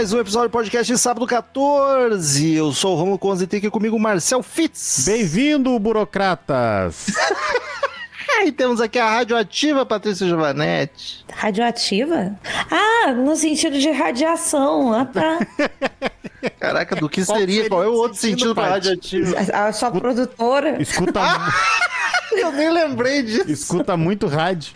[0.00, 2.54] Mais um episódio do podcast de sábado 14.
[2.54, 5.04] Eu sou o Romulo Conze e tem aqui comigo o Marcel Fitz.
[5.04, 7.08] Bem-vindo, burocratas!
[8.42, 11.26] E temos aqui a radioativa Patrícia Giovanetti.
[11.30, 12.34] Radioativa?
[12.70, 14.94] Ah, no sentido de radiação.
[14.94, 15.38] Ah, tá.
[16.58, 17.56] Caraca, do que Qual seria?
[17.56, 18.70] seria Qual é o outro sentido, Paty?
[18.70, 19.36] radioativa?
[19.52, 20.80] A, a sua produtora.
[20.80, 21.20] Escuta,
[22.32, 23.50] Eu nem lembrei disso.
[23.50, 24.72] escuta muito rádio.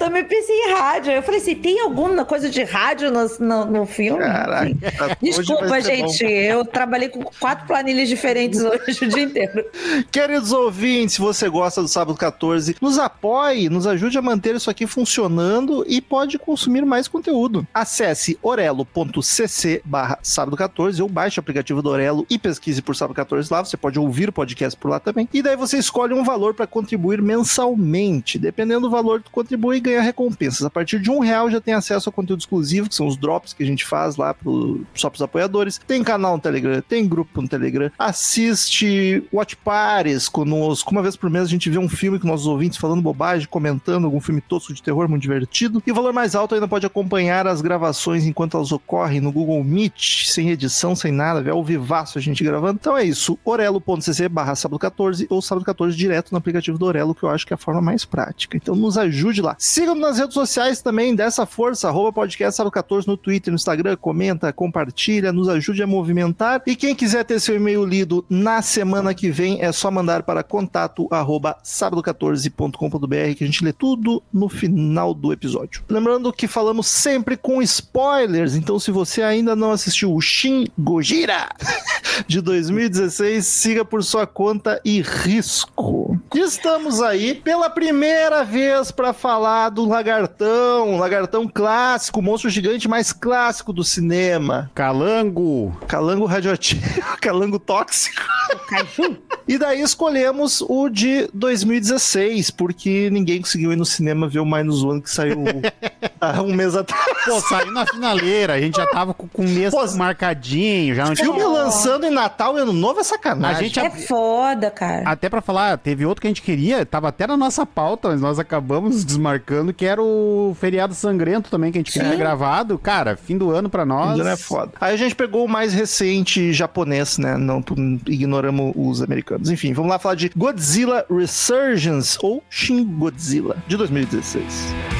[0.00, 1.12] Também pensei em rádio.
[1.12, 4.18] Eu falei assim: tem alguma coisa de rádio no, no, no filme?
[4.18, 5.18] Caraca.
[5.20, 6.24] Desculpa, gente.
[6.24, 9.62] Eu trabalhei com quatro planilhas diferentes hoje o dia inteiro.
[10.10, 14.70] Queridos ouvintes, se você gosta do Sábado 14, nos apoie, nos ajude a manter isso
[14.70, 17.66] aqui funcionando e pode consumir mais conteúdo.
[17.74, 23.16] Acesse orelo.cc barra sábado 14 ou baixe o aplicativo do Orelo e pesquise por sábado
[23.16, 23.62] 14 lá.
[23.62, 25.28] Você pode ouvir o podcast por lá também.
[25.30, 28.38] E daí você escolhe um valor para contribuir mensalmente.
[28.38, 30.64] Dependendo do valor, tu contribui e ganha recompensas.
[30.64, 33.52] A partir de um real já tem acesso ao conteúdo exclusivo, que são os drops
[33.52, 35.78] que a gente faz lá pro, só pros apoiadores.
[35.86, 37.90] Tem canal no Telegram, tem grupo no Telegram.
[37.98, 40.90] Assiste Watch Pares conosco.
[40.90, 44.04] Uma vez por mês a gente vê um filme com nossos ouvintes falando bobagem, comentando
[44.04, 45.82] algum filme tosco de terror muito divertido.
[45.86, 49.62] E o valor mais alto ainda pode acompanhar as gravações enquanto elas ocorrem no Google
[49.62, 52.78] Meet, sem edição, sem nada, vê ao vivaço a gente gravando.
[52.80, 57.14] Então é isso, orelo.cc barra sábado 14 ou sábado 14 direto no aplicativo do Orelo,
[57.14, 58.56] que eu acho que é a forma mais prática.
[58.56, 59.56] Então nos ajude lá.
[59.80, 63.96] Sigam-nos nas redes sociais também, dessa força, arroba podcast sábado 14 no Twitter, no Instagram,
[63.96, 66.60] comenta, compartilha, nos ajude a movimentar.
[66.66, 70.42] E quem quiser ter seu e-mail lido na semana que vem, é só mandar para
[70.42, 75.82] contato arroba sábado14.com.br que a gente lê tudo no final do episódio.
[75.88, 81.48] Lembrando que falamos sempre com spoilers, então se você ainda não assistiu o Shin Gojira
[82.28, 86.20] de 2016, siga por sua conta e risco.
[86.34, 93.72] Estamos aí pela primeira vez para falar do Lagartão, Lagartão clássico, monstro gigante mais clássico
[93.72, 94.70] do cinema.
[94.74, 95.76] Calango!
[95.86, 96.82] Calango radioativo,
[97.20, 98.22] calango tóxico.
[98.68, 99.18] Caju?
[99.50, 104.84] E daí escolhemos o de 2016, porque ninguém conseguiu ir no cinema ver o Minus
[104.84, 105.42] One que saiu
[106.20, 107.04] há um mês atrás.
[107.24, 111.04] Pô, saiu na finaleira, a gente já tava com, com o mês Pô, marcadinho, já
[111.04, 111.26] não tinha...
[111.26, 113.56] Filme lançando em Natal e Ano Novo é sacanagem.
[113.56, 115.02] A gente É foda, cara.
[115.04, 118.20] Até pra falar, teve outro que a gente queria, tava até na nossa pauta, mas
[118.20, 122.78] nós acabamos desmarcando, que era o feriado sangrento também, que a gente queria ter gravado.
[122.78, 124.16] Cara, fim do ano pra nós.
[124.16, 124.74] Não é foda.
[124.80, 127.36] Aí a gente pegou o mais recente japonês, né?
[127.36, 127.64] Não
[128.06, 129.39] ignoramos os americanos.
[129.48, 134.99] Enfim, vamos lá falar de Godzilla Resurgence ou Shin Godzilla de 2016.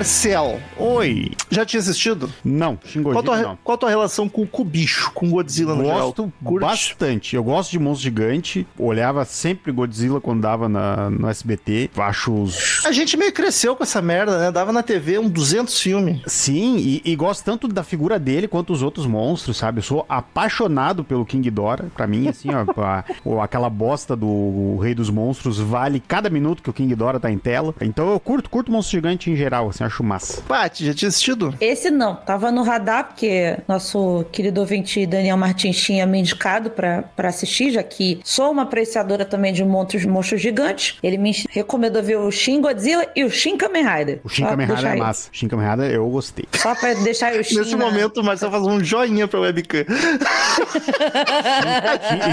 [0.00, 1.30] Marcel, Oi!
[1.50, 2.32] já tinha assistido?
[2.42, 3.58] Não, Qual a, Xingojira tua, não.
[3.62, 6.06] qual a tua relação com, o bicho, com Godzilla no geral?
[6.06, 7.36] Gosto bastante.
[7.36, 8.66] Eu gosto de monstro gigante.
[8.78, 11.90] Olhava sempre Godzilla quando dava na, no SBT.
[11.98, 12.82] Acho os.
[12.86, 14.50] A gente meio cresceu com essa merda, né?
[14.50, 16.22] Dava na TV um 200 filmes.
[16.26, 19.80] Sim, e, e gosto tanto da figura dele quanto os outros monstros, sabe?
[19.80, 21.88] Eu sou apaixonado pelo King Ghidorah.
[21.94, 26.62] Pra mim, assim, ó, a- ó, aquela bosta do Rei dos Monstros vale cada minuto
[26.62, 27.74] que o King Ghidorah tá em tela.
[27.82, 30.42] Então eu curto, curto monstro gigante em geral, assim, acho massa.
[30.42, 31.54] Paty, já tinha assistido?
[31.60, 37.02] Esse não, tava no radar, porque nosso querido ouvinte Daniel Martins tinha me indicado pra,
[37.16, 40.98] pra assistir, já que sou uma apreciadora também de monstros, monstros gigantes.
[41.02, 44.20] Ele me recomendou ver o Shin Godzilla e o Shin Kamen Rider.
[44.24, 45.28] O Shin Só Kamen pra Rider é aí- massa.
[45.32, 46.44] Shin Kamen Rider eu gostei.
[46.54, 49.84] Só pra deixar o Shin Nesse na- momento, o Marcel faz um joinha pra webcam.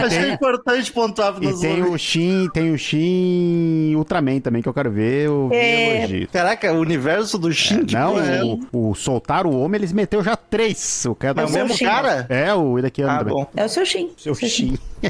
[0.09, 4.69] Tem- importante pontuar para E os tem o Shin, tem o Shin Ultraman também, que
[4.69, 6.25] eu quero ver o É.
[6.31, 7.85] Caraca, o universo do do Shin.
[7.85, 8.43] que Não, é?
[8.43, 11.05] o, o soltar o homem, eles meteu já três.
[11.05, 11.85] O cara É o Mas mesmo Shin.
[11.85, 12.25] cara?
[12.29, 13.47] É, o Iraquiano Ah, bom.
[13.55, 14.11] É o seu Shin.
[14.17, 14.77] Seu Shin.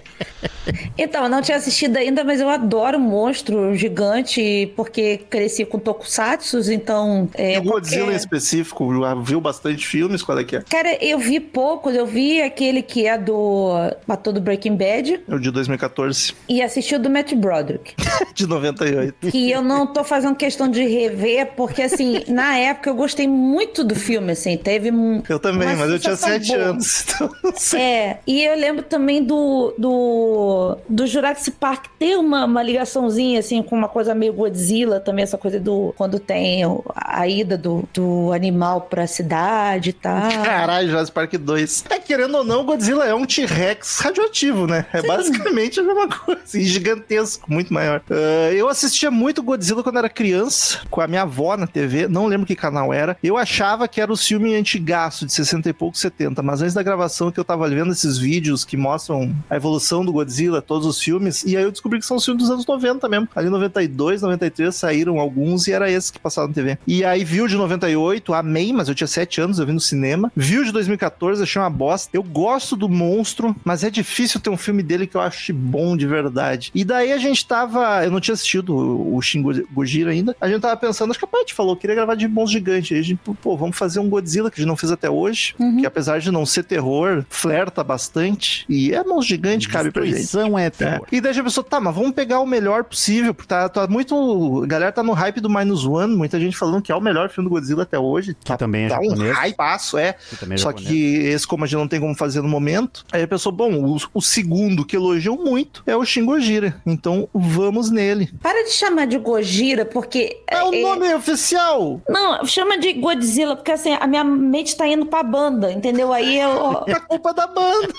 [0.97, 6.59] Então, eu não tinha assistido ainda, mas eu adoro monstro gigante, porque cresci com tokusatsu,
[6.71, 7.29] então...
[7.35, 8.89] É, E o Godzilla em específico,
[9.23, 10.21] viu bastante filmes?
[10.23, 10.61] Qual é que é?
[10.69, 13.71] Cara, eu vi poucos, eu vi aquele que é do
[14.07, 17.93] ator do Breaking Bad É o de 2014, e assisti o do Matt Broderick.
[18.33, 19.31] de 98.
[19.31, 23.83] que eu não tô fazendo questão de rever, porque assim, na época eu gostei muito
[23.83, 25.21] do filme, assim, teve um.
[25.27, 26.59] Eu também, mas eu tinha 7 boa.
[26.59, 27.05] anos.
[27.17, 27.81] Então, não sei.
[27.81, 33.63] É, e eu lembro também do, do, do Jurassic Park ter uma, uma ligaçãozinha, assim,
[33.63, 35.93] com uma coisa meio Godzilla também, essa coisa do.
[35.97, 36.63] Quando tem
[36.95, 40.29] a ida do, do animal pra cidade e tal.
[40.43, 41.85] Caralho, Jurassic Park 2.
[41.89, 44.85] É, querendo ou não, o Godzilla é um T-Rex radioativo, né?
[44.93, 46.41] É basicamente a mesma coisa.
[46.57, 48.01] E gigantesco, muito maior.
[48.09, 52.06] Ah, eu assistia muito Godzilla quando era criança, com a minha avó na TV.
[52.09, 53.17] Não lembro que canal era.
[53.23, 56.41] Eu achava que era o filme antigaço, de 60 e pouco, 70.
[56.43, 60.11] Mas antes da gravação que eu tava vendo esses vídeos que mostram a evolução do
[60.11, 61.43] Godzilla, todos os filmes.
[61.43, 63.27] E aí eu descobri que são os filmes dos anos 90 mesmo.
[63.35, 66.77] Ali 92, 93 saíram alguns e era esse que passaram na TV.
[66.87, 70.31] E aí viu de 98, amei, mas eu tinha 7 anos, eu vi no cinema.
[70.35, 72.09] Viu de 2014, achei uma bosta.
[72.13, 75.95] Eu gosto do monstro, mas é difícil ter um filme dele que eu ache bom
[75.97, 76.71] de verdade.
[76.73, 78.03] E daí a gente tava.
[78.03, 80.35] Eu não tinha assistido o o Shin Go- Gojira ainda.
[80.39, 82.93] A gente tava pensando, acho que a Paty falou, queria gravar de monstro gigante.
[82.93, 85.55] Aí a gente, pô, vamos fazer um Godzilla que a gente não fez até hoje.
[85.79, 88.65] Que apesar de não ser terror, flerta bastante.
[88.69, 90.15] E é monstro gigante, cabe pra gente.
[90.17, 90.69] Destruição é É.
[90.69, 91.07] terror.
[91.11, 94.61] E daí a pessoa, tá, mas vamos pegar o melhor possível, porque tá, tá muito.
[94.63, 97.29] A galera tá no hype do Minus One, muita gente falando que é o melhor
[97.29, 98.35] filme do Godzilla até hoje.
[98.43, 99.37] tá, também é tá um japonês.
[99.37, 100.13] hypeaço, é.
[100.29, 100.89] Que também é Só japonês.
[100.89, 103.73] que esse, como a gente não tem como fazer no momento, aí a pessoa, bom,
[103.73, 106.81] o, o segundo que elogiou muito é o Shin Gojira.
[106.85, 108.29] Então vamos nele.
[108.41, 110.41] Para de chamar de Gojira, porque.
[110.47, 111.86] É o nome oficial!
[112.07, 116.13] Não, chama de Godzilla, porque assim, a minha mente tá indo pra banda, entendeu?
[116.13, 116.83] Aí eu.
[116.87, 117.93] É culpa da banda.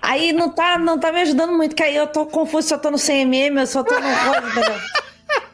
[0.00, 2.90] Aí não tá, não tá me ajudando muito, que aí eu tô confuso eu tô
[2.90, 4.06] no CMM, eu só tô no?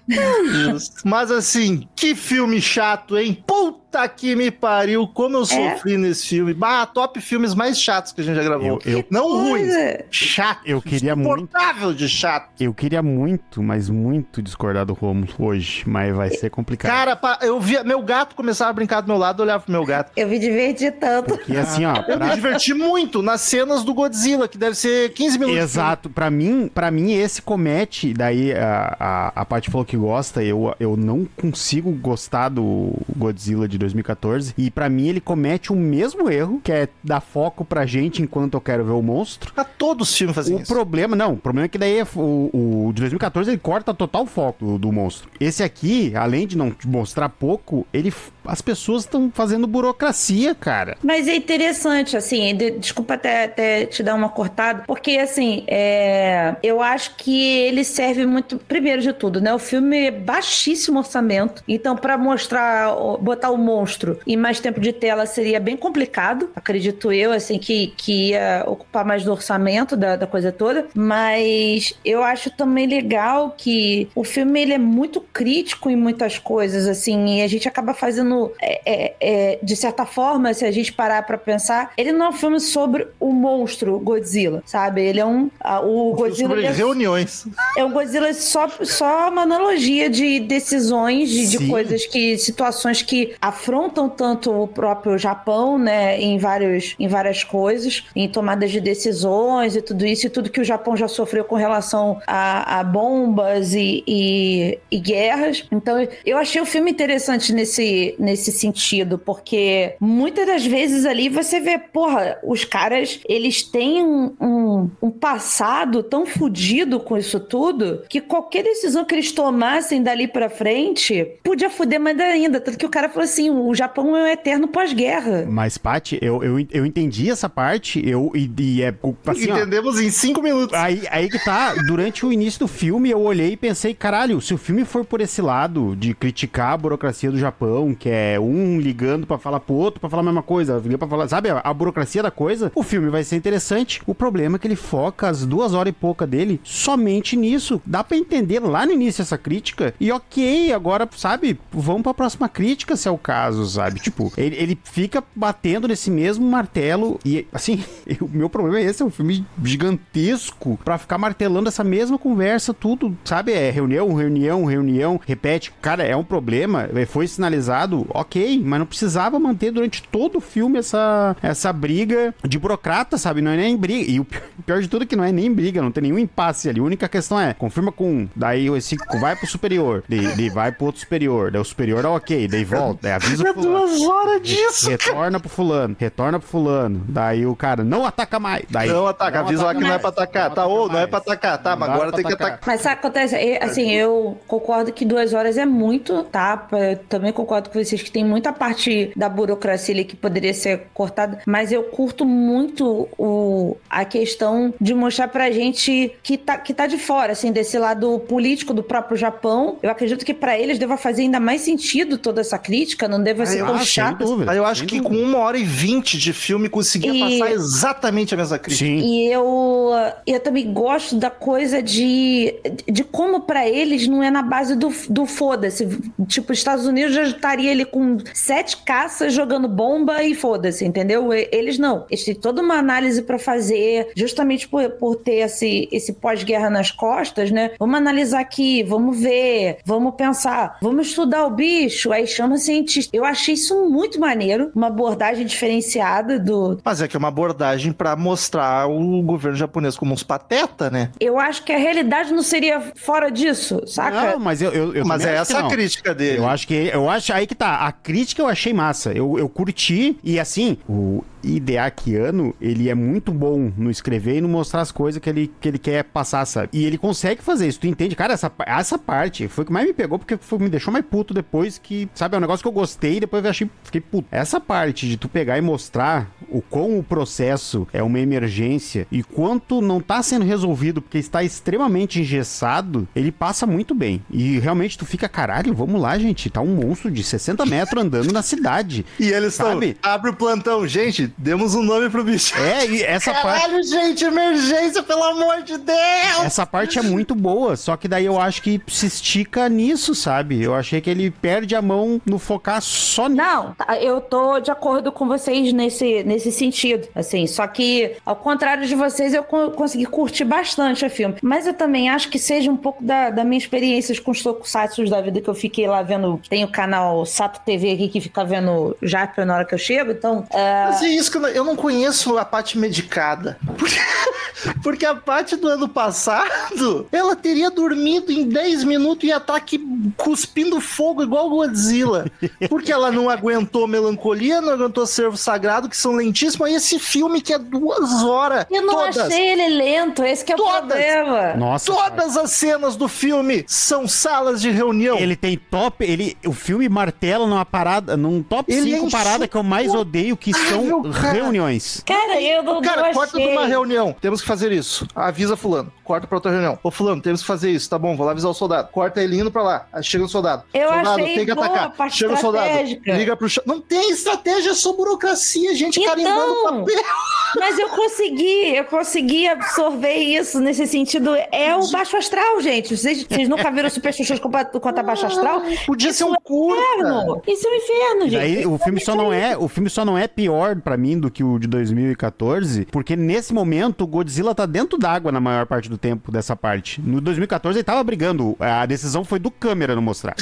[1.04, 3.42] Mas assim, que filme chato, hein?
[3.46, 5.44] Puta que me pariu, como eu É?
[5.44, 6.52] sofri nesse filme.
[6.54, 8.80] Bah, top filmes mais chatos que a gente já gravou.
[8.84, 10.04] Eu- eu- Não ruins, Coisa.
[10.10, 10.60] chato.
[10.66, 12.50] Eu queria muito- Insuportável de chato.
[12.60, 16.90] Eu queria muito, mas muito discordar do Romulo hoje, mas vai ser complicado.
[16.90, 19.84] Cara, eu via meu gato começava a brincar do meu lado, eu olhava pro meu
[19.84, 20.12] gato.
[20.16, 21.28] Eu me diverti tanto.
[21.36, 25.12] Porque assim, ó, Eu me pra- diverti muito nas cenas do Godzilla, que deve ser
[25.12, 25.60] 15 minutos.
[25.60, 30.42] Exato, pra mim, para mim esse comete, daí a, a, a Paty falou que gosta,
[30.42, 35.76] eu, eu não consigo gostar do Godzilla de 2014, e pra mim ele comete o
[35.76, 39.52] mesmo erro, que é dar foco pra gente enquanto eu quero ver o monstro.
[39.56, 40.72] A todos os filmes fazem O isso.
[40.72, 42.50] problema, não, o problema é que daí é o,
[42.88, 45.28] o de 2014 ele corta total foco do, do monstro.
[45.40, 48.12] Esse aqui, além de não te mostrar pouco, ele
[48.46, 50.98] as pessoas estão fazendo burocracia, cara.
[51.02, 56.54] Mas é interessante, assim, de- desculpa até, até te dar uma cortada, porque, assim, é,
[56.62, 59.52] eu acho que ele serve muito, primeiro de tudo, né?
[59.54, 64.80] O filme é baixíssimo orçamento, então para mostrar, o- botar o monstro em mais tempo
[64.80, 69.96] de tela seria bem complicado, acredito eu, assim, que, que ia ocupar mais do orçamento
[69.96, 75.20] da, da coisa toda, mas eu acho também legal que o filme, ele é muito
[75.20, 80.04] crítico em muitas coisas, assim, e a gente acaba fazendo, é, é, é, de certa
[80.06, 83.98] forma, se a gente parar pra pensar, ele não é um filme sobre o monstro
[83.98, 85.02] Godzilla, sabe?
[85.02, 85.50] Ele é um.
[85.60, 87.46] a- o Godzilla Sobre é, reuniões.
[87.76, 92.36] é um Godzilla só, só uma analogia de decisões, de, de coisas que.
[92.38, 96.20] situações que afrontam tanto o próprio Japão, né?
[96.20, 100.60] Em, vários, em várias coisas, em tomadas de decisões e tudo isso, e tudo que
[100.60, 105.66] o Japão já sofreu com relação a, a bombas e, e, e guerras.
[105.72, 111.58] Então, eu achei o filme interessante nesse, nesse sentido, porque muitas das vezes ali você
[111.58, 118.02] vê, porra, os caras, eles têm um, um, um passado tão fudido com isso tudo
[118.10, 122.60] que qualquer decisão que eles tomassem dali pra frente podia fuder mais ainda.
[122.60, 125.46] Tanto que o cara falou assim: o Japão é um eterno pós-guerra.
[125.48, 128.94] Mas, Paty, eu, eu, eu entendi essa parte, eu, e, e é
[129.26, 130.76] assim, ó, Entendemos em 5 minutos.
[130.76, 134.54] Aí, aí que tá, durante o início do filme eu olhei e pensei, caralho, se
[134.54, 138.80] o filme for por esse lado de criticar a burocracia do Japão, que é um
[138.80, 141.74] ligando pra falar pro outro, pra falar a mesma coisa, pra falar, sabe, a, a
[141.74, 144.02] burocracia da coisa, o filme vai ser interessante.
[144.06, 147.80] O problema é que ele foca as duas horas e pouca dele somente nisso.
[147.84, 152.48] Dá pra entender lá no início essa crítica e ok, agora, sabe, vamos pra próxima
[152.48, 153.33] crítica se é o caso,
[153.66, 154.00] sabe?
[154.00, 157.82] tipo, ele, ele fica batendo nesse mesmo martelo e, assim,
[158.20, 162.72] o meu problema é esse, é um filme gigantesco pra ficar martelando essa mesma conversa,
[162.72, 163.52] tudo, sabe?
[163.52, 165.72] É reunião, reunião, reunião, repete.
[165.80, 170.40] Cara, é um problema, é, foi sinalizado, ok, mas não precisava manter durante todo o
[170.40, 173.40] filme essa, essa briga de burocrata, sabe?
[173.40, 174.10] Não é nem briga.
[174.10, 174.26] E o
[174.66, 176.80] pior de tudo é que não é nem briga, não tem nenhum impasse ali.
[176.80, 180.72] A única questão é, confirma com um, daí esse vai pro superior, daí, daí vai
[180.72, 184.42] pro outro superior, daí o superior é ok, daí volta, daí avisa É duas horas
[184.42, 188.64] disso, retorna pro fulano, retorna pro fulano, daí o cara não ataca mais.
[188.70, 190.52] Daí, Não ataca, avisa lá que não é pra atacar.
[190.54, 192.60] Tá, ou não é pra atacar, tá, mas Não agora tem que atacar.
[192.66, 193.34] Mas sabe o que acontece?
[193.36, 196.66] É, assim, eu concordo que duas horas é muito, tá?
[196.72, 200.88] Eu também concordo com vocês que tem muita parte da burocracia ali que poderia ser
[200.92, 206.74] cortada, mas eu curto muito o, a questão de mostrar pra gente que tá, que
[206.74, 209.78] tá de fora, assim, desse lado político do próprio Japão.
[209.82, 213.46] Eu acredito que pra eles deva fazer ainda mais sentido toda essa crítica, não deva
[213.46, 214.18] ser eu tão acho, chato.
[214.24, 214.54] dúvida.
[214.54, 215.16] Eu acho que dúvida.
[215.16, 218.84] com uma hora e vinte de filme conseguia E- passar exatamente a mesma crítica.
[218.84, 218.98] Sim.
[218.98, 219.90] E eu,
[220.26, 222.54] eu também gosto da coisa de,
[222.90, 225.86] de como pra eles não é na base do, do foda-se.
[226.26, 231.32] Tipo, os Estados Unidos já estaria ali com sete caças jogando bomba e foda-se, entendeu?
[231.32, 232.06] Eles não.
[232.10, 236.90] Eles têm toda uma análise pra fazer, justamente por, por ter esse, esse pós-guerra nas
[236.90, 237.72] costas, né?
[237.78, 243.03] Vamos analisar aqui, vamos ver, vamos pensar, vamos estudar o bicho, aí chama cientista.
[243.12, 247.92] Eu achei isso muito maneiro, uma abordagem diferenciada do, Mas é que é uma abordagem
[247.92, 251.10] pra mostrar o governo japonês como uns pateta, né?
[251.20, 254.32] Eu acho que a realidade não seria fora disso, saca?
[254.32, 256.38] Não, mas eu, eu, eu Mas é acho que essa a crítica dele.
[256.38, 257.86] Eu acho que eu acho aí que tá.
[257.86, 259.12] A crítica eu achei massa.
[259.12, 264.48] Eu, eu curti e assim, o Hideakiano, ele é muito bom no escrever e no
[264.48, 266.68] mostrar as coisas que ele, que ele quer passar, sabe?
[266.72, 268.14] E ele consegue fazer isso, tu entende?
[268.16, 271.04] Cara, essa, essa parte foi o que mais me pegou porque foi- me deixou mais
[271.04, 274.00] puto depois que, sabe, é um negócio que eu gostei e depois eu achei, fiquei
[274.00, 274.28] puto.
[274.30, 279.22] Essa parte de tu pegar e mostrar o quão o processo é uma emergência e
[279.22, 284.22] quanto não tá sendo resolvido porque está extremamente engessado, ele passa muito bem.
[284.30, 288.32] E realmente tu fica, caralho, vamos lá, gente, tá um monstro de 60 metros andando
[288.32, 289.04] na cidade.
[289.24, 289.68] E eles estão.
[289.74, 289.96] Sabe?
[290.02, 290.86] Abre o plantão.
[290.86, 292.54] Gente, demos um nome pro bicho.
[292.58, 293.62] É, e essa parte.
[293.62, 296.44] Caralho, gente, emergência, pelo amor de Deus!
[296.44, 300.62] Essa parte é muito boa, só que daí eu acho que se estica nisso, sabe?
[300.62, 303.42] Eu achei que ele perde a mão no focar só nisso.
[303.42, 308.36] Não, tá, eu tô de acordo com vocês nesse, nesse sentido, assim, só que ao
[308.36, 312.38] contrário de vocês, eu co- consegui curtir bastante o filme, mas eu também acho que
[312.38, 315.86] seja um pouco da, da minha experiência com os tokusatsu da vida que eu fiquei
[315.86, 319.74] lá vendo, tem o canal Sato TV aqui que fica vendo Japa na hora que
[319.74, 323.58] eu chego, então, Mas é isso que eu não, eu não conheço a parte medicada.
[323.76, 323.96] Porque,
[324.82, 329.56] porque a parte do ano passado, ela teria dormido em 10 minutos e ia estar
[329.56, 329.80] aqui
[330.16, 332.26] cuspindo fogo igual Godzilla.
[332.68, 336.70] Porque ela não aguentou melancolia, não aguentou servo sagrado, que são lentíssimos.
[336.70, 338.66] E esse filme que é duas horas.
[338.70, 340.80] eu não todas, achei ele lento, esse que é o Todas.
[340.80, 341.54] problema.
[341.54, 341.92] Nossa.
[341.92, 342.10] cara.
[342.10, 345.18] Todas as cenas do filme são salas de reunião.
[345.18, 349.48] Ele tem top, ele, o filme martela numa parada, num top Ele 5 é parada
[349.48, 351.13] que eu mais odeio, que são cara.
[351.14, 352.02] Reuniões.
[352.06, 353.46] Cara, eu não, Cara, não corta achei.
[353.48, 354.14] de uma reunião.
[354.20, 355.06] Temos que fazer isso.
[355.14, 355.92] Avisa fulano.
[356.04, 356.78] Corta pra outra reunião.
[356.82, 357.88] Ô, fulano, temos que fazer isso.
[357.88, 358.88] Tá bom, vou lá avisar o soldado.
[358.88, 359.86] Corta ele indo pra lá.
[359.92, 360.62] Aí chega o soldado.
[360.72, 361.96] Eu soldado, achei tem que boa a atacar.
[361.96, 362.68] parte Chega o soldado.
[363.04, 363.48] Liga pro...
[363.66, 365.74] Não tem estratégia, é só burocracia.
[365.74, 366.84] Gente Então, carimbando papel.
[367.58, 371.34] Mas eu consegui, eu consegui absorver isso nesse sentido.
[371.52, 372.96] É o baixo astral, gente.
[372.96, 375.62] Vocês, vocês nunca viram Super Xuxas contra baixo astral?
[375.86, 376.82] Podia ser um Isso é curta.
[376.82, 377.42] inferno.
[377.46, 378.40] Isso é um inferno, gente.
[378.40, 381.30] Daí o filme só não é, o filme só não é pior pra mim do
[381.30, 385.88] que o de 2014, porque nesse momento o Godzilla tá dentro d'água na maior parte
[385.88, 387.00] do tempo dessa parte.
[387.00, 390.34] No 2014 ele tava brigando, a decisão foi do câmera não mostrar.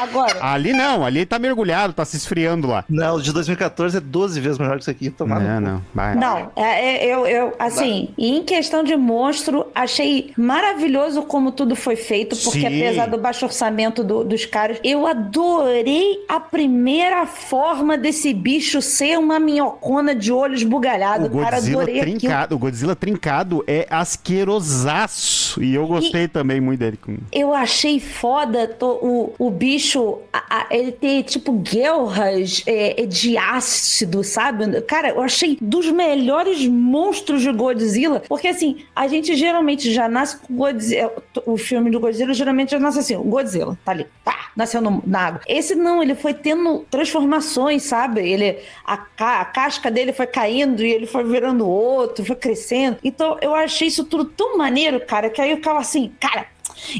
[0.00, 2.84] Agora, Ali não, ali ele tá mergulhado, tá se esfriando lá.
[2.88, 5.10] Não, o de 2014 é 12 vezes melhor que isso aqui.
[5.10, 5.60] Tomar no Não, cu.
[5.62, 6.14] não, vai.
[6.14, 11.96] não, é, é, eu, eu, assim, em questão de monstro, achei maravilhoso como tudo foi
[11.96, 12.66] feito, porque Sim.
[12.66, 19.18] apesar do baixo orçamento do- dos caras, eu adorei a primeira forma desse bicho ser
[19.18, 21.28] uma minhocona de olhos bugalhados.
[21.28, 22.00] O Cara, Godzilla aquilo.
[22.00, 25.62] trincado, o Godzilla trincado é asquerosaço.
[25.62, 26.96] E eu gostei também muito dele.
[26.96, 29.85] com- Eu achei foda to- o, o bicho,
[30.32, 34.80] a- a- ele ter tipo guelras é, é, de ácido, sabe?
[34.82, 40.38] Cara, eu achei dos melhores monstros de Godzilla, porque assim, a gente geralmente já nasce
[40.38, 41.12] com Godzilla,
[41.44, 45.02] o filme do Godzilla geralmente já nasce assim, o Godzilla tá ali, pá, nasceu no-
[45.06, 45.40] na água.
[45.46, 48.20] Esse não, ele foi tendo transformações, sabe?
[48.28, 52.98] Ele, a, a casca dele foi caindo e ele foi virando outro, foi crescendo.
[53.04, 56.46] Então eu achei isso tudo tão maneiro, cara, que aí eu ficava assim, cara,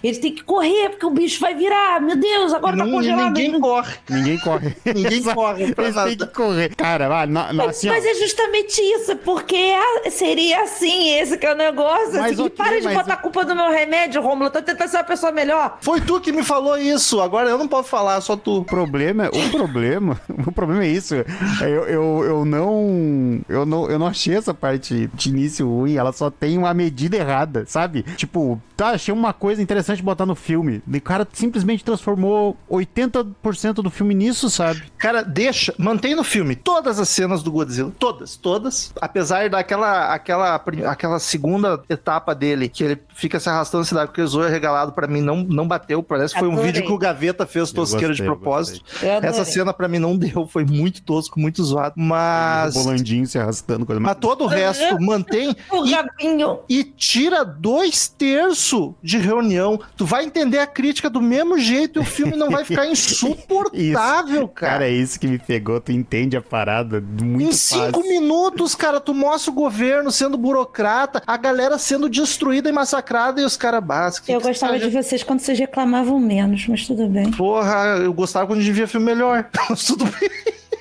[0.02, 2.00] Eles têm que correr, porque o bicho vai virar.
[2.00, 3.35] Meu Deus, agora tá Não- congelado.
[3.37, 3.95] ninguém corre.
[4.09, 4.76] Ninguém corre.
[4.95, 6.16] Ninguém corre Eles têm nada.
[6.16, 6.75] que correr.
[6.75, 11.37] Cara, vai, na, na, Mas, assim, mas é justamente isso, porque é- seria assim, esse
[11.38, 12.14] que é o negócio.
[12.21, 14.50] Mas Assim, ok, para de mas botar eu- a culpa no meu remédio, Romulo.
[14.50, 15.78] Tô tentando ser uma pessoa melhor.
[15.80, 17.21] Foi tu que me falou isso.
[17.21, 18.59] Agora eu não posso falar, só tu.
[18.59, 21.14] O problema, o problema, o problema é isso.
[21.61, 25.97] Eu, eu, eu não, eu não, eu não achei essa parte de início ruim.
[25.97, 28.02] Ela só tem uma medida errada, sabe?
[28.16, 30.82] Tipo, tá, achei uma coisa interessante botar no filme.
[30.87, 34.85] O cara simplesmente transformou 80% do filme nisso, sabe?
[34.96, 38.92] Cara, deixa, mantém no filme todas as cenas do Godzilla, todas, todas.
[39.00, 44.20] Apesar daquela aquela, aquela segunda etapa dele, que ele fica se arrastando na cidade porque
[44.20, 46.02] o zoio é regalado, pra mim não, não bateu.
[46.02, 46.73] Parece que foi um Adorei.
[46.73, 48.85] vídeo que o Gaveta fez tosqueira de gostei, propósito.
[49.23, 51.94] Essa cena pra mim não deu, foi muito tosco, muito zoado.
[51.96, 52.76] Mas.
[52.76, 53.87] O Bolandinho se arrastando.
[53.87, 56.61] Coisa Mas todo o resto mantém O e, rabinho.
[56.68, 59.80] e tira dois terços de reunião.
[59.96, 64.46] Tu vai entender a crítica do mesmo jeito e o filme não vai ficar insuportável,
[64.49, 64.73] cara.
[64.73, 65.80] Cara, é isso que me pegou.
[65.80, 68.08] Tu entende a parada muito Em cinco fácil.
[68.08, 73.05] minutos, cara, tu mostra o governo sendo burocrata, a galera sendo destruída e massacrada
[73.40, 74.28] e os caras básicos.
[74.28, 77.30] Eu gostava de vocês quando vocês reclamavam menos, mas tudo bem.
[77.30, 79.48] Porra, eu gostava quando a gente via filme melhor.
[79.86, 80.30] Tudo bem.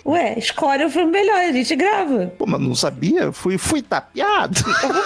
[0.06, 2.32] Ué, escolhe o filme melhor, a gente grava.
[2.38, 4.60] Pô, mas não sabia, fui, fui tapeado.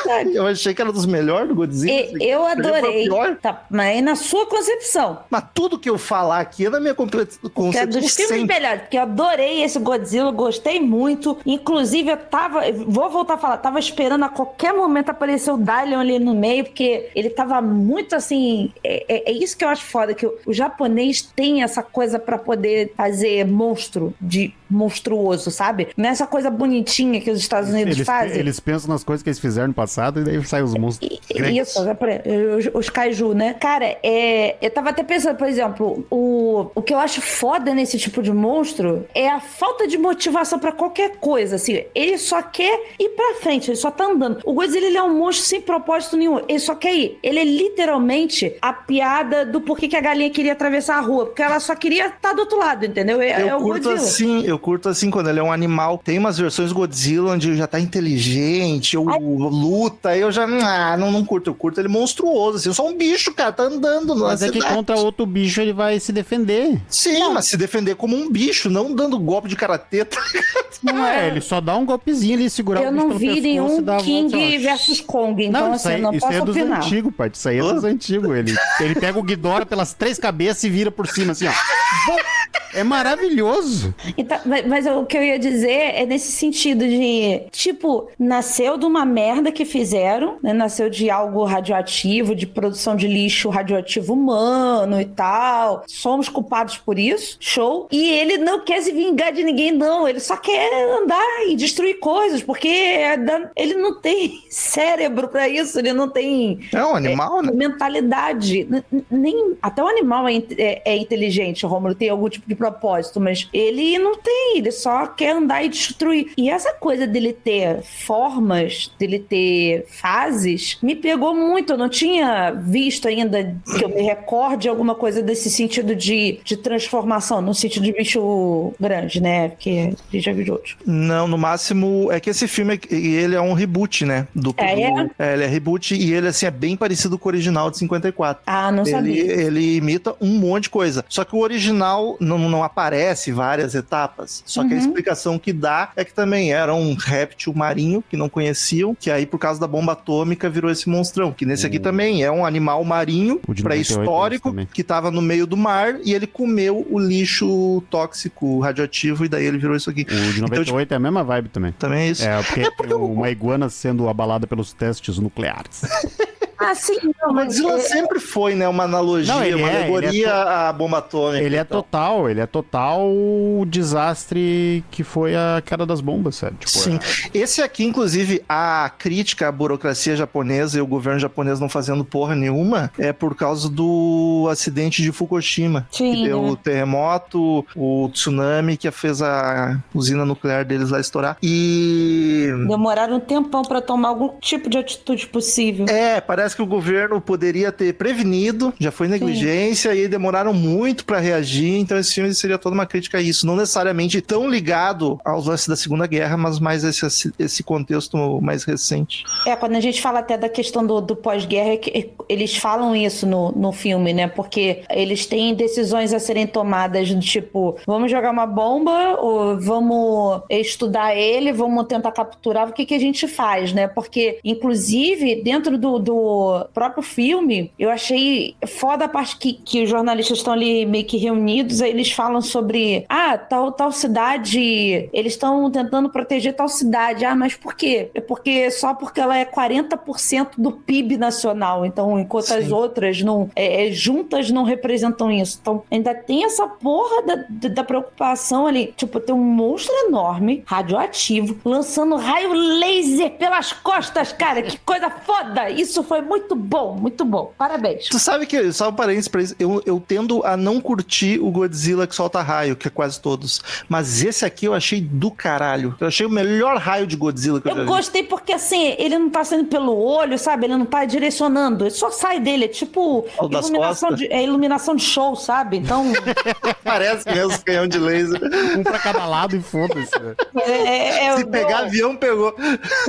[0.10, 0.24] É.
[0.36, 1.92] Eu achei que era dos melhores do Godzilla.
[2.22, 3.08] E- eu adorei.
[3.42, 5.20] Tá, mas na sua concepção.
[5.30, 8.40] Mas tudo que eu falar aqui é na minha comple- Que é concepção dos filmes
[8.42, 8.54] sempre.
[8.56, 11.38] melhores, porque eu adorei esse Godzilla, gostei muito.
[11.46, 12.62] Inclusive, eu tava.
[12.86, 16.66] Vou voltar a falar, tava esperando a qualquer momento aparecer o Dalion ali no meio,
[16.66, 18.72] porque ele tava muito assim.
[18.84, 22.20] É, é- é isso que eu acho foda, que o, o japonês tem essa coisa
[22.20, 25.90] pra poder fazer monstro de monstruoso, sabe?
[25.98, 28.38] Nessa coisa bonitinha que os Estados Unidos Eles, fazem.
[28.38, 31.20] eles pensam nas coisas que eles fizeram no passado e daí saem os monstros.
[31.30, 31.70] E- grandes.
[31.70, 32.22] Isso, é pra-
[32.58, 33.54] os, os kaiju, né?
[33.54, 37.98] Cara, é, eu tava até pensando, por exemplo, o, o que eu acho foda nesse
[37.98, 41.84] tipo de monstro é a falta de motivação pra qualquer coisa, assim.
[41.96, 44.40] Ele só quer ir pra frente, ele só tá andando.
[44.44, 47.20] O Godzilla, ele é um monstro sem propósito nenhum, ele só quer ir.
[47.24, 51.42] Ele é literalmente a piada do porquê que a galinha queria atravessar a rua, porque
[51.42, 53.22] ela só queria estar do outro lado, entendeu?
[53.22, 53.96] É, Eu é o curto Godzilla.
[53.96, 55.98] assim, eu curto assim quando ele é um animal.
[56.04, 59.06] Tem umas versões Godzilla onde já tá inteligente, ou
[59.50, 62.96] luta, eu já ah, não, não curto, eu curto ele monstruoso, assim, eu sou um
[62.98, 64.76] bicho, cara, tá andando na Mas é que cidade.
[64.76, 66.80] contra outro bicho ele vai se defender.
[66.88, 70.06] Sim, mas se defender como um bicho, não dando golpe de karatê.
[70.06, 70.20] tá?
[70.82, 73.38] Não é, ele só dá um golpezinho ali, segurar Eu o bicho não pelo vi
[73.38, 76.46] e nenhum King versus Kong, então Não, assim, isso aí, eu não isso posso é
[76.46, 76.78] dos opinar.
[76.78, 77.36] antigos, parte.
[77.36, 78.38] Isso aí é dos antigos.
[78.38, 81.52] Ele, ele pega o Ghidorah pelas três cabeças e vira por cima, assim, ó.
[82.72, 83.94] É maravilhoso.
[84.16, 88.86] Então, mas, mas o que eu ia dizer é nesse sentido de, tipo, nasceu de
[88.86, 90.52] uma merda que fizeram, né?
[90.54, 95.84] Nasceu de algo radioativo, de produção de lixo radioativo humano e tal.
[95.88, 97.88] Somos culpados por isso, show.
[97.92, 100.08] E ele não quer se vingar de ninguém, não.
[100.08, 100.70] Ele só quer
[101.02, 103.16] andar e destruir coisas, porque é
[103.56, 107.52] ele não tem cérebro pra isso, ele não tem É um animal, né?
[107.54, 108.68] mentalidade.
[109.10, 113.48] Nem, até o animal é, é- é inteligente, Romulo tem algum tipo de propósito, mas
[113.54, 116.32] ele não tem, ele só quer andar e destruir.
[116.38, 121.74] E essa coisa dele ter formas, dele ter fases, me pegou muito.
[121.74, 126.58] Eu não tinha visto ainda que eu me recorde alguma coisa desse sentido de, de
[126.58, 129.50] transformação, no sentido de bicho grande, né?
[129.50, 130.76] Porque a gente já viu de outros.
[130.86, 134.28] Não, no máximo é que esse filme é- ele é um reboot, né?
[134.36, 137.32] Do, É, do- é, ele é reboot e ele assim é bem parecido com o
[137.32, 138.44] original de 54.
[138.46, 139.24] Ah, não Ele, sabia.
[139.24, 141.06] ele imita um monte de coisa.
[141.08, 144.29] Só que o original não, não aparece várias etapas.
[144.46, 144.80] Só que a Uhum.
[144.80, 149.26] explicação que dá é que também era um réptil marinho que não conheciam, que aí,
[149.26, 151.32] por causa da bomba atômica, virou esse monstrão.
[151.32, 155.22] Que nesse aqui também é um animal marinho O de 98 pré-histórico que tava no
[155.22, 159.90] meio do mar e ele comeu o lixo tóxico radioativo e daí ele virou isso
[159.90, 160.02] aqui.
[160.02, 161.72] O de 98 é a mesma vibe também.
[161.74, 162.24] Também é isso.
[162.26, 165.82] É, porque, É porque o- uma iguana sendo abalada pelos testes nucleares.
[166.60, 169.50] Ah, sim, não, O mas Godzilla é- sempre foi, né, uma analogia, Não, uma é,
[169.50, 171.44] ele alegoria é à bomba atômica.
[171.44, 176.58] Ele é total, ele é total o desastre que foi a queda das bombas, sério.
[176.58, 177.00] Tipo, Sim.
[177.34, 182.36] Esse aqui, inclusive, a crítica à burocracia japonesa e o governo japonês não fazendo porra
[182.36, 185.88] nenhuma é por causa do acidente de Fukushima.
[185.92, 186.52] Sim, que deu né?
[186.52, 191.38] o terremoto, o tsunami que fez a usina nuclear deles lá estourar.
[191.42, 192.48] E.
[192.68, 195.86] Demoraram um tempão pra tomar algum tipo de atitude possível.
[195.88, 201.06] É, parece parece que o governo poderia ter prevenido, já foi negligência e demoraram muito
[201.06, 201.78] pra reagir.
[201.80, 205.68] Então esse filme seria toda uma crítica a isso, não necessariamente tão ligado aos lances
[205.68, 209.24] da Segunda Guerra, mas mais esse, esse contexto mais recente.
[209.46, 212.96] É, quando a gente fala até da questão do, do pós-guerra, é que eles falam
[212.96, 214.28] isso no, no filme, né?
[214.28, 220.42] Porque eles têm decisões a serem tomadas do tipo, vamos jogar uma bomba ou vamos
[220.50, 223.88] estudar ele, vamos tentar capturar, o que, que a gente faz, né?
[223.88, 226.39] Porque, inclusive, dentro do, do
[226.74, 231.18] próprio filme, eu achei foda a parte que, que os jornalistas estão ali meio que
[231.18, 237.26] reunidos, aí eles falam sobre, ah, tal, tal cidade, eles estão tentando proteger tal cidade.
[237.26, 238.10] Ah, mas por quê?
[238.14, 242.56] É porque só porque ela é 40% do PIB nacional, então, enquanto Sim.
[242.56, 245.60] as outras não, é, é, juntas não representam isso.
[245.62, 248.94] Então, ainda tem essa porra da, da preocupação ali.
[248.96, 254.62] Tipo, tem um monstro enorme, radioativo, lançando raio laser pelas costas, cara.
[254.62, 255.70] Que coisa foda!
[255.70, 257.52] Isso foi muito bom, muito bom.
[257.58, 258.08] Parabéns.
[258.08, 261.50] Tu sabe que, só um parênteses pra isso, eu, eu tendo a não curtir o
[261.50, 263.62] Godzilla que solta raio, que é quase todos.
[263.90, 265.96] Mas esse aqui eu achei do caralho.
[266.00, 267.90] Eu achei o melhor raio de Godzilla que eu, eu já vi.
[267.90, 270.68] Eu gostei porque, assim, ele não tá saindo pelo olho, sabe?
[270.68, 271.86] Ele não tá direcionando.
[271.86, 272.66] Ele só sai dele.
[272.66, 275.78] É tipo iluminação de, é iluminação de show, sabe?
[275.78, 276.06] Então.
[276.84, 278.40] Parece mesmo canhão de laser.
[278.78, 280.12] Um pra cada lado e foda-se.
[280.56, 282.52] É, é, é, Se pegar avião, pegou.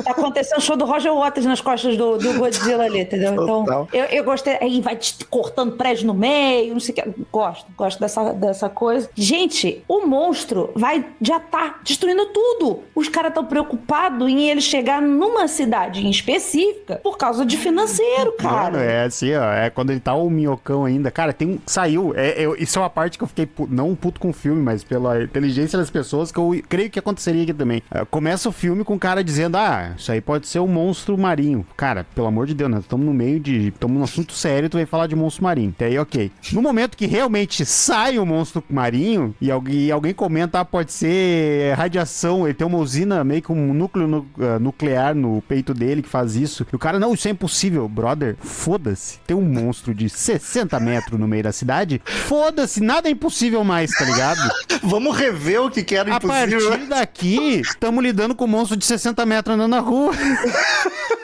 [0.05, 3.33] Tá acontecendo o show do Roger Waters nas costas do, do Godzilla ali, entendeu?
[3.43, 4.57] Então, eu, eu gostei.
[4.61, 7.11] Aí vai cortando prédio no meio, não sei o que.
[7.33, 9.09] Gosto, gosto dessa, dessa coisa.
[9.15, 12.81] Gente, o monstro vai já tá destruindo tudo.
[12.95, 18.33] Os caras estão preocupados em ele chegar numa cidade em específica por causa de financeiro,
[18.33, 18.71] cara.
[18.73, 19.53] Mano, é assim, ó.
[19.53, 21.11] É quando ele tá o minhocão ainda.
[21.11, 21.59] Cara, tem um.
[21.67, 22.13] Saiu.
[22.17, 24.85] É, é, isso é uma parte que eu fiquei não puto com o filme, mas
[24.85, 27.83] pela inteligência das pessoas que eu creio que aconteceria aqui também.
[27.91, 31.17] É, começa o filme com o cara dizendo: Ah, isso aí pode ser um monstro
[31.17, 31.67] marinho.
[31.77, 33.69] Cara, pelo amor de Deus, nós estamos no meio de.
[33.69, 35.71] Estamos num assunto sério, tu vai falar de monstro marinho.
[35.71, 36.33] Até aí, ok.
[36.53, 40.93] No momento que realmente sai o monstro marinho e alguém, e alguém comenta, ah, pode
[40.93, 45.73] ser radiação, ele tem uma usina meio que um núcleo nu, uh, nuclear no peito
[45.73, 46.67] dele que faz isso.
[46.73, 48.37] E o cara, não, isso é impossível, brother.
[48.41, 49.19] Foda-se.
[49.27, 52.03] Tem um monstro de 60 metros no meio da cidade.
[52.05, 54.41] Foda-se, nada é impossível mais, tá ligado?
[54.83, 56.67] Vamos rever o que, que era impossível.
[56.67, 60.13] A partir daqui, estamos lidando com um monstro de 60 metros andando na rua.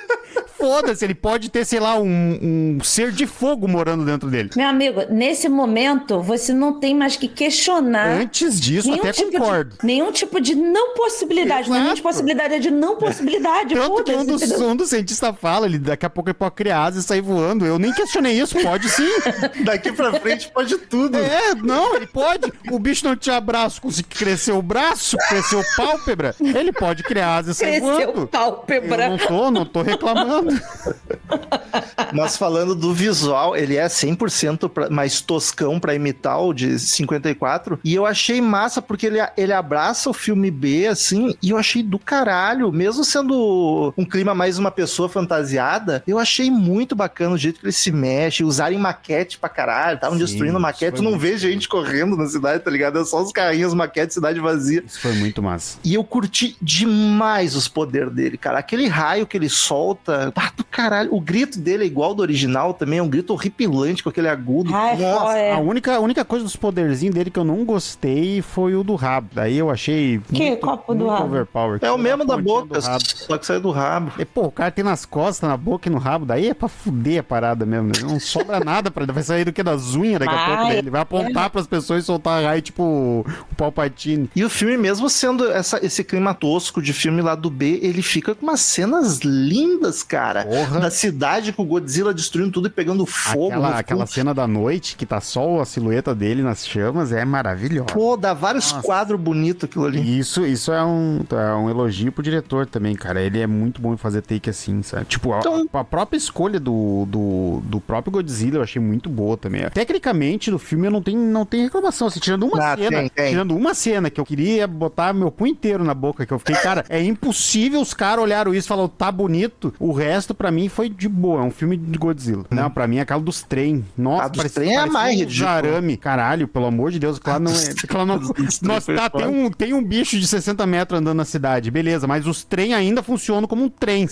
[0.66, 4.50] foda-se, ele pode ter, sei lá, um, um, ser de fogo morando dentro dele.
[4.56, 8.08] Meu amigo, nesse momento, você não tem mais que questionar.
[8.20, 9.76] Antes disso, até tipo concordo.
[9.80, 11.68] De, nenhum tipo de não possibilidade.
[11.68, 11.80] Exato.
[11.80, 13.74] Não é de possibilidade, é de não possibilidade.
[13.74, 16.82] Tanto que um dos, um dos cientistas fala, ele daqui a pouco ele pode criar
[16.84, 17.64] asas e sair voando.
[17.64, 19.08] Eu nem questionei isso, pode sim.
[19.64, 21.16] Daqui pra frente pode tudo.
[21.16, 22.52] É, não, ele pode.
[22.70, 26.34] O bicho não tinha braço, conseguiu crescer o braço, cresceu pálpebra.
[26.40, 27.96] Ele pode criar asas e sair voando.
[27.96, 29.04] Cresceu pálpebra.
[29.04, 30.55] Eu não tô, não tô reclamando.
[32.12, 37.80] Mas falando do visual, ele é 100% pra, mais toscão para imitar o de 54.
[37.84, 41.82] E eu achei massa porque ele, ele abraça o filme B, assim, e eu achei
[41.82, 42.72] do caralho.
[42.72, 47.66] Mesmo sendo um clima mais uma pessoa fantasiada, eu achei muito bacana o jeito que
[47.66, 50.96] ele se mexe, usarem maquete pra caralho, estavam destruindo maquete.
[50.96, 52.98] Tu não vê gente correndo na cidade, tá ligado?
[52.98, 54.82] É só os carrinhos, maquete, cidade vazia.
[54.86, 55.78] Isso foi muito massa.
[55.84, 58.58] E eu curti demais os poderes dele, cara.
[58.58, 61.14] Aquele raio que ele solta, ah, do caralho.
[61.14, 64.74] O grito dele é igual do original também, é um grito horripilante com aquele agudo.
[64.74, 65.38] Ai, Nossa.
[65.38, 65.52] É.
[65.54, 68.94] A, única, a única coisa dos poderzinhos dele que eu não gostei foi o do
[68.94, 69.30] rabo.
[69.32, 70.20] Daí eu achei.
[70.32, 71.24] Que muito, copo do rabo?
[71.24, 71.78] Overpower.
[71.80, 74.12] É o mesmo da boca, só que sai do rabo.
[74.18, 76.26] E, pô, o cara tem nas costas, na boca e no rabo.
[76.26, 77.88] Daí é pra fuder a parada mesmo.
[77.88, 77.94] Né?
[78.02, 79.12] Não sobra nada pra ele.
[79.12, 80.90] Vai sair do que das unhas daqui a pouco dele.
[80.90, 81.48] Vai apontar é.
[81.48, 84.30] pras pessoas e soltar raio, tipo o Palpatine.
[84.36, 88.02] E o filme, mesmo sendo essa, esse clima tosco de filme lá do B, ele
[88.02, 90.25] fica com umas cenas lindas, cara.
[90.34, 90.80] Porra.
[90.80, 93.46] Da cidade com o Godzilla destruindo tudo e pegando fogo.
[93.48, 97.92] Aquela, aquela cena da noite que tá só a silhueta dele nas chamas é maravilhosa.
[97.92, 98.86] Pô, dá vários Nossa.
[98.86, 100.18] quadros bonitos aquilo ali.
[100.18, 103.20] Isso, isso é um, é um elogio pro diretor também, cara.
[103.20, 105.04] Ele é muito bom em fazer take assim, sabe?
[105.06, 105.68] Tipo, então...
[105.72, 109.68] a, a, própria escolha do, do, do próprio Godzilla eu achei muito boa também.
[109.70, 112.08] Tecnicamente, do filme eu não tenho, não tenho reclamação.
[112.08, 113.30] Assim, tirando uma ah, cena, tem, tem.
[113.30, 116.56] tirando uma cena que eu queria botar meu punho inteiro na boca, que eu fiquei,
[116.56, 119.72] cara, é impossível os caras olharam isso e falaram, tá bonito.
[119.78, 121.40] O resto, para mim, foi de boa.
[121.40, 122.42] É um filme de Godzilla.
[122.50, 122.54] Hum.
[122.54, 123.84] Não, pra mim é aquela dos trem.
[123.96, 125.48] Nossa, a dos trem é a mais ridículo.
[125.48, 125.96] arame.
[125.96, 127.56] Caralho, pelo amor de Deus, claro, não é.
[127.86, 128.20] Claro, não...
[128.62, 132.26] Nossa, tá, tem um, tem um bicho de 60 metros andando na cidade, beleza, mas
[132.26, 134.08] os trem ainda funcionam como um trem.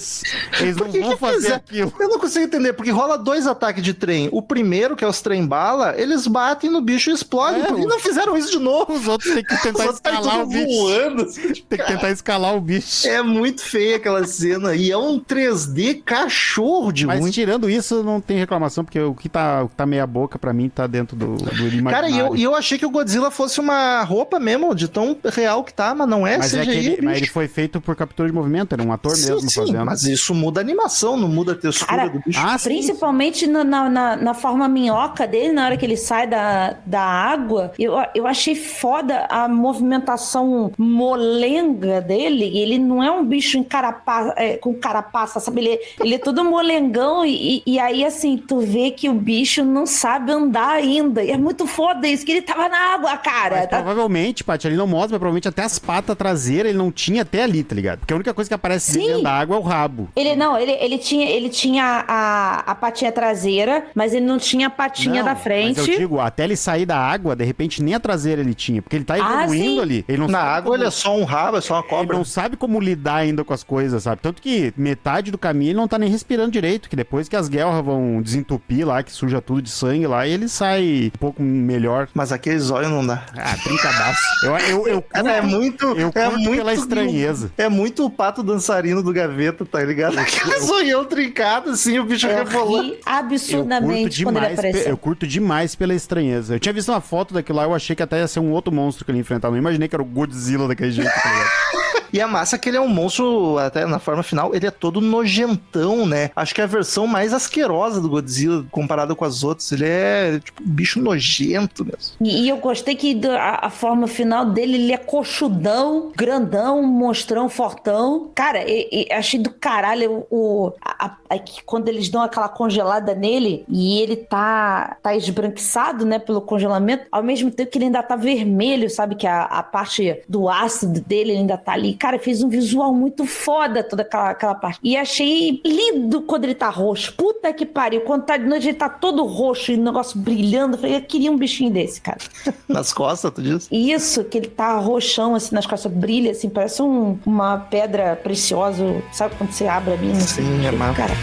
[0.61, 1.93] Eles não vão fazer aquilo.
[1.99, 4.29] Eu não consigo entender, porque rola dois ataques de trem.
[4.33, 7.63] O primeiro, que é os trem bala, eles batem no bicho e explodem.
[7.63, 8.93] É, e não fizeram isso de novo.
[8.93, 10.67] Os outros têm que tentar escalar o bicho.
[10.67, 13.07] Voando, assim, tem que tentar escalar o bicho.
[13.07, 14.75] É muito feia aquela cena.
[14.75, 17.31] E é um 3D cachorro de Mas ruim.
[17.31, 20.53] tirando isso, não tem reclamação, porque o que tá, o que tá meia boca, pra
[20.53, 21.91] mim, tá dentro do, do imaginário.
[21.91, 25.17] Cara, e eu, e eu achei que o Godzilla fosse uma roupa mesmo, de tão
[25.33, 26.61] real que tá, mas não é Mas, CGI.
[26.61, 29.33] é que ele, mas ele foi feito por captura de movimento, era um ator Sim,
[29.33, 29.85] mesmo sim, fazendo.
[29.87, 32.41] mas isso muda a animação, não muda a textura Cara, do bicho.
[32.43, 32.57] Ah.
[32.63, 37.01] Principalmente na, na, na- na forma minhoca dele, na hora que ele sai da, da
[37.03, 42.45] água, eu, eu achei foda a movimentação molenga dele.
[42.57, 45.61] Ele não é um bicho encarapa, é, com carapaça, sabe?
[45.61, 49.87] Ele, ele é todo molengão e, e aí, assim, tu vê que o bicho não
[49.87, 51.23] sabe andar ainda.
[51.23, 53.57] E é muito foda isso, que ele tava na água, cara.
[53.57, 56.91] Mas Tá- provavelmente, Paty, ele não mostra, mas provavelmente até as patas traseiras ele não
[56.91, 58.01] tinha até ali, tá ligado?
[58.01, 59.07] Porque a única coisa que aparece Sim.
[59.07, 60.09] dentro da água é o rabo.
[60.17, 64.67] Ele não, ele, ele tinha, ele tinha a, a patinha traseira, mas ele não tinha
[64.67, 65.79] a patinha Não, da frente.
[65.81, 68.81] Mas eu digo, até ele sair da água, de repente nem a traseira ele tinha,
[68.83, 69.81] porque ele tá Ah, evoluindo sim.
[69.81, 70.05] ali.
[70.09, 71.89] Ele não Na sabe água como- ele é só um rabo, é só uma Ele
[71.89, 72.17] cobra.
[72.17, 74.21] não sabe como lidar ainda com as coisas, sabe?
[74.23, 77.49] Tanto que metade do caminho ele não tá nem respirando direito, que depois que as
[77.49, 82.09] guerras vão desentupir lá, que suja tudo de sangue lá, ele sai um pouco melhor.
[82.15, 83.27] Mas aquele zóio não dá.
[83.37, 84.23] Ah, brincadaço.
[84.45, 85.85] Eu, eu, eu Cara, é muito.
[85.99, 87.51] eu é curto muito pela estranheza.
[87.59, 90.17] É muito o pato dançarino do gaveta, tá ligado?
[90.19, 92.83] Aquele zoião trincado, assim, o bicho Eu rebolando.
[92.83, 96.55] ri Eu curto absurdamente quando ele demais, eu curto demais pela estranheza.
[96.55, 98.73] Eu tinha visto uma foto daquilo lá, eu achei que até ia ser um outro
[98.73, 99.51] monstro que ele ia enfrentar.
[99.51, 101.95] Não imaginei que era o Godzilla daquele jeito, tá ligado?
[102.15, 104.71] E a massa é que ele é um monstro, até na forma final, ele é
[104.71, 106.31] todo nojentão, né?
[106.37, 109.73] Acho que é a versão mais asquerosa do Godzilla comparado com as outras.
[109.73, 112.15] Ele é, tipo, um bicho nojento mesmo.
[112.21, 117.49] E, e eu gostei que a, a forma final dele, ele é coxudão, grandão, monstrão,
[117.49, 118.31] fortão.
[118.33, 123.65] Cara, e- e achei do caralho o, a- a- quando eles dão aquela congelada nele
[123.69, 128.15] e ele tá, tá esbranquiçado, né, pelo congelamento, ao mesmo tempo que ele ainda tá
[128.15, 129.17] vermelho, sabe?
[129.17, 131.95] Que a, a parte do ácido dele ainda tá ali.
[132.05, 134.79] Cara, fez um visual muito foda toda aquela, aquela parte.
[134.83, 137.15] E achei lindo quando ele tá roxo.
[137.15, 138.03] Puta que pariu.
[138.03, 140.75] Quando tá de noite, ele tá todo roxo e o negócio brilhando.
[140.77, 142.19] Eu falei, eu queria um bichinho desse, cara.
[142.69, 143.67] Nas costas, tu diz?
[143.73, 148.85] Isso, que ele tá roxão, assim, nas costas, brilha, assim, parece um- uma pedra preciosa.
[149.11, 150.19] Sabe quando você abre a mina?
[150.19, 150.43] assim?
[150.43, 150.95] Sim, é massa.
[150.99, 151.15] Cara,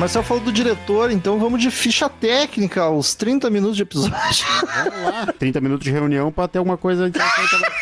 [0.00, 4.16] Marcel falou do diretor, então vamos de ficha técnica, os 30 minutos de episódio.
[4.16, 5.26] Vamos lá.
[5.38, 7.72] 30 minutos de reunião pra ter alguma coisa interessante agora.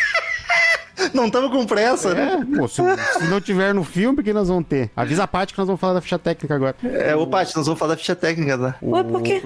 [1.15, 2.41] Não estamos com pressa, né?
[2.43, 2.83] É, pô, se,
[3.19, 4.91] se não tiver no filme, que nós vamos ter?
[4.97, 6.75] Avisa a Paty que nós vamos falar da ficha técnica agora.
[6.83, 8.75] É, ô Paty, nós vamos falar da ficha técnica, tá?
[8.83, 9.41] ué, por quê?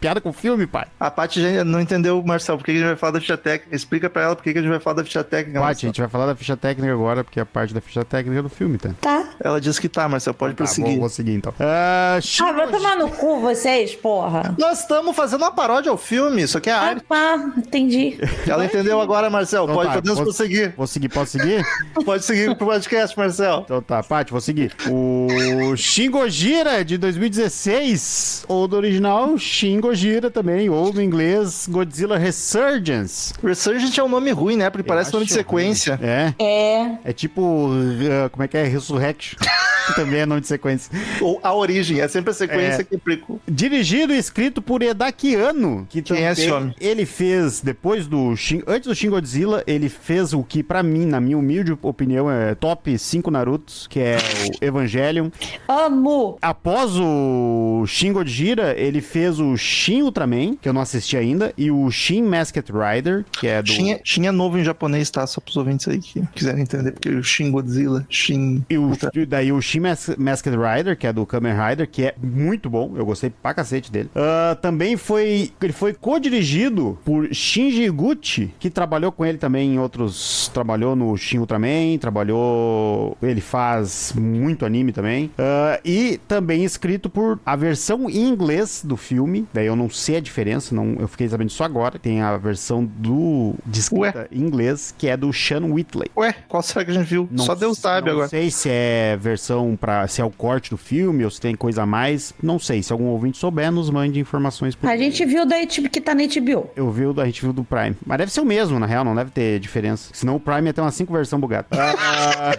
[0.00, 0.86] Piada com filme, pai.
[1.00, 3.74] A Paty já não entendeu, Marcel, por que a gente vai falar da ficha técnica.
[3.74, 5.60] Explica pra ela por que a gente vai falar da ficha técnica.
[5.60, 8.42] Paty, a gente vai falar da ficha técnica agora, porque é parte da ficha técnica
[8.42, 8.90] do filme, tá?
[9.00, 9.28] Tá.
[9.42, 10.92] Ela disse que tá, Marcel, pode Tá, prosseguir.
[10.92, 11.52] vou, vou seguir então.
[11.58, 14.54] Ah, Ah, Shin- vai tomar no cu vocês, porra.
[14.58, 17.04] Nós estamos fazendo uma paródia ao filme, isso aqui é Ah, arte.
[17.08, 18.18] pá, entendi.
[18.46, 19.64] Ela entendeu agora, Marcel.
[19.64, 20.74] Então Pode, tá, podemos posso- prosseguir.
[20.76, 21.64] Vou seguir, posso seguir?
[22.04, 23.62] Pode seguir pro podcast, Marcel.
[23.64, 24.72] Então tá, Paty, vou seguir.
[24.90, 28.44] O Shin Gojira, de 2016.
[28.48, 30.68] Ou do original, Shin Gojira também.
[30.68, 33.32] Ou no inglês, Godzilla Resurgence.
[33.42, 34.68] Resurgent é um nome ruim, né?
[34.70, 35.96] Porque parece Eu nome de sequência.
[35.96, 36.06] ruim.
[36.08, 36.34] É.
[36.38, 36.98] É.
[37.04, 37.40] É tipo.
[37.40, 38.64] uh, como é que é?
[38.64, 39.38] Resurrection.
[39.86, 40.90] que também é nome de sequência.
[41.20, 42.84] Ou a origem, é sempre a sequência É.
[42.84, 43.40] que preco.
[43.48, 46.74] Dirigido e escrito por Edaki Anno, que Quem é esse também- homem?
[46.80, 48.34] Ele fez, depois do
[48.66, 52.54] antes do Shin Godzilla, ele fez o que, pra mim, na minha humilde opinião, é
[52.54, 54.18] top 5 Narutos, que é o
[54.64, 55.30] Evangelion.
[55.66, 56.36] Amo.
[56.42, 61.70] Após o Shin Godzilla, ele fez o Shin Ultraman, que eu não assisti ainda, e
[61.70, 63.68] o Shin Masked Rider, que é do...
[63.68, 65.24] Shin é, Shin é novo em japonês, tá?
[65.26, 68.64] Só pros ouvintes aí que quiserem entender, porque o Shin Godzilla, Shin.
[68.68, 68.90] E o,
[69.28, 72.92] daí o Shin Mas- Masked Rider, que é do Kamen Rider, que é muito bom.
[72.96, 74.10] Eu gostei pra cacete dele.
[74.14, 75.52] Ah, também foi.
[75.62, 80.50] Ele foi co-dirigido por Shinji Iguchi, que trabalhou com ele também em outros.
[80.52, 83.16] Trabalhou no Shin Ultraman, trabalhou.
[83.22, 85.30] Ele faz muito anime também.
[85.38, 89.46] Ah, e também escrito por a versão em inglês do filme.
[89.52, 91.98] Daí eu não sei a diferença, não, eu fiquei sabendo disso agora.
[91.98, 93.54] Tem a versão do.
[93.66, 96.10] de escrita em inglês, que é do Sean Whitley.
[96.16, 97.28] Ué, qual será que a gente viu?
[97.30, 98.28] Não Só Deus sabe não agora.
[98.28, 101.82] sei se é versão para se é o corte do filme ou se tem coisa
[101.82, 102.34] a mais.
[102.42, 102.82] Não sei.
[102.82, 104.74] Se algum ouvinte souber, nos mande informações.
[104.74, 104.88] Por...
[104.88, 106.70] A gente viu daí tipo que tá na HBO.
[106.74, 107.96] Eu vi da a gente viu do Prime.
[108.04, 110.10] Mas deve ser o mesmo, na real, não deve ter diferença.
[110.12, 111.78] Senão o Prime ia ter umas 5 versões bugadas.
[111.78, 112.56] Ah,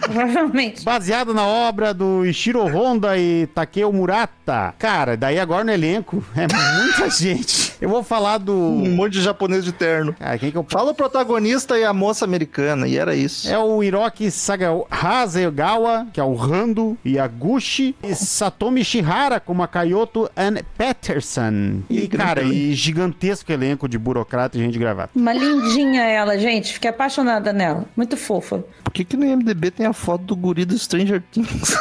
[0.00, 0.84] Provavelmente.
[0.84, 4.74] Baseado na obra do Ishiro Honda e Takeo Murata.
[4.78, 7.74] Cara, daí agora no elenco é muita gente.
[7.80, 8.52] Eu vou falar do.
[8.52, 10.14] Um monte de japonês de terno.
[10.14, 13.48] Cara, quem que eu Fala o protagonista e a moça americana, e era isso.
[13.48, 19.68] É o Hiroki Saga Hasegawa, que é o Rando, Yaguchi, e Satomi Shihara como a
[19.68, 21.82] Kayoto Ann Patterson.
[21.88, 25.10] E, cara, e gigantesco elenco de burocrata e gente gravata.
[25.14, 26.72] Uma lindinha ela, gente.
[26.72, 27.84] Fiquei apaixonada nela.
[27.96, 28.64] Muito fofa.
[28.84, 31.76] Por que, que no IMDB tem a foto do guri do Stranger Things?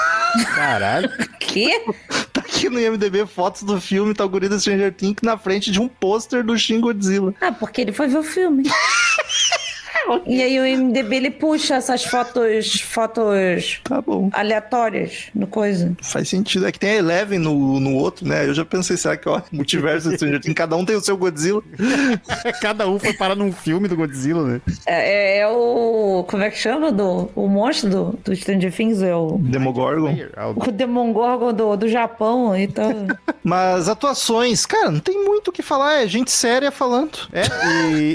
[0.54, 1.10] Caralho.
[1.48, 1.80] Que?
[2.34, 5.72] tá aqui no IMDB fotos do filme, tá o guri do Stranger Things na frente
[5.72, 7.34] de um pôster do Shin Godzilla.
[7.40, 8.64] Ah, porque ele foi ver o filme.
[10.26, 14.30] E aí o MDB ele puxa essas fotos, fotos Tá bom.
[14.34, 15.94] aleatórias no coisa.
[16.02, 16.68] Faz sentido.
[16.68, 18.46] É que tem a Eleven no, no outro, né?
[18.48, 21.18] Eu já pensei, será que, ó, multiverso do Stranger Things, cada um tem o seu
[21.18, 21.62] Godzilla.
[22.62, 24.62] Cada um foi parar num filme do Godzilla, né?
[24.86, 26.26] É, é- é o.
[26.28, 26.92] Como é que chama?
[26.92, 29.02] Do, o monstro do, do Stranger Things?
[29.02, 29.38] É o.
[29.40, 30.16] Demogorgon.
[30.56, 32.92] O Demogorgon do, do Japão e tal.
[33.44, 37.18] Mas atuações, cara, não tem muito o que falar, é gente séria falando.
[37.32, 37.44] É,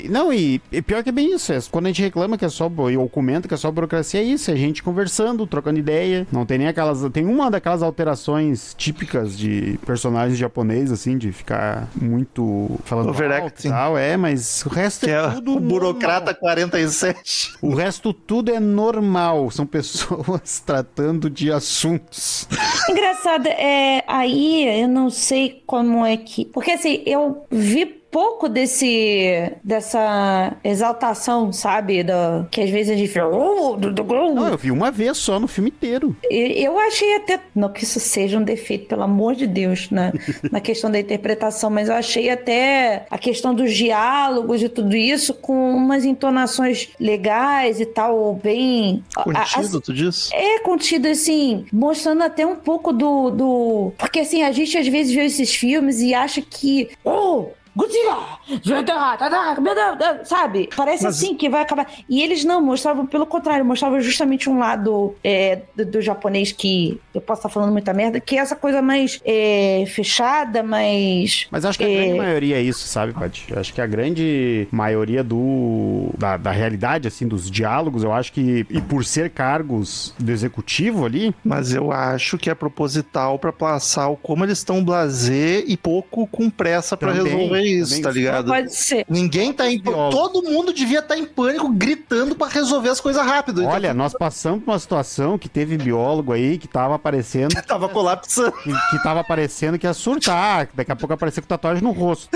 [0.04, 0.08] e.
[0.08, 1.52] Não, e, e pior que é bem isso.
[1.52, 2.70] É, quando a gente reclama que é só.
[2.98, 4.50] Ou comenta que é só burocracia, é isso.
[4.50, 6.26] É gente conversando, trocando ideia.
[6.32, 7.02] Não tem nem aquelas.
[7.12, 12.78] Tem uma daquelas alterações típicas de personagens japoneses, assim, de ficar muito.
[12.84, 13.44] falando Overacting.
[13.44, 13.98] alto e tal.
[13.98, 15.56] É, mas o resto Que é, é tudo.
[15.56, 16.40] o burocrata normal.
[16.40, 17.54] 47.
[17.62, 19.50] O resto tudo é normal.
[19.50, 22.46] São pessoas tratando de assuntos.
[22.88, 26.44] Engraçado, é, aí eu não sei como é que.
[26.46, 32.02] Porque assim, eu vi pouco desse dessa exaltação, sabe?
[32.04, 33.26] Da, que às vezes a gente fica.
[33.26, 36.14] "Oh, do- do- do-" Não, eu vi uma vez só no filme inteiro.
[36.30, 37.40] E- Eu achei até.
[37.54, 40.12] Não que isso seja um defeito, pelo amor de Deus, né?
[40.52, 45.32] na questão da interpretação, mas eu achei até a questão dos diálogos e tudo isso
[45.34, 49.02] com umas entonações legais e tal, bem.
[49.16, 50.30] a- a- Contido, tu diz?
[50.32, 53.92] é contido assim, mostrando até um pouco do, do.
[53.96, 56.90] Porque assim, a gente às vezes vê esses filmes e acha que.
[57.04, 57.46] Oh!
[57.74, 58.38] Godzilla!
[58.66, 60.68] meu Deus, Sabe?
[60.76, 61.86] Parece Mas- assim que vai acabar.
[62.08, 67.00] E eles não mostravam, pelo contrário, mostravam justamente um lado é, do, do japonês que
[67.14, 71.46] eu posso estar falando muita merda, que é essa coisa mais é, fechada, mais.
[71.50, 71.94] Mas acho que a É.
[72.04, 73.46] grande maioria é isso, sabe, Paty?
[73.56, 78.66] Acho que a grande maioria do da, da realidade, assim, dos diálogos, eu acho que,
[78.68, 84.08] e por ser cargos do executivo ali, Mas eu acho que é proposital pra passar
[84.08, 88.46] o como eles estão blazer e pouco com pressa pra Também, resolver isso, tá ligado?
[88.46, 89.06] Pode ser.
[89.08, 89.78] Ninguém tá em.
[89.80, 93.62] Todo mundo devia estar em pânico, gritando pra resolver as coisas rápido.
[93.62, 97.88] Então, olha, nós passamos por uma situação que teve biólogo aí que tava aparecendo, tava
[97.88, 98.52] colapsando.
[98.52, 101.92] que, que tava aparecendo que ia surtar, que daqui a pouco aparecer com tatuagem no
[101.92, 102.28] rosto.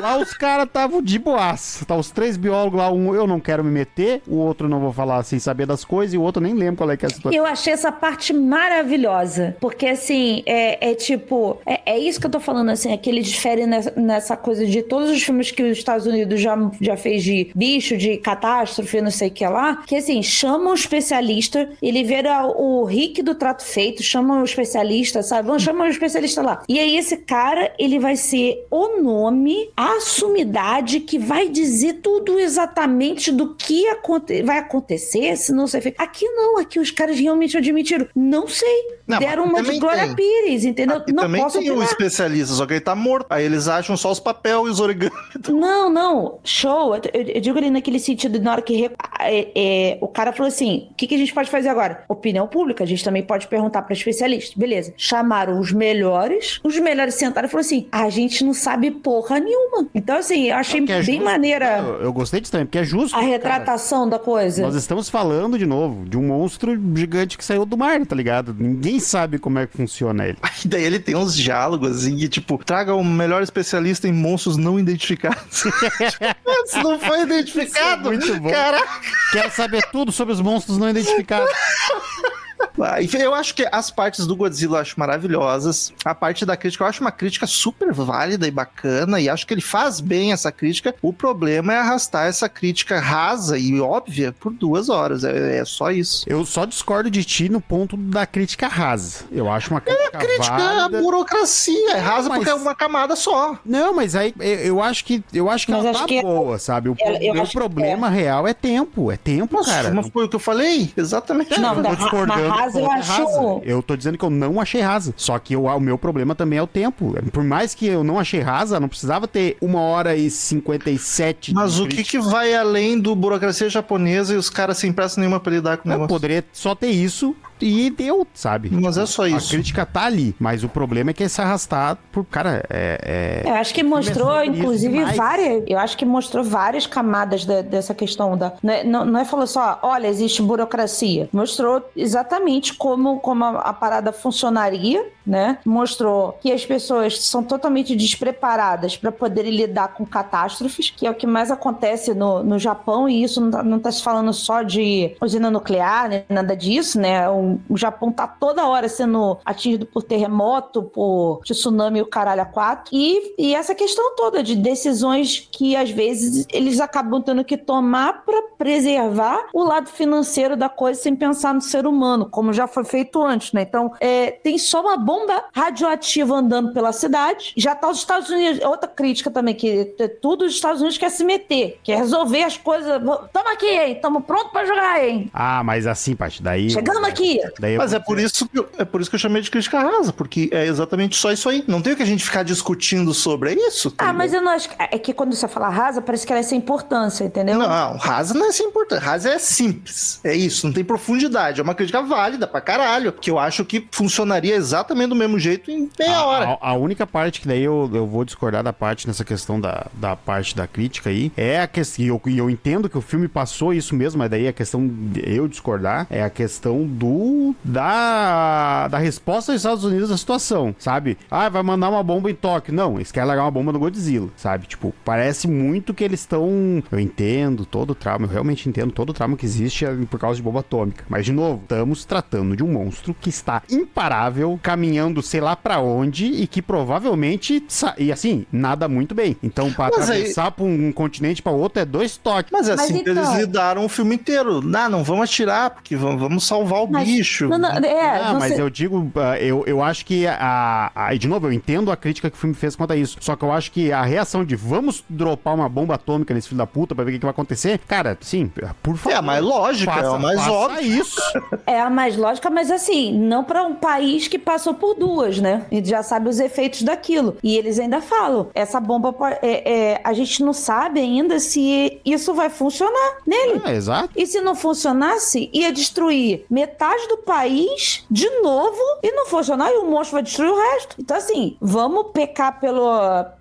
[0.00, 1.84] Lá os caras estavam de boaça.
[1.84, 4.92] Tá os três biólogos lá, um eu não quero me meter, o outro não vou
[4.92, 7.10] falar sem saber das coisas, e o outro nem lembro qual é que é a
[7.10, 7.38] situação.
[7.38, 9.56] Eu achei essa parte maravilhosa.
[9.60, 11.58] Porque, assim, é, é tipo.
[11.66, 14.47] É, é isso que eu tô falando, assim, é que eles diferem nessa, nessa coisa
[14.54, 19.00] de todos os filmes que os Estados Unidos já, já fez de bicho, de catástrofe,
[19.00, 19.82] não sei o que lá.
[19.86, 25.22] Que, assim, chama um especialista, ele vira o Rick do trato feito, chama um especialista,
[25.22, 25.46] sabe?
[25.46, 26.62] Vamos chamar um especialista lá.
[26.68, 32.38] E aí, esse cara, ele vai ser o nome, a sumidade que vai dizer tudo
[32.38, 36.00] exatamente do que aconte vai acontecer, se não feito.
[36.00, 38.06] Aqui não, aqui os caras realmente admitiram.
[38.14, 38.98] Não sei.
[39.06, 40.14] Não, Deram uma de Glória tem.
[40.14, 41.02] Pires, entendeu?
[41.06, 41.90] E não também posso tem um opinar.
[41.90, 43.26] especialista, só que ele tá morto.
[43.30, 45.12] Aí eles acham só os papéis e os origami.
[45.48, 46.94] Não, não, show.
[46.96, 50.48] Eu, eu- eu digo ali naquele sentido, na hora que é, é, o cara falou
[50.48, 52.04] assim: o que, que a gente pode fazer agora?
[52.08, 54.54] Opinião pública, a gente também pode perguntar para especialistas.
[54.54, 54.92] Beleza.
[54.96, 59.86] Chamaram os melhores, os melhores sentaram e falaram assim: a gente não sabe porra nenhuma.
[59.94, 61.24] Então, assim, eu achei é bem justo.
[61.24, 63.14] maneira Eu, eu gostei disso também, porque é justo.
[63.16, 63.30] a cara.
[63.32, 64.62] retratação da coisa.
[64.62, 68.54] Nós estamos falando de novo de um monstro gigante que saiu do mar, tá ligado?
[68.58, 70.38] Ninguém sabe como é que funciona ele.
[70.64, 74.78] Daí ele tem uns diálogos assim, que, tipo, traga o melhor especialista em monstros não
[74.78, 75.64] identificados.
[76.66, 78.12] Isso não foi identificado?
[78.12, 78.50] Isso é muito bom.
[78.50, 79.00] Caraca!
[79.32, 81.50] Quero saber tudo sobre os monstros não identificados.
[82.82, 85.92] Ah, enfim, Eu acho que as partes do Godzilla eu acho maravilhosas.
[86.04, 89.20] A parte da crítica eu acho uma crítica super válida e bacana.
[89.20, 90.94] E acho que ele faz bem essa crítica.
[91.02, 95.24] O problema é arrastar essa crítica rasa e óbvia por duas horas.
[95.24, 96.24] É, é só isso.
[96.28, 99.24] Eu só discordo de ti no ponto da crítica rasa.
[99.30, 101.00] Eu acho uma crítica, Crítica à válida.
[101.02, 101.92] burocracia.
[101.96, 103.58] É rasa Mas- porque é uma camada só.
[103.64, 106.22] Não, mas aí eu, eu acho que eu acho que Mas ela acho tá que-
[106.22, 106.88] boa, sabe?
[106.88, 109.90] O, eu- problema real é tempo, é tempo, Nossa, cara.
[109.90, 110.92] mas foi o que eu falei?
[110.96, 111.58] Exatamente.
[111.58, 113.60] Não, eu tô discordando rasa, eu acho- rasa.
[113.64, 115.12] Eu tô dizendo que eu não achei rasa.
[115.16, 117.14] Só que eu- o meu problema também é o tempo.
[117.32, 121.78] Por mais que eu não achei rasa, não precisava ter uma hora e 57 Mas
[121.80, 125.52] o que, que vai além do burocracia japonesa e os caras sem pressa nenhuma pra
[125.52, 126.08] lidar com o Eu negócio?
[126.14, 128.70] poderia só ter isso e deu, sabe?
[128.70, 129.50] Mas é só A isso.
[129.50, 132.24] crítica tá ali, mas o problema é que é se arrastar por.
[132.24, 133.42] Cara, é.
[133.44, 135.64] é- Eu acho que mostrou, inclusive, várias.
[135.66, 138.52] Eu acho que mostrou várias camadas da- dessa questão da.
[138.62, 141.28] Não é, não, não é falou só, olha, existe burocracia.
[141.32, 145.58] Mostrou exatamente como, como a, a parada funcionaria, né?
[145.64, 151.14] Mostrou que as pessoas são totalmente despreparadas para poderem lidar com catástrofes, que é o
[151.14, 154.62] que mais acontece no, no Japão, e isso não tá, não tá se falando só
[154.62, 156.24] de usina nuclear, né?
[156.28, 157.28] nada disso, né?
[157.28, 162.42] O, o Japão tá toda hora sendo atingido por terremoto, por tsunami e o caralho
[162.42, 162.90] a quatro.
[162.94, 168.24] E, e essa questão toda de decisões que às vezes eles acabam tendo que tomar
[168.24, 172.84] para preservar o lado financeiro da coisa sem pensar no ser humano, como já foi
[172.84, 173.62] feito antes, né?
[173.62, 177.52] Então, é, tem só uma bomba radioativa andando pela cidade.
[177.56, 178.62] Já tá os Estados Unidos.
[178.64, 182.56] Outra crítica também, que é tudo os Estados Unidos quer se meter, quer resolver as
[182.56, 183.00] coisas.
[183.32, 183.98] Tamo aqui, hein?
[184.00, 185.30] Tamo pronto para jogar, hein?
[185.32, 186.70] Ah, mas assim, Paty, daí.
[186.70, 187.37] Chegamos aqui.
[187.58, 189.50] Daí eu Mas é por, isso que eu, é por isso que eu chamei de
[189.50, 191.64] crítica rasa, porque é exatamente só isso aí.
[191.66, 193.88] Não tem o que a gente ficar discutindo sobre, é isso.
[193.98, 194.14] Ah, entendeu?
[194.14, 194.68] mas eu não acho.
[194.68, 197.58] que- É que quando você fala rasa, parece que ela é sem importância, entendeu?
[197.58, 199.02] Não, rasa não é assim importante.
[199.02, 200.20] Rasa é simples.
[200.24, 201.60] É isso, não tem profundidade.
[201.60, 203.12] É uma crítica válida pra caralho.
[203.12, 206.58] Que eu acho que funcionaria exatamente do mesmo jeito em meia A- hora.
[206.60, 209.86] A, a única parte que daí eu, eu vou discordar da parte nessa questão da,
[209.94, 212.04] da parte da crítica aí é a questão.
[212.04, 214.86] E eu, e eu entendo que o filme passou isso mesmo, mas daí a questão
[214.86, 217.27] de eu discordar é a questão do.
[217.64, 218.88] Da.
[218.88, 221.16] da resposta dos Estados Unidos à situação, sabe?
[221.30, 222.74] Ah, vai mandar uma bomba em Tóquio.
[222.74, 224.66] Não, eles querem largar uma bomba no Godzilla, sabe?
[224.66, 226.82] Tipo, parece muito que eles estão.
[226.90, 230.36] Eu entendo todo o trauma, eu realmente entendo todo o trauma que existe por causa
[230.36, 231.04] de bomba atômica.
[231.08, 235.80] Mas, de novo, estamos tratando de um monstro que está imparável, caminhando sei lá pra
[235.80, 237.62] onde e que provavelmente.
[237.96, 239.36] E assim, nada muito bem.
[239.42, 242.50] Então, pra Mas aí- atravessar pra um continente pra outro é dois toques.
[242.52, 244.60] Mas é Mas assim que eles então- lidaram o filme inteiro.
[244.74, 247.08] Ah, não vamos atirar, porque vamos, vamos salvar o Mas-
[247.48, 251.14] Não, não, é, Ah, você- mas eu digo, ah, eu, eu acho que a, a.
[251.14, 253.16] De novo, eu entendo a crítica que o filme fez quanto a isso.
[253.20, 256.58] Só que eu acho que a reação de vamos dropar uma bomba atômica nesse filho
[256.58, 258.50] da puta pra ver o que, que vai acontecer, cara, sim,
[258.82, 259.12] por favor.
[259.14, 260.80] É a mais lógica, é a mais faça óbvia.
[260.82, 261.20] isso.
[261.66, 265.64] É a mais lógica, mas assim, não para um país que passou por duas, né?
[265.70, 267.36] E já sabe os efeitos daquilo.
[267.42, 272.34] E eles ainda falam: essa bomba, é, é, a gente não sabe ainda se isso
[272.34, 273.60] vai funcionar nele.
[273.64, 274.10] É, exato.
[274.16, 279.76] E se não funcionasse, ia destruir metade do país de novo e não funcionar, e
[279.78, 280.96] o monstro vai destruir o resto.
[280.98, 282.88] Então, assim, vamos pecar pelo,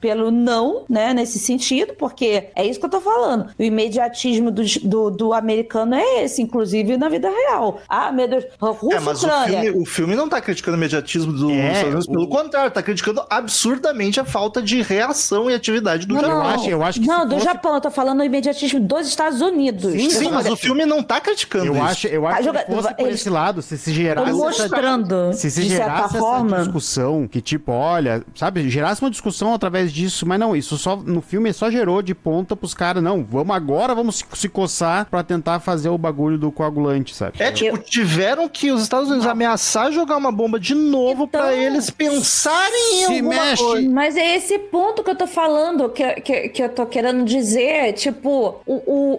[0.02, 3.50] pelo não, né, nesse sentido, porque é isso que eu tô falando.
[3.58, 7.80] O imediatismo do, do, do americano é esse, inclusive na vida real.
[7.88, 11.32] Ah, meu Deus, Rússia, É, mas o filme, o filme não tá criticando o imediatismo
[11.34, 15.54] do É, Estados Unidos, pelo o- contrário, tá criticando absurdamente a falta de reação e
[15.54, 16.38] atividade do Não, Japão.
[16.40, 19.08] não, acho- eu acho que não, do fosse- Japão, eu tô falando o imediatismo dos
[19.08, 19.92] Estados Unidos.
[19.92, 21.84] Sim, Sim, mas Olha, o filme não tá criticando Eu isso.
[21.84, 24.32] acho, eu acho Tá que joga- se fosse por eles- esse lado, se se gerasse
[24.32, 26.58] Tô essa- mostrando, se se de certa gerasse essa forma.
[26.60, 31.22] discussão, que tipo, olha, sabe, gerasse uma discussão através disso, mas não, isso só no
[31.22, 35.24] filme só gerou de ponta pros caras, não, vamos agora, vamos se, se coçar pra
[35.24, 37.34] tentar fazer o bagulho do coagulante, sabe?
[37.42, 41.54] É, tipo, tiveram que os Estados Unidos ameaçar jogar uma bomba de novo Então, pra
[41.56, 43.64] eles pensarem em se alguma mexe.
[43.64, 43.90] coisa.
[43.90, 47.94] Mas é esse ponto que eu tô falando, que, que, que eu tô querendo dizer.
[47.94, 48.74] Tipo, o,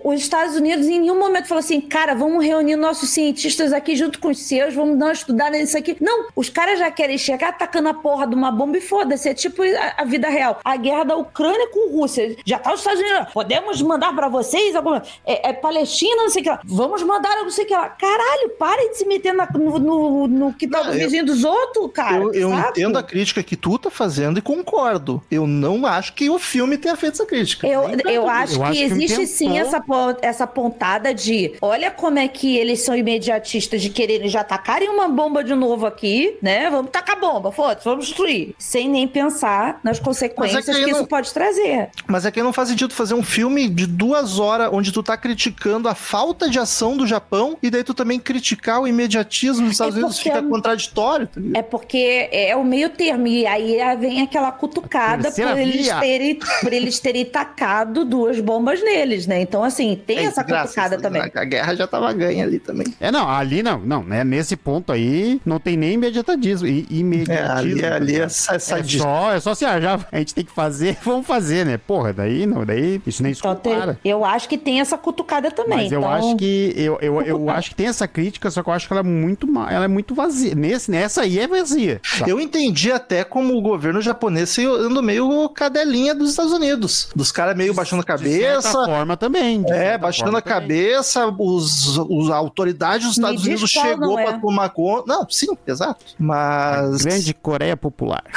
[0.05, 3.97] o- os Estados Unidos em nenhum momento falou assim, cara, vamos reunir nossos cientistas aqui
[3.97, 5.97] junto com os seus, vamos dar uma estudada nisso aqui.
[6.01, 9.29] Não, os caras já querem chegar atacando a porra de uma bomba e foda-se.
[9.29, 10.61] É tipo a, a vida real.
[10.65, 12.37] A guerra da Ucrânia com a Rússia.
[12.45, 13.33] Já tá os Estados Unidos.
[13.33, 15.03] Podemos mandar pra vocês alguma.
[15.27, 16.61] É, é Palestina, não sei o que lá.
[16.65, 17.89] Vamos mandar não sei o que lá.
[17.89, 21.25] Caralho, parem de se meter na- no, no, no que tá Não, do eu- vizinho
[21.27, 22.17] dos outros, cara.
[22.17, 25.23] Eu, eu entendo a crítica que tu tá fazendo e concordo.
[25.31, 27.67] Eu não acho que o filme tenha feito essa crítica.
[27.67, 29.27] Eu, eu acho Eu que acho que existe tentou.
[29.27, 29.85] sim essa,
[30.23, 35.07] essa pontada de olha como é que eles são imediatistas de quererem já tacarem uma
[35.09, 36.71] bomba de novo aqui, né?
[36.71, 38.55] Vamos tacar bomba, foda-se, vamos destruir.
[38.59, 41.91] Sem nem pensar nas consequências é que que, aí isso não- pode trazer.
[42.07, 45.17] Mas é que não faz sentido fazer um filme de duas horas onde tu tá
[45.17, 49.73] criticando a falta de ação do Japão e daí tu também criticar o imediatismo dos
[49.73, 51.27] Estados É Unidos fica contraditório.
[51.27, 51.41] tá?
[51.55, 53.27] É porque é o meio termo.
[53.27, 59.27] E aí vem aquela cutucada por eles, terem, por eles terem tacado duas bombas neles,
[59.27, 59.41] né?
[59.43, 61.21] Então, assim, tem É, essa cutucada também.
[61.23, 62.87] A, a guerra já tava ganha ali também.
[63.01, 64.25] É, não, ali não, não, não, né?
[64.25, 66.67] Nesse ponto aí, não tem nem imediatismo.
[66.67, 67.53] I, É, imediatismo.
[67.59, 70.35] ali, ali é tá essa, essa É só, é só se ah, já a gente
[70.35, 71.77] tem que fazer, vamos fazer, né?
[71.79, 73.99] Porra, daí não, daí isso nem Então, tem- escutara.
[74.05, 75.79] eu acho que tem essa cutucada também.
[75.85, 78.69] Mas eu então- acho que eu, eu, eu acho que tem essa crítica, só que
[78.69, 80.55] eu acho que ela é muito ela é muito vazia.
[80.55, 82.01] Nesse, nessa aí é vazia.
[82.05, 82.31] sabe?
[82.31, 87.09] Eu entendi até como o governo japonês se anda meio cadelinha dos Estados Unidos.
[87.15, 88.85] Dos caras meio baixando a De certa cabeça.
[88.85, 89.63] forma também.
[89.63, 90.61] de É, baixando a também.
[90.61, 94.25] cabeça, os, os a autoridade dos Estados Unidos chegou não é.
[94.25, 95.05] pra tomar conta.
[95.07, 96.05] Não, sim, exato.
[96.19, 97.03] Mas.
[97.03, 98.23] Grande Coreia Popular.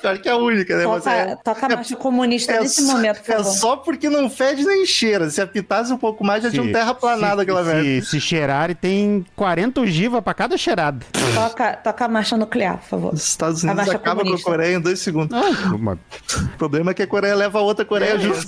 [0.00, 0.86] Pior que é a única, né?
[0.86, 3.50] Mas Toca, é, toca a marcha comunista é nesse momento, por é favor.
[3.50, 5.28] só porque não fede nem cheira.
[5.28, 8.06] Se apitasse um pouco mais, já tinha um terraplanado se, aquela se, merda.
[8.06, 11.04] Se cheirar, tem 40 ogiva pra cada cheirada.
[11.34, 13.12] Toca, toca a marcha nuclear, por favor.
[13.14, 14.50] Os Estados A Unidos marcha acabam com a comunista.
[14.50, 15.36] Coreia em dois segundos.
[15.36, 18.38] Ah, O problema é que a Coreia leva a outra Coreia É, junto.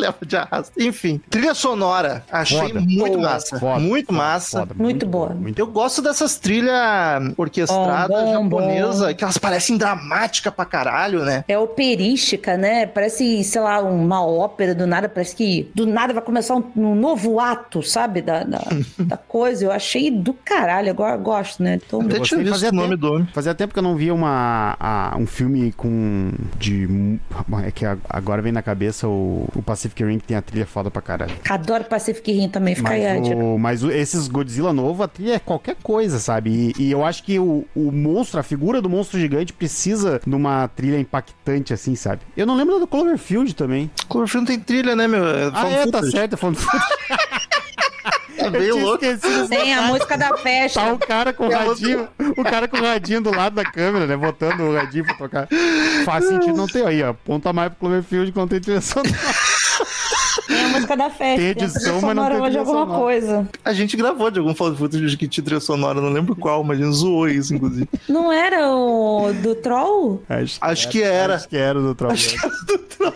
[0.00, 0.72] Leva de arrasto.
[0.80, 2.24] Enfim, trilha sonora.
[2.30, 2.80] Achei Foda.
[2.80, 3.30] muito Boa.
[3.30, 3.58] massa.
[3.58, 4.58] Foda, muito foda, massa.
[4.60, 5.30] foda, Muito boa.
[5.30, 9.14] Muito Eu gosto dessas trilhas orquestradas Bom, bom, japonesas, bom.
[9.14, 11.44] que elas parecem dramáticas pra caralho, né?
[11.48, 12.86] É operística, né?
[12.86, 15.08] Parece, sei lá, uma ópera do nada.
[15.08, 18.22] Parece que do nada vai começar um, um novo ato, sabe?
[18.22, 18.60] Da, da,
[18.98, 19.64] da coisa.
[19.64, 20.88] Eu achei do caralho.
[20.88, 21.78] Eu go- gosto, né?
[21.84, 23.00] Então, Até gostei, tinha visto fazia o nome tempo.
[23.00, 23.28] do homem.
[23.32, 26.32] Fazia tempo que eu não via uma, a- um filme com.
[26.58, 27.18] de.
[27.64, 30.90] É que agora vem na cabeça o, o Pacific Rim que tem a trilha foda
[30.90, 31.32] pra caralho.
[31.48, 32.74] adoro Pacific Rim também.
[32.74, 33.36] Fica aí, Mas, dica.
[33.36, 36.74] o, mas o- esses Godzilla novo, a trilha é qualquer coisa, sabe?
[36.78, 40.34] E, e eu acho que o, o monstro, a figura do monstro gigante precisa de
[40.34, 42.20] uma trilha impactante, assim, sabe?
[42.36, 43.90] Eu não lembro do Cloverfield também.
[44.08, 45.24] Cloverfield não tem trilha, né, meu?
[45.26, 46.10] É Ah, é, tá footage.
[46.12, 46.66] certo, é footage.
[48.42, 49.04] É tinha louco.
[49.04, 50.80] esquecido Tem a música da festa.
[50.80, 54.06] Tá o cara com o radinho, o cara com o radinho do lado da câmera,
[54.06, 54.16] né?
[54.16, 55.46] Botando o radinho pra tocar.
[56.06, 57.12] Faz sentido não ter aí, ó.
[57.12, 59.10] Ponta mais pro Cloverfield quando tem trilha sonora.
[60.80, 61.36] Tem a música da festa.
[61.36, 62.98] Tem edição, mas não tem de alguma sonora.
[63.00, 63.48] coisa.
[63.64, 66.80] A gente gravou de algum found footage que tinha trilha sonora, não lembro qual, mas
[66.80, 67.88] a gente zoou isso, inclusive.
[68.08, 70.22] Não era o do Troll?
[70.28, 71.36] Acho, Acho que era.
[71.36, 72.12] Acho que era do Troll.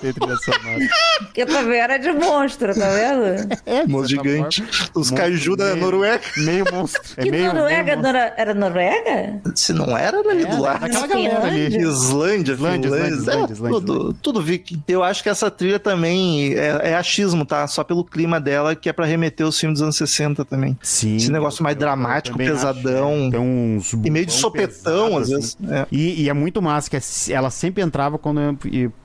[0.00, 0.78] Tem trilha sonora.
[1.32, 3.52] Que também era de monstro, tá vendo?
[3.66, 4.64] É, de Monstro gigante.
[4.94, 6.22] Os kaiju da Noruega.
[6.38, 7.02] Meio monstro.
[7.16, 9.40] É que meio, Noruega meio era, era Noruega?
[9.54, 10.80] Se não era, era ali É, do lado.
[10.80, 11.76] daquela galera ali.
[11.76, 14.82] Islândia, Islândia, Islândia, é, Islândia, tudo, tudo viking.
[14.86, 17.53] Eu acho que essa trilha também é, é achismo, tá?
[17.68, 20.78] Só pelo clima dela, que é pra remeter os filmes dos anos 60 também.
[20.82, 21.16] Sim.
[21.16, 23.26] Esse negócio mais dramático, pesadão.
[23.28, 23.30] é.
[23.30, 25.34] Tem uns E meio de sopetão, pesado, às assim.
[25.34, 25.56] vezes.
[25.70, 25.86] É.
[25.90, 27.00] E, e é muito massa, que é-
[27.32, 28.40] ela sempre entrava quando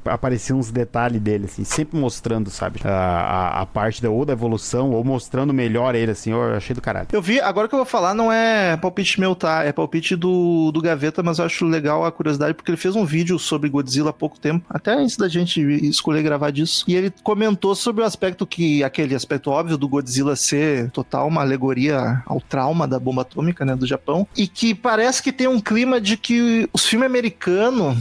[0.06, 2.80] apareciam uns detalhes dele, assim, sempre mostrando, sabe?
[2.84, 6.74] A, a, a parte da, ou da evolução, ou mostrando melhor ele, assim, eu achei
[6.76, 7.08] do caralho.
[7.12, 9.64] Eu vi, agora que eu vou falar, não é palpite meu, tá?
[9.64, 13.06] É palpite do, do Gaveta, mas eu acho legal a curiosidade, porque ele fez um
[13.06, 16.84] vídeo sobre Godzilla há pouco tempo, até antes da gente escolher gravar disso.
[16.88, 21.42] E ele comentou sobre o aspecto que, aquele aspecto óbvio do Godzilla ser total uma
[21.42, 24.28] alegoria ao trauma da bomba atômica, né, do Japão.
[24.36, 27.98] E que parece que tem um clima de que os filmes americanos,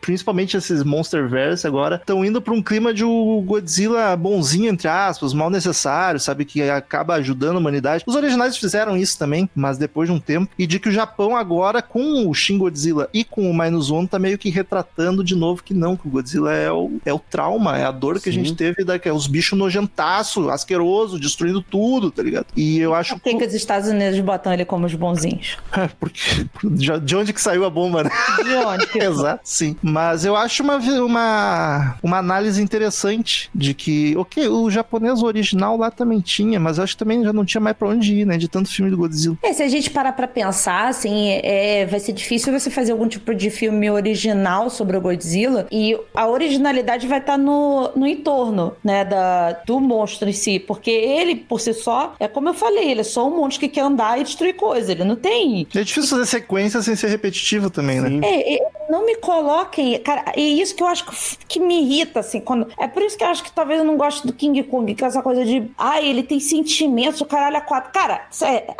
[0.00, 5.32] principalmente esses Monsterverse agora, estão indo para um clima de um Godzilla bonzinho, entre aspas,
[5.32, 6.44] mal necessário, sabe?
[6.44, 8.04] Que acaba ajudando a humanidade.
[8.06, 10.52] Os originais fizeram isso também, mas depois de um tempo.
[10.58, 14.08] E de que o Japão agora, com o Shin Godzilla e com o Minus One,
[14.08, 17.18] tá meio que retratando de novo que não, que o Godzilla é o, é o
[17.18, 18.44] trauma, é a dor que a Sim.
[18.44, 22.46] gente teve, da, que é os bichos nojentaço, asqueroso, destruindo tudo, tá ligado?
[22.56, 25.56] E eu acho Por que, que os Estados Unidos botam ele como os bonzinhos?
[25.98, 26.46] porque
[26.78, 28.10] já- de onde que saiu a bomba, né?
[28.42, 28.86] De onde?
[28.86, 28.98] Que...
[29.04, 29.76] Exato, sim.
[29.82, 35.90] Mas eu acho uma, uma, uma análise interessante de que, ok, o japonês original lá
[35.90, 38.36] também tinha, mas eu acho que também já não tinha mais pra onde ir, né?
[38.36, 39.36] De tanto filme do Godzilla.
[39.42, 43.08] É, se a gente parar pra pensar, assim, é, vai ser difícil você fazer algum
[43.08, 48.72] tipo de filme original sobre o Godzilla e a originalidade vai estar no, no entorno,
[48.82, 52.90] né, da, do monstro em si, porque ele, por si só, é como eu falei,
[52.90, 55.66] ele é só um monstro que quer andar e destruir coisa, ele não tem...
[55.74, 58.20] É difícil fazer sequência sem ser repetitivo também, né?
[58.26, 61.16] É, é, não me coloquem, cara, é isso que eu acho que,
[61.48, 62.68] que me irrita, assim, quando...
[62.78, 65.04] É por isso que eu acho que talvez eu não goste do King Kong, que
[65.04, 67.92] é essa coisa de, ah, ele tem sentimentos, o caralho é quatro.
[67.92, 68.26] Cara,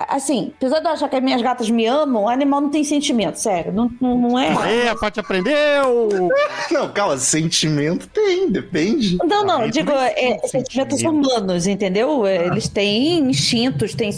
[0.08, 2.84] assim, apesar de eu achar que as minhas gatas me amam, o animal não tem
[2.84, 4.54] sentimento, sério, não, não, não é...
[4.56, 6.08] Aê, a Paty aprendeu!
[6.70, 9.18] Não, calma, sentimento tem, depende.
[9.24, 11.28] Não, não, digo, é, sentimentos sentimento.
[11.30, 12.26] humanos, entendeu?
[12.26, 14.10] É, Eles têm instintos, têm.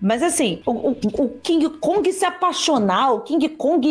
[0.00, 3.90] Mas assim, o, o- King Kong se apaixonar, o King Kong,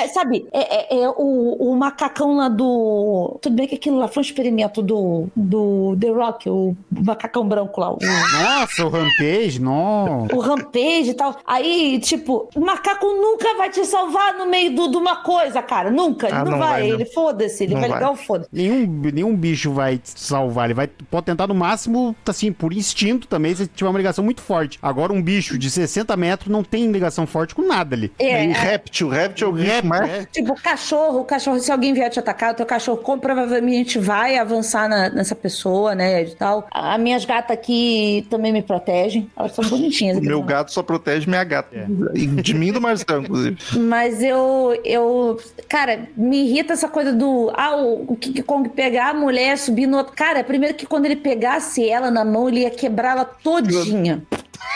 [0.00, 3.38] é, sabe, é, É, é o, o macacão lá do.
[3.40, 7.80] Tudo bem que aquilo lá foi um experimento do, do The Rock, o macacão branco
[7.80, 7.92] lá.
[7.92, 10.34] O, Nossa, o Rampage, nossa.
[10.34, 11.36] o Rampage e tal.
[11.46, 15.90] Aí, tipo, o macaco nunca vai te salvar no meio do- de uma coisa, cara.
[15.90, 16.26] Nunca.
[16.28, 16.68] Ele Ah, não, não vai.
[16.80, 16.94] vai, não.
[16.94, 17.64] Ele foda-se.
[17.64, 17.98] Ele Não vai vai.
[17.98, 18.46] ligar o foda.
[18.52, 20.66] Nenhum, nenhum bicho vai te salvar.
[20.66, 24.40] Ele vai, pode tentar no máximo, assim, por instinto também, se tiver uma ligação muito
[24.40, 24.78] forte.
[24.82, 28.12] Agora, um bicho de 60 metros não tem ligação forte com nada ali.
[28.18, 30.10] É, é, réptil, réptil é o bicho Réptil, mais...
[30.10, 30.24] é.
[30.32, 34.36] Tipo, cachorro, o cachorro, se alguém vier te atacar, o teu cachorro com- provavelmente vai
[34.38, 36.22] avançar na- nessa pessoa, né?
[36.22, 36.66] E tal.
[36.70, 39.30] As minhas gatas aqui também me protegem.
[39.36, 40.18] Elas são bonitinhas.
[40.18, 41.74] O meu gato só protege minha gata.
[41.76, 41.86] É.
[42.14, 43.56] E de mim e do Marcelo, inclusive.
[43.78, 45.38] Mas eu, eu.
[45.68, 47.50] Cara, me irrita essa coisa do.
[47.54, 50.12] Ah, o, o King Kong pegar a mulher, subir no outro.
[50.14, 54.22] Cara, primeiro que quando ele pegasse ela na mão, ele ia quebrar ela todinha.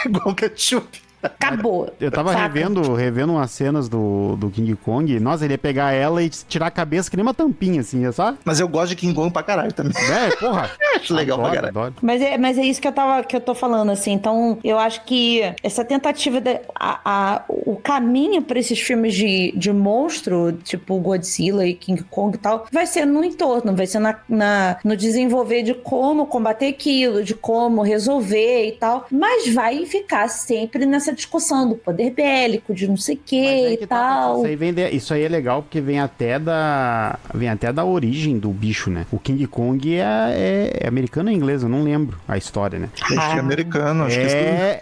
[0.06, 1.03] Igual ketchup.
[1.24, 1.92] Acabou.
[2.00, 2.42] Eu tava Saca?
[2.44, 5.18] revendo, revendo umas cenas do, do King Kong.
[5.20, 8.12] Nossa, ele ia pegar ela e tirar a cabeça que nem uma tampinha, assim, é
[8.12, 8.34] só?
[8.44, 9.92] Mas eu gosto de King Kong pra caralho também.
[10.10, 10.70] É, porra.
[10.96, 11.78] Acho legal pra Adoro, caralho.
[11.78, 11.94] adoro.
[12.02, 14.12] Mas é, mas é isso que eu, tava, que eu tô falando, assim.
[14.12, 19.52] Então, eu acho que essa tentativa, de, a, a- o caminho pra esses filmes de,
[19.56, 23.98] de monstro, tipo Godzilla e King Kong e tal, vai ser no entorno, vai ser
[23.98, 29.06] na, na- no desenvolver de como combater aquilo, de como resolver e tal.
[29.10, 33.68] Mas vai ficar sempre nessa discussão do poder bélico, de não sei o Mas que
[33.82, 34.36] e tá, tal.
[34.38, 37.84] Isso aí, vem de- isso aí é legal porque vem até da vem até da
[37.84, 39.06] origem do bicho, né?
[39.10, 41.62] O King Kong é, é, é americano ou inglês?
[41.62, 42.88] Eu não lembro a história, né?
[42.94, 44.80] Acho que é americano, acho que isso É,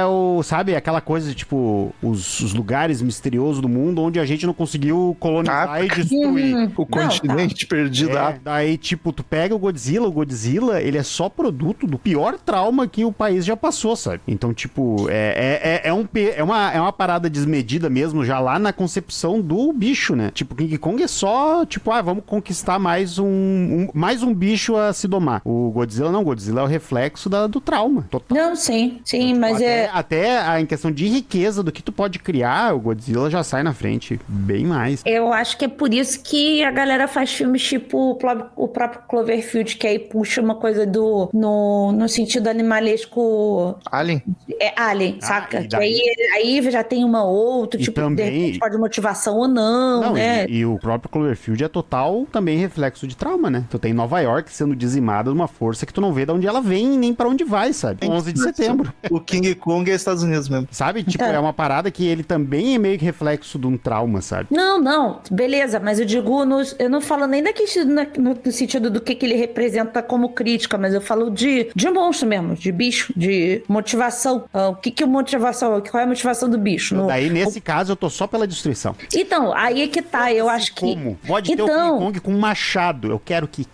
[0.00, 4.46] é o, sabe, aquela coisa, tipo, os, os lugares misteriosos do mundo onde a gente
[4.46, 6.54] não conseguiu colonizar Ah, e destruir.
[6.54, 6.64] Uhum.
[6.76, 7.02] O Não, tá.
[7.08, 8.16] continente perdido.
[8.16, 11.98] É, ah, daí, tipo, tu pega o Godzilla, o Godzilla, ele é só produto do
[11.98, 14.20] pior trauma que o país já passou, sabe?
[14.26, 16.06] Então, tipo, é, é, é, é um,
[16.36, 20.30] é, uma, é uma parada desmedida mesmo, já lá na concepção do bicho, né?
[20.32, 24.76] Tipo, King Kong é só, tipo, ah, vamos conquistar mais um, um- mais um bicho
[24.76, 25.40] a se domar.
[25.44, 28.36] O Godzilla não, o Godzilla é o reflexo da- do trauma, total.
[28.36, 29.90] Não, sim, sim, mas até, é.
[29.92, 33.62] até a, em questão de riqueza do que tu pode criar, o Godzilla já sai
[33.62, 35.02] na frente, bem mais.
[35.06, 38.18] Eu acho que é por isso que a galera faz filmes tipo
[38.56, 41.28] o próprio Cloverfield, que aí puxa uma coisa do.
[41.32, 43.78] no, no sentido animalesco.
[43.90, 44.22] Alien.
[44.60, 45.59] É Alien, Ah, saca?
[45.68, 46.00] Daí-
[46.34, 50.00] aí, aí já tem uma outra, E tipo, também- de repente pode motivação ou não,
[50.00, 50.46] Não, né?
[50.48, 53.64] e, e o próprio Cloverfield é total também reflexo de trauma, né?
[53.70, 56.46] Tu tem Nova York sendo dizimada de uma força que tu não vê de onde
[56.46, 58.06] ela vem nem pra onde vai, sabe?
[58.06, 58.92] 11 de setembro.
[59.10, 60.68] O King Kong é Estados Unidos mesmo.
[60.70, 61.02] Sabe?
[61.02, 64.20] Tipo, Então- é uma parada que ele também é meio que reflexo de um trauma,
[64.20, 64.48] sabe?
[64.50, 68.36] Não, não, beleza, mas eu digo, no- eu não falo nem da questão, na- no,
[68.44, 72.28] no sentido do que, que ele representa como crítica, mas eu falo de, de monstro
[72.28, 74.44] mesmo, de bicho, de motivação.
[74.52, 75.06] Ah, o que que é
[75.40, 76.94] motivação, qual é a motivação do bicho?
[76.94, 78.94] No- Daí, nesse caso, eu tô só pela destruição.
[79.14, 80.80] Então, aí é que tá, eu acho que...
[80.80, 81.18] Como?
[81.26, 83.10] Pode ter o Então- King Kong com um machado.
[83.10, 83.64] Eu quero que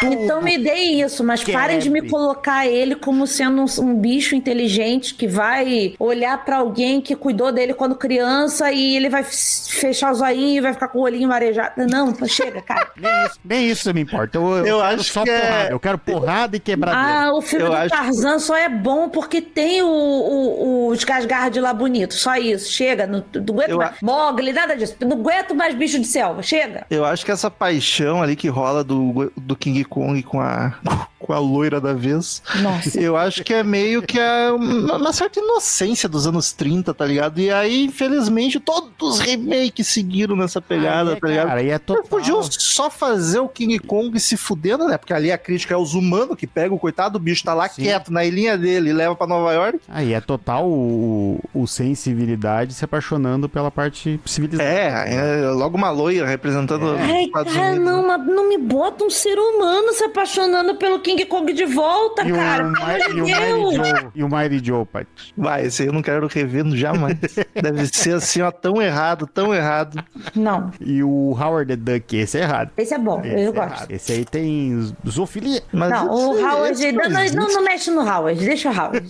[0.00, 0.12] tudo.
[0.12, 1.54] Então me deem isso, mas Quebre.
[1.60, 6.58] parem de me colocar ele como sendo um, um bicho inteligente que vai olhar pra
[6.58, 10.86] alguém que cuidou dele quando criança e ele vai fechar os olhinhos e vai ficar
[10.88, 11.72] com o olhinho marejado.
[11.90, 12.88] Não, chega, cara.
[12.96, 14.38] Nem isso, nem isso me importa.
[14.38, 15.70] Eu, eu, Eu acho só que é- porrada.
[15.70, 17.26] Eu quero porrada e quebradeira.
[17.26, 21.04] Ah, o filme Eu do acho- Tarzan só é bom porque tem o, o, os
[21.04, 22.14] Gasgard lá bonito.
[22.14, 22.70] Só isso.
[22.72, 23.06] Chega.
[23.06, 23.90] Não, não aguento Eu mais.
[23.90, 24.94] a- Mogli, nada disso.
[25.00, 26.42] Não aguento mais bicho de selva.
[26.42, 26.86] Chega.
[26.90, 30.74] Eu acho que essa paixão ali que rola do, do King Kong com a,
[31.18, 33.00] com a loira da vez, Nossa.
[33.00, 37.04] eu acho que é meio que é uma, uma certa inocência dos anos 30, tá
[37.04, 37.40] ligado?
[37.40, 41.46] E aí, infelizmente, todos os remakes seguiram nessa pegada, Ah, é, tá ligado?
[41.48, 42.04] Cara, e é total...
[42.04, 44.96] Podiam só fazer o King Kong se fudendo, né?
[44.96, 47.68] Porque ali a crítica é os humanos que pegam o coitado do bicho, tá lá
[47.68, 47.82] Sim.
[47.82, 49.80] quieto na ilhinha dele e leva pra Nova York.
[49.88, 54.68] Aí é total o, o sem civilidade se apaixonando pela parte civilizada.
[54.68, 57.84] É, é logo uma loira representando os Ai, Estados cara, Unidos.
[57.84, 62.22] não, mas não me bota um ser humano se apaixonando pelo King Kong de volta,
[62.26, 62.64] E o, cara.
[62.64, 62.66] E
[63.20, 63.74] o Mighty Deus.
[63.74, 65.06] Joe, e o Mighty Joe, pai.
[65.36, 67.16] Vai, esse aí eu não quero rever jamais.
[67.54, 70.02] Deve ser assim, ó, tão errado, tão errado.
[70.34, 72.70] Não, E o Howard the Duck, esse é errado.
[72.76, 73.20] esse é bom.
[73.24, 73.72] Esse eu é gosto.
[73.74, 73.90] errado.
[73.90, 75.62] Esse aí tem zoofilia.
[75.72, 76.92] Mas Não, o Howard.
[76.92, 79.08] Não, não, não mexe no Howard, deixa o Howard.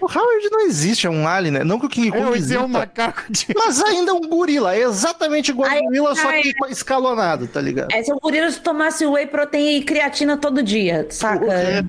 [0.00, 1.64] O Howard não existe, é um alien, né?
[1.64, 3.46] Não que o King Kong Eu esse é exista, um macaco de...
[3.54, 4.74] mas ainda é um gorila.
[4.74, 6.42] É exatamente igual Ai, ao gorila, só ai.
[6.42, 7.88] que escalonado, tá ligado?
[7.92, 11.46] É se o gorila tomasse whey protein e creatina todo dia, saca?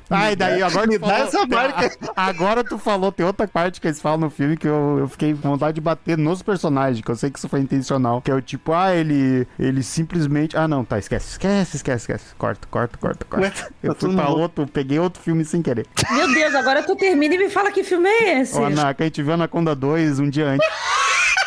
[0.09, 1.91] Ai, daí agora Me dá essa marca.
[2.15, 5.33] Agora tu falou, tem outra parte que eles falam no filme que eu, eu fiquei
[5.33, 8.21] com vontade de bater nos personagens, que eu sei que isso foi intencional.
[8.21, 10.57] Que é o tipo, ah, ele, ele simplesmente.
[10.57, 12.35] Ah, não, tá, esquece, esquece, esquece, esquece.
[12.37, 13.45] Corta, corta, corta, corta.
[13.45, 13.53] Ué,
[13.83, 15.85] eu tá fui pra outro, peguei outro filme sem querer.
[16.11, 18.57] Meu Deus, agora tu termina e me fala que filme é esse.
[18.57, 18.69] O
[19.01, 20.67] Anaka, a gente viu Anaconda 2 um dia antes.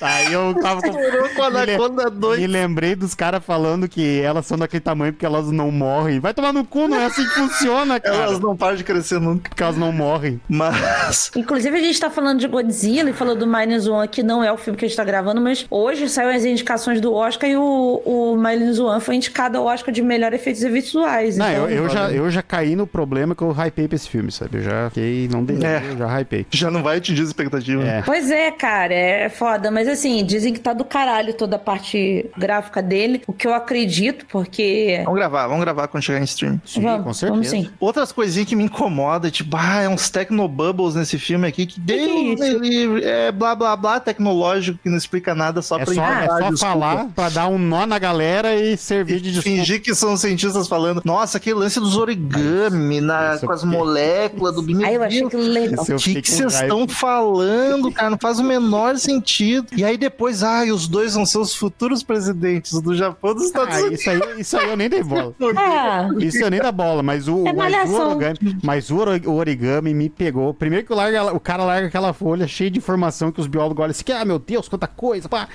[0.00, 0.88] Aí eu tava com...
[0.88, 2.40] Estourou com a Me le- Anaconda 2.
[2.40, 6.20] Me lembrei dos caras falando que elas são daquele tamanho porque elas não morrem.
[6.20, 8.16] Vai tomar no cu, não é assim que funciona, cara.
[8.16, 9.48] Elas não param de crescer nunca.
[9.48, 10.40] Porque elas não morrem.
[10.48, 11.30] Mas.
[11.36, 14.52] Inclusive, a gente tá falando de Godzilla e falou do Minus One, que não é
[14.52, 17.56] o filme que a gente tá gravando, mas hoje saiu as indicações do Oscar e
[17.56, 21.36] o, o Minus One foi indicado ao Oscar de melhor efeitos visuais.
[21.36, 24.08] Não, então- eu, eu já, eu já caí no problema que eu hypei pra esse
[24.08, 24.58] filme, sabe?
[24.58, 25.82] Eu já fiquei, não dei, É.
[25.92, 26.46] eu já hypei.
[26.50, 27.86] Já não vai atingir as expectativas.
[27.86, 28.02] É.
[28.04, 29.70] Pois é, cara, é foda.
[29.70, 33.54] Mas assim, dizem que tá do caralho toda a parte gráfica dele, o que eu
[33.54, 35.00] acredito, porque.
[35.04, 36.60] Vamos gravar, vamos gravar quando chegar em stream.
[36.64, 37.32] Sim, vamos, com certeza.
[37.32, 37.70] vamos sim.
[37.80, 41.92] Outras coisinhas que me incomodam, tipo, ah, é uns Tecnobubbles nesse filme aqui, que que
[41.92, 42.44] é Deus, isso?
[42.44, 46.26] ele é blá blá blá tecnológico, que não explica nada só É pra só, é
[46.26, 46.56] só desculpa.
[46.58, 49.56] falar pra dar um nó na galera e servir de desculpa.
[49.58, 54.62] fingir que são cientistas falando, nossa, aquele lance dos origami na, com as moléculas do
[54.62, 55.84] Meu Aí eu achei que legal.
[55.84, 58.10] O que que vocês estão falando, cara?
[58.10, 59.66] Não faz o menor sentido.
[59.76, 63.34] E aí depois, ah, e os dois vão ser os futuros presidentes do Japão e
[63.34, 64.00] dos Estados Ah, Unidos.
[64.00, 65.34] isso aí, isso aí eu nem dei bola.
[65.66, 69.22] É, Isso eu nem dá bola, mas o, É mas o origami, mas o ori-
[69.26, 70.52] o origami me pegou.
[70.54, 73.82] Primeiro que o, larga, o cara larga aquela folha cheia de informação que os biólogos
[73.82, 75.48] olham assim, que, ah, meu Deus, quanta coisa, pá.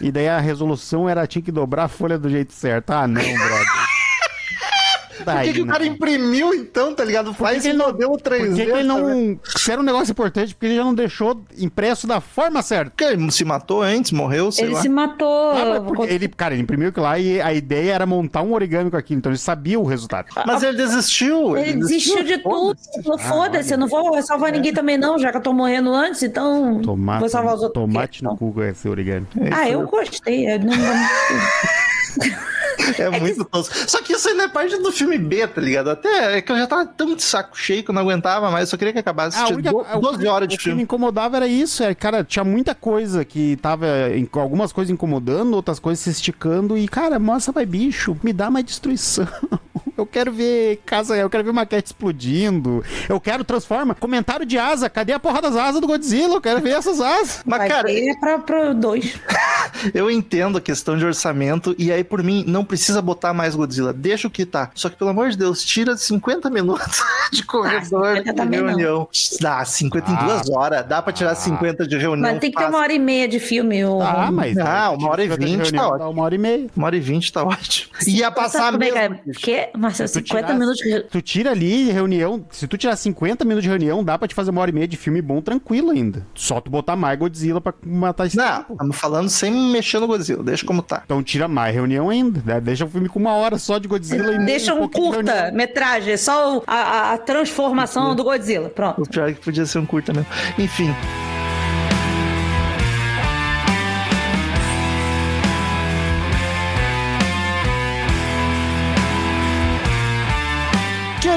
[0.00, 2.90] E daí a resolução era tinha que dobrar a folha do jeito certo.
[2.90, 3.66] Ah, não, brother.
[5.26, 5.72] Por Daí, que, que o não.
[5.72, 7.34] cara imprimiu então, tá ligado?
[7.34, 8.46] Faz que ele não- modelo 3D.
[8.46, 9.38] Por que, que ele não.
[9.44, 12.90] Se era um negócio importante, porque ele já não deixou impresso da forma certa.
[12.90, 14.80] Porque ele se matou antes, morreu, sei ele lá.
[14.82, 15.52] se matou.
[15.52, 18.96] Ah, ele, cara, ele imprimiu aquilo lá e a ideia era montar um origami com
[18.96, 20.28] aquilo, então ele sabia o resultado.
[20.46, 21.56] Mas ele desistiu.
[21.56, 22.76] Ele desistiu de tudo.
[23.02, 26.22] Falou, Foda-se, eu não vou salvar ninguém também, não, já que eu tô morrendo antes,
[26.22, 26.80] então.
[26.80, 27.84] Tomate, vou salvar os outros.
[27.84, 29.26] tomate no cu com esse origami.
[29.52, 30.48] Ah, eu gostei.
[30.54, 30.72] eu não-
[32.98, 33.74] É muito tosco.
[33.88, 35.90] Só que isso ainda é parte do filme B, tá ligado?
[35.90, 38.64] Até é que eu já tava tão de saco cheio que eu não aguentava mais,
[38.68, 39.36] eu só queria que acabasse.
[39.38, 40.82] Ah, única- do- o 12 que- horas de o que me filme.
[40.82, 45.78] incomodava era isso, é, cara, tinha muita coisa que tava, em- algumas coisas incomodando, outras
[45.78, 49.26] coisas se esticando, e, cara, mostra vai bicho, me dá mais destruição.
[49.96, 52.84] Eu quero ver casa, eu quero ver maquete explodindo.
[53.08, 53.94] Eu quero transforma.
[53.94, 54.90] Comentário de asa.
[54.90, 56.34] Cadê a porra das asas do Godzilla?
[56.34, 57.40] Eu quero ver essas asas.
[57.46, 59.14] Mas, Vai cara, ter pra, pra dois.
[59.94, 63.92] eu entendo a questão de orçamento, e aí, por mim, não precisa botar mais Godzilla.
[63.92, 64.70] Deixa o que tá.
[64.74, 67.00] Só que, pelo amor de Deus, tira 50 minutos
[67.32, 68.66] de corredor 50 de não.
[68.66, 69.08] reunião.
[69.40, 70.22] Dá, 50 em Ah.
[70.24, 70.86] duas horas.
[70.86, 72.30] Dá pra tirar 50 de reunião.
[72.30, 73.84] Mas tem que ter uma hora e meia de filme.
[73.84, 74.00] O...
[74.02, 74.56] Ah, mas.
[74.58, 76.10] Ah, uma hora e vinte, tá ótimo.
[76.10, 76.66] Uma hora e meia.
[76.76, 77.92] Uma hora e vinte tá ótimo.
[78.06, 79.08] Ia passar Sabe como é que é?
[79.68, 79.78] mesmo.
[79.78, 80.78] Marcelo, Se tu 50 tirar- minutos.
[80.84, 82.44] de- Tu tira ali reunião.
[82.50, 84.88] Se tu tirar 50 minutos de reunião, dá pra te fazer uma hora e meia
[84.88, 86.26] de filme bom tranquilo ainda.
[86.34, 88.72] Só tu botar mais Godzilla pra matar esse Não, tempo.
[88.72, 90.42] estamos falando sem mexer no Godzilla.
[90.42, 91.02] Deixa como tá.
[91.04, 92.40] Então tira mais reunião ainda.
[92.56, 92.60] Né?
[92.60, 95.32] Deixa o filme com uma hora só de Godzilla e Deixa um um de curta,
[95.32, 95.54] reunião.
[95.54, 98.68] metragem, só o- a, a- a transformação do Godzilla.
[98.68, 99.02] Pronto.
[99.02, 100.28] O pior é que podia ser um curta mesmo.
[100.58, 100.94] Enfim.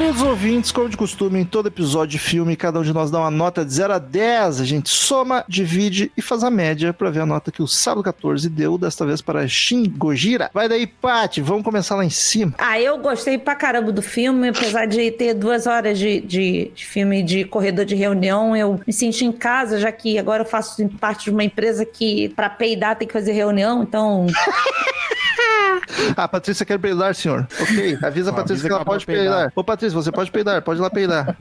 [0.10, 3.20] Queridos ouvintes, como de costume, em todo episódio de filme, cada um de nós dá
[3.20, 4.60] uma nota de 0 a 10.
[4.60, 8.01] A gente soma, divide e faz a média pra ver a nota que o Sábado
[8.01, 10.49] 14 deu, desta vez para Shin Gojira.
[10.51, 12.55] Vai daí, Paty, vamos começar lá em cima.
[12.57, 16.86] Ah, eu gostei pra caramba do filme, apesar de ter duas horas de, de, de
[16.88, 20.89] filme de corredor de reunião, eu me senti em casa, já que agora eu faço
[20.99, 24.26] parte de uma empresa que pra peidar tem que fazer reunião, então
[26.15, 27.47] Ah, Patrícia quer peidar, senhor.
[27.61, 29.35] Ok, avisa a Patrícia avisa que ela que ela pode pode peidar.
[29.35, 29.51] peidar.
[29.55, 31.35] Ô, Patrícia, você pode peidar, pode ir lá peidar.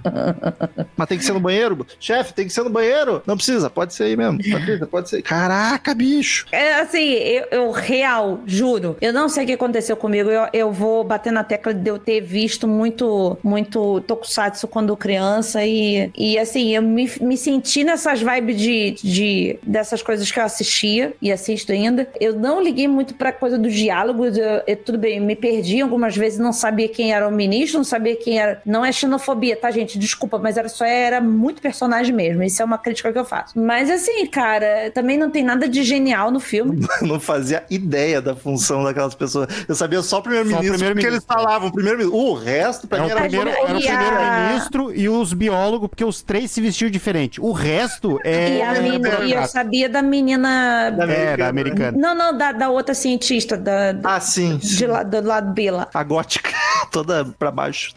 [0.96, 1.86] Mas tem que ser no banheiro?
[2.01, 3.22] Chefe, tem que ser no banheiro?
[3.26, 4.38] Não precisa, pode ser aí mesmo.
[4.51, 5.22] Patrícia, pode ser.
[5.22, 6.46] Caraca, bicho.
[6.53, 8.96] É assim, eu, eu real, juro.
[9.01, 10.30] Eu não sei o que aconteceu comigo.
[10.30, 15.64] Eu, eu vou bater na tecla de eu ter visto muito, muito tokusatsu quando criança.
[15.64, 20.44] E, e assim, eu me, me senti nessas vibes de, de dessas coisas que eu
[20.44, 22.09] assistia e assisto ainda.
[22.20, 24.38] Eu não liguei muito pra coisa dos diálogos.
[24.41, 27.78] Eu, eu- tudo bem, eu me perdi algumas vezes, não sabia quem era o ministro,
[27.78, 28.61] não sabia quem era.
[28.64, 29.99] Não é xenofobia, tá, gente?
[29.99, 32.43] Desculpa, mas era só era muito personagem mesmo.
[32.43, 33.59] Isso é uma crítica que eu faço.
[33.59, 36.86] Mas assim, cara, também não tem nada de genial no filme.
[37.03, 39.49] Não fazia ideia da função daquelas pessoas.
[39.68, 41.34] Eu sabia só o primeiro-ministro, Só o porque primeiro-ministro.
[41.36, 42.18] eles falavam o primeiro-ministro.
[42.18, 43.20] O resto, pra É mim, o era...
[43.22, 47.41] primeiro, era o E a- primeiro-ministro e os biólogos, porque os três se vestiam diferente.
[47.41, 48.59] O resto é.
[48.59, 50.91] E, a menina- e eu sabia da menina.
[50.91, 51.97] Da É, da americana.
[51.97, 54.61] Não, não, da, da outra cientista, da, da- Ah, sim.
[54.61, 54.76] sim.
[54.76, 55.89] de lá, do lado B lá.
[55.93, 56.51] A gótica,
[56.91, 57.93] toda pra baixo,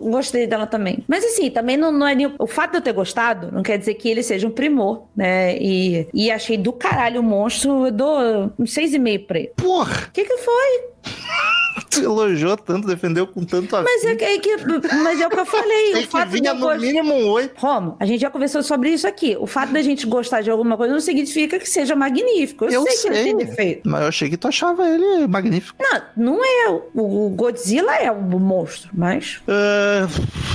[0.00, 1.04] Gostei dela também.
[1.08, 2.34] Mas assim, também não, não é nenhum...
[2.38, 5.56] O fato de eu ter gostado não quer dizer que ele seja um primor, né?
[5.56, 8.18] E, e achei do caralho o monstro, eu dou
[8.58, 9.52] um 6,5 pra ele.
[9.56, 10.08] Porra!
[10.08, 10.84] O que que foi?
[11.90, 13.84] tu elogiou tanto, defendeu com tanto afim.
[13.84, 14.56] Mas é, que- é que,
[15.02, 15.92] mas é o que eu falei.
[15.92, 17.54] Tem o fato que de vinha eu no gostar- mínimo um oito.
[17.56, 19.36] Romo, a gente já conversou sobre isso aqui.
[19.38, 22.64] O fato da gente gostar de alguma coisa não significa que seja magnífico.
[22.66, 23.24] Eu, Eu sei, que ele sei.
[23.24, 23.88] tem defeito.
[23.88, 25.76] Mas eu achei que tu achava ele magnífico.
[25.80, 26.68] Não, não é.
[26.94, 29.40] O Godzilla é o monstro, mas.
[29.48, 30.06] Ah,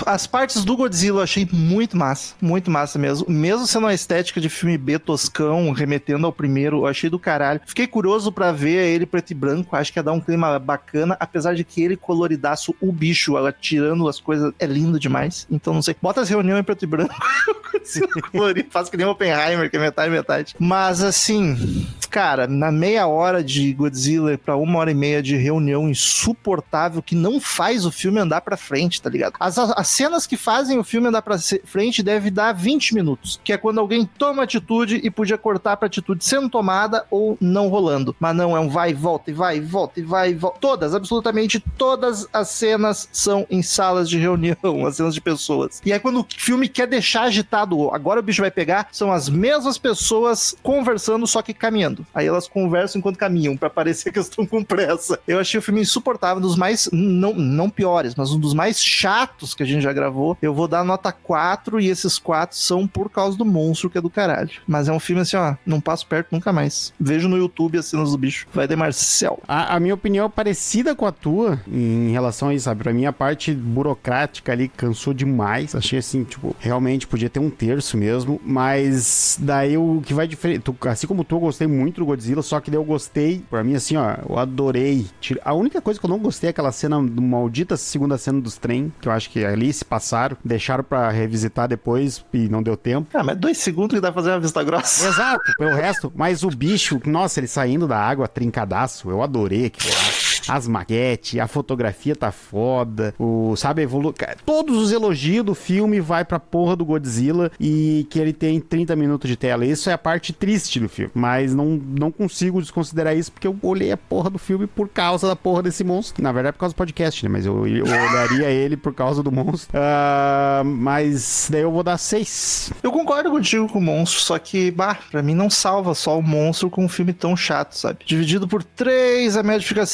[0.05, 3.26] as partes do Godzilla eu achei muito massa, muito massa mesmo.
[3.30, 7.61] Mesmo sendo uma estética de filme B toscão, remetendo ao primeiro, eu achei do caralho.
[7.65, 11.09] Fiquei curioso pra ver ele preto e branco, acho que ia dar um clima bacana,
[11.20, 15.47] apesar de que ele coloridaço, o bicho, ela tirando as coisas, é lindo demais.
[15.49, 15.95] Então não sei.
[16.01, 17.14] Bota as reuniões em preto e branco,
[17.49, 20.55] o Godzilla colorido, faz que nem Oppenheimer, que é metade metade.
[20.60, 25.89] Mas assim, cara, na meia hora de Godzilla pra uma hora e meia de reunião
[25.89, 29.34] insuportável que não faz o filme andar pra frente, tá ligado?
[29.39, 33.53] As, as cenas que fazem o filme andar pra frente deve dar 20 minutos, que
[33.53, 38.16] é quando alguém toma atitude e podia cortar pra atitude sendo tomada ou não rolando.
[38.20, 40.60] Mas não, é um vai e volta, e vai e volta, e vai e volta.
[40.60, 45.82] Todas, absolutamente todas as cenas são em salas de reunião, as cenas de pessoas.
[45.86, 49.30] E aí quando o filme quer deixar agitado, agora o bicho vai pegar, são as
[49.30, 52.06] mesmas pessoas conversando, só que caminhando.
[52.14, 55.20] Aí elas conversam enquanto caminham, pra parecer que estão com pressa.
[55.28, 58.84] Eu achei o filme insuportável, um dos mais, não, não piores, mas um dos mais
[58.84, 60.38] chatos que a gente já gravou.
[60.41, 64.02] Eu vou dar nota 4 e esses 4 são por causa do monstro que é
[64.02, 64.52] do caralho.
[64.68, 66.93] Mas é um filme assim, ó, não passo perto nunca mais.
[67.00, 68.47] Vejo no YouTube as cenas do bicho.
[68.54, 69.39] Vai de Marcel.
[69.47, 72.83] A, a minha opinião é parecida com a tua em relação a isso, sabe?
[72.83, 75.75] Pra mim, a parte burocrática ali cansou demais.
[75.75, 78.39] Achei assim, tipo, realmente podia ter um terço mesmo.
[78.43, 80.63] Mas daí o que vai diferente.
[80.87, 83.43] Assim como tu, eu gostei muito do Godzilla, só que daí eu gostei.
[83.49, 85.07] Pra mim, assim, ó, eu adorei.
[85.43, 88.57] A única coisa que eu não gostei é aquela cena, do maldita segunda cena dos
[88.57, 92.75] trem, que eu acho que ali se passaram, deixaram pra revisitar depois e não deu
[92.77, 93.09] tempo.
[93.13, 95.07] Ah, mas dois segundos que dá pra fazer uma vista grossa.
[95.07, 96.11] Exato, pelo resto.
[96.15, 100.28] Mas o bicho, nossa, ele saindo da água trincadaço, eu adorei aquilo lá.
[100.47, 104.13] As maquetes, a fotografia tá foda, o, sabe, evolu...
[104.45, 108.95] Todos os elogios do filme vai pra porra do Godzilla e que ele tem 30
[108.95, 109.65] minutos de tela.
[109.65, 113.55] Isso é a parte triste do filme, mas não, não consigo desconsiderar isso porque eu
[113.61, 116.23] olhei a porra do filme por causa da porra desse monstro.
[116.23, 117.29] Na verdade, é por causa do podcast, né?
[117.29, 119.69] Mas eu, eu olharia ele por causa do monstro.
[119.73, 122.73] Ah, mas daí eu vou dar 6.
[122.81, 126.23] Eu concordo contigo com o monstro, só que, bah, pra mim não salva só o
[126.23, 127.99] monstro com um filme tão chato, sabe?
[128.05, 129.85] Dividido por 3, a média fica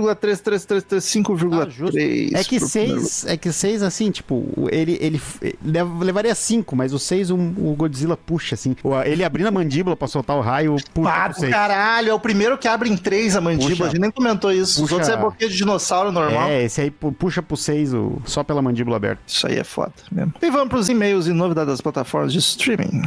[0.00, 2.30] 5,3333, 5,3.
[2.34, 3.00] É que pro primeiro.
[3.00, 7.30] seis, é que seis assim, tipo, ele, ele, ele lev- levaria cinco, mas o seis
[7.30, 8.74] o, o Godzilla puxa, assim.
[9.04, 11.52] Ele abrindo a mandíbula pra soltar o raio, puxa seis.
[11.52, 13.70] caralho, é o primeiro que abre em 3 a mandíbula.
[13.70, 13.84] Puxa.
[13.84, 14.82] a gente nem comentou isso.
[14.82, 14.94] Os Puxa.
[14.94, 16.48] outros é boquinha de dinossauro normal.
[16.48, 19.22] É, esse aí pu- puxa pro seis o, só pela mandíbula aberta.
[19.26, 20.32] Isso aí é foda mesmo.
[20.40, 23.02] E vamos pros e-mails e novidades das plataformas de streaming.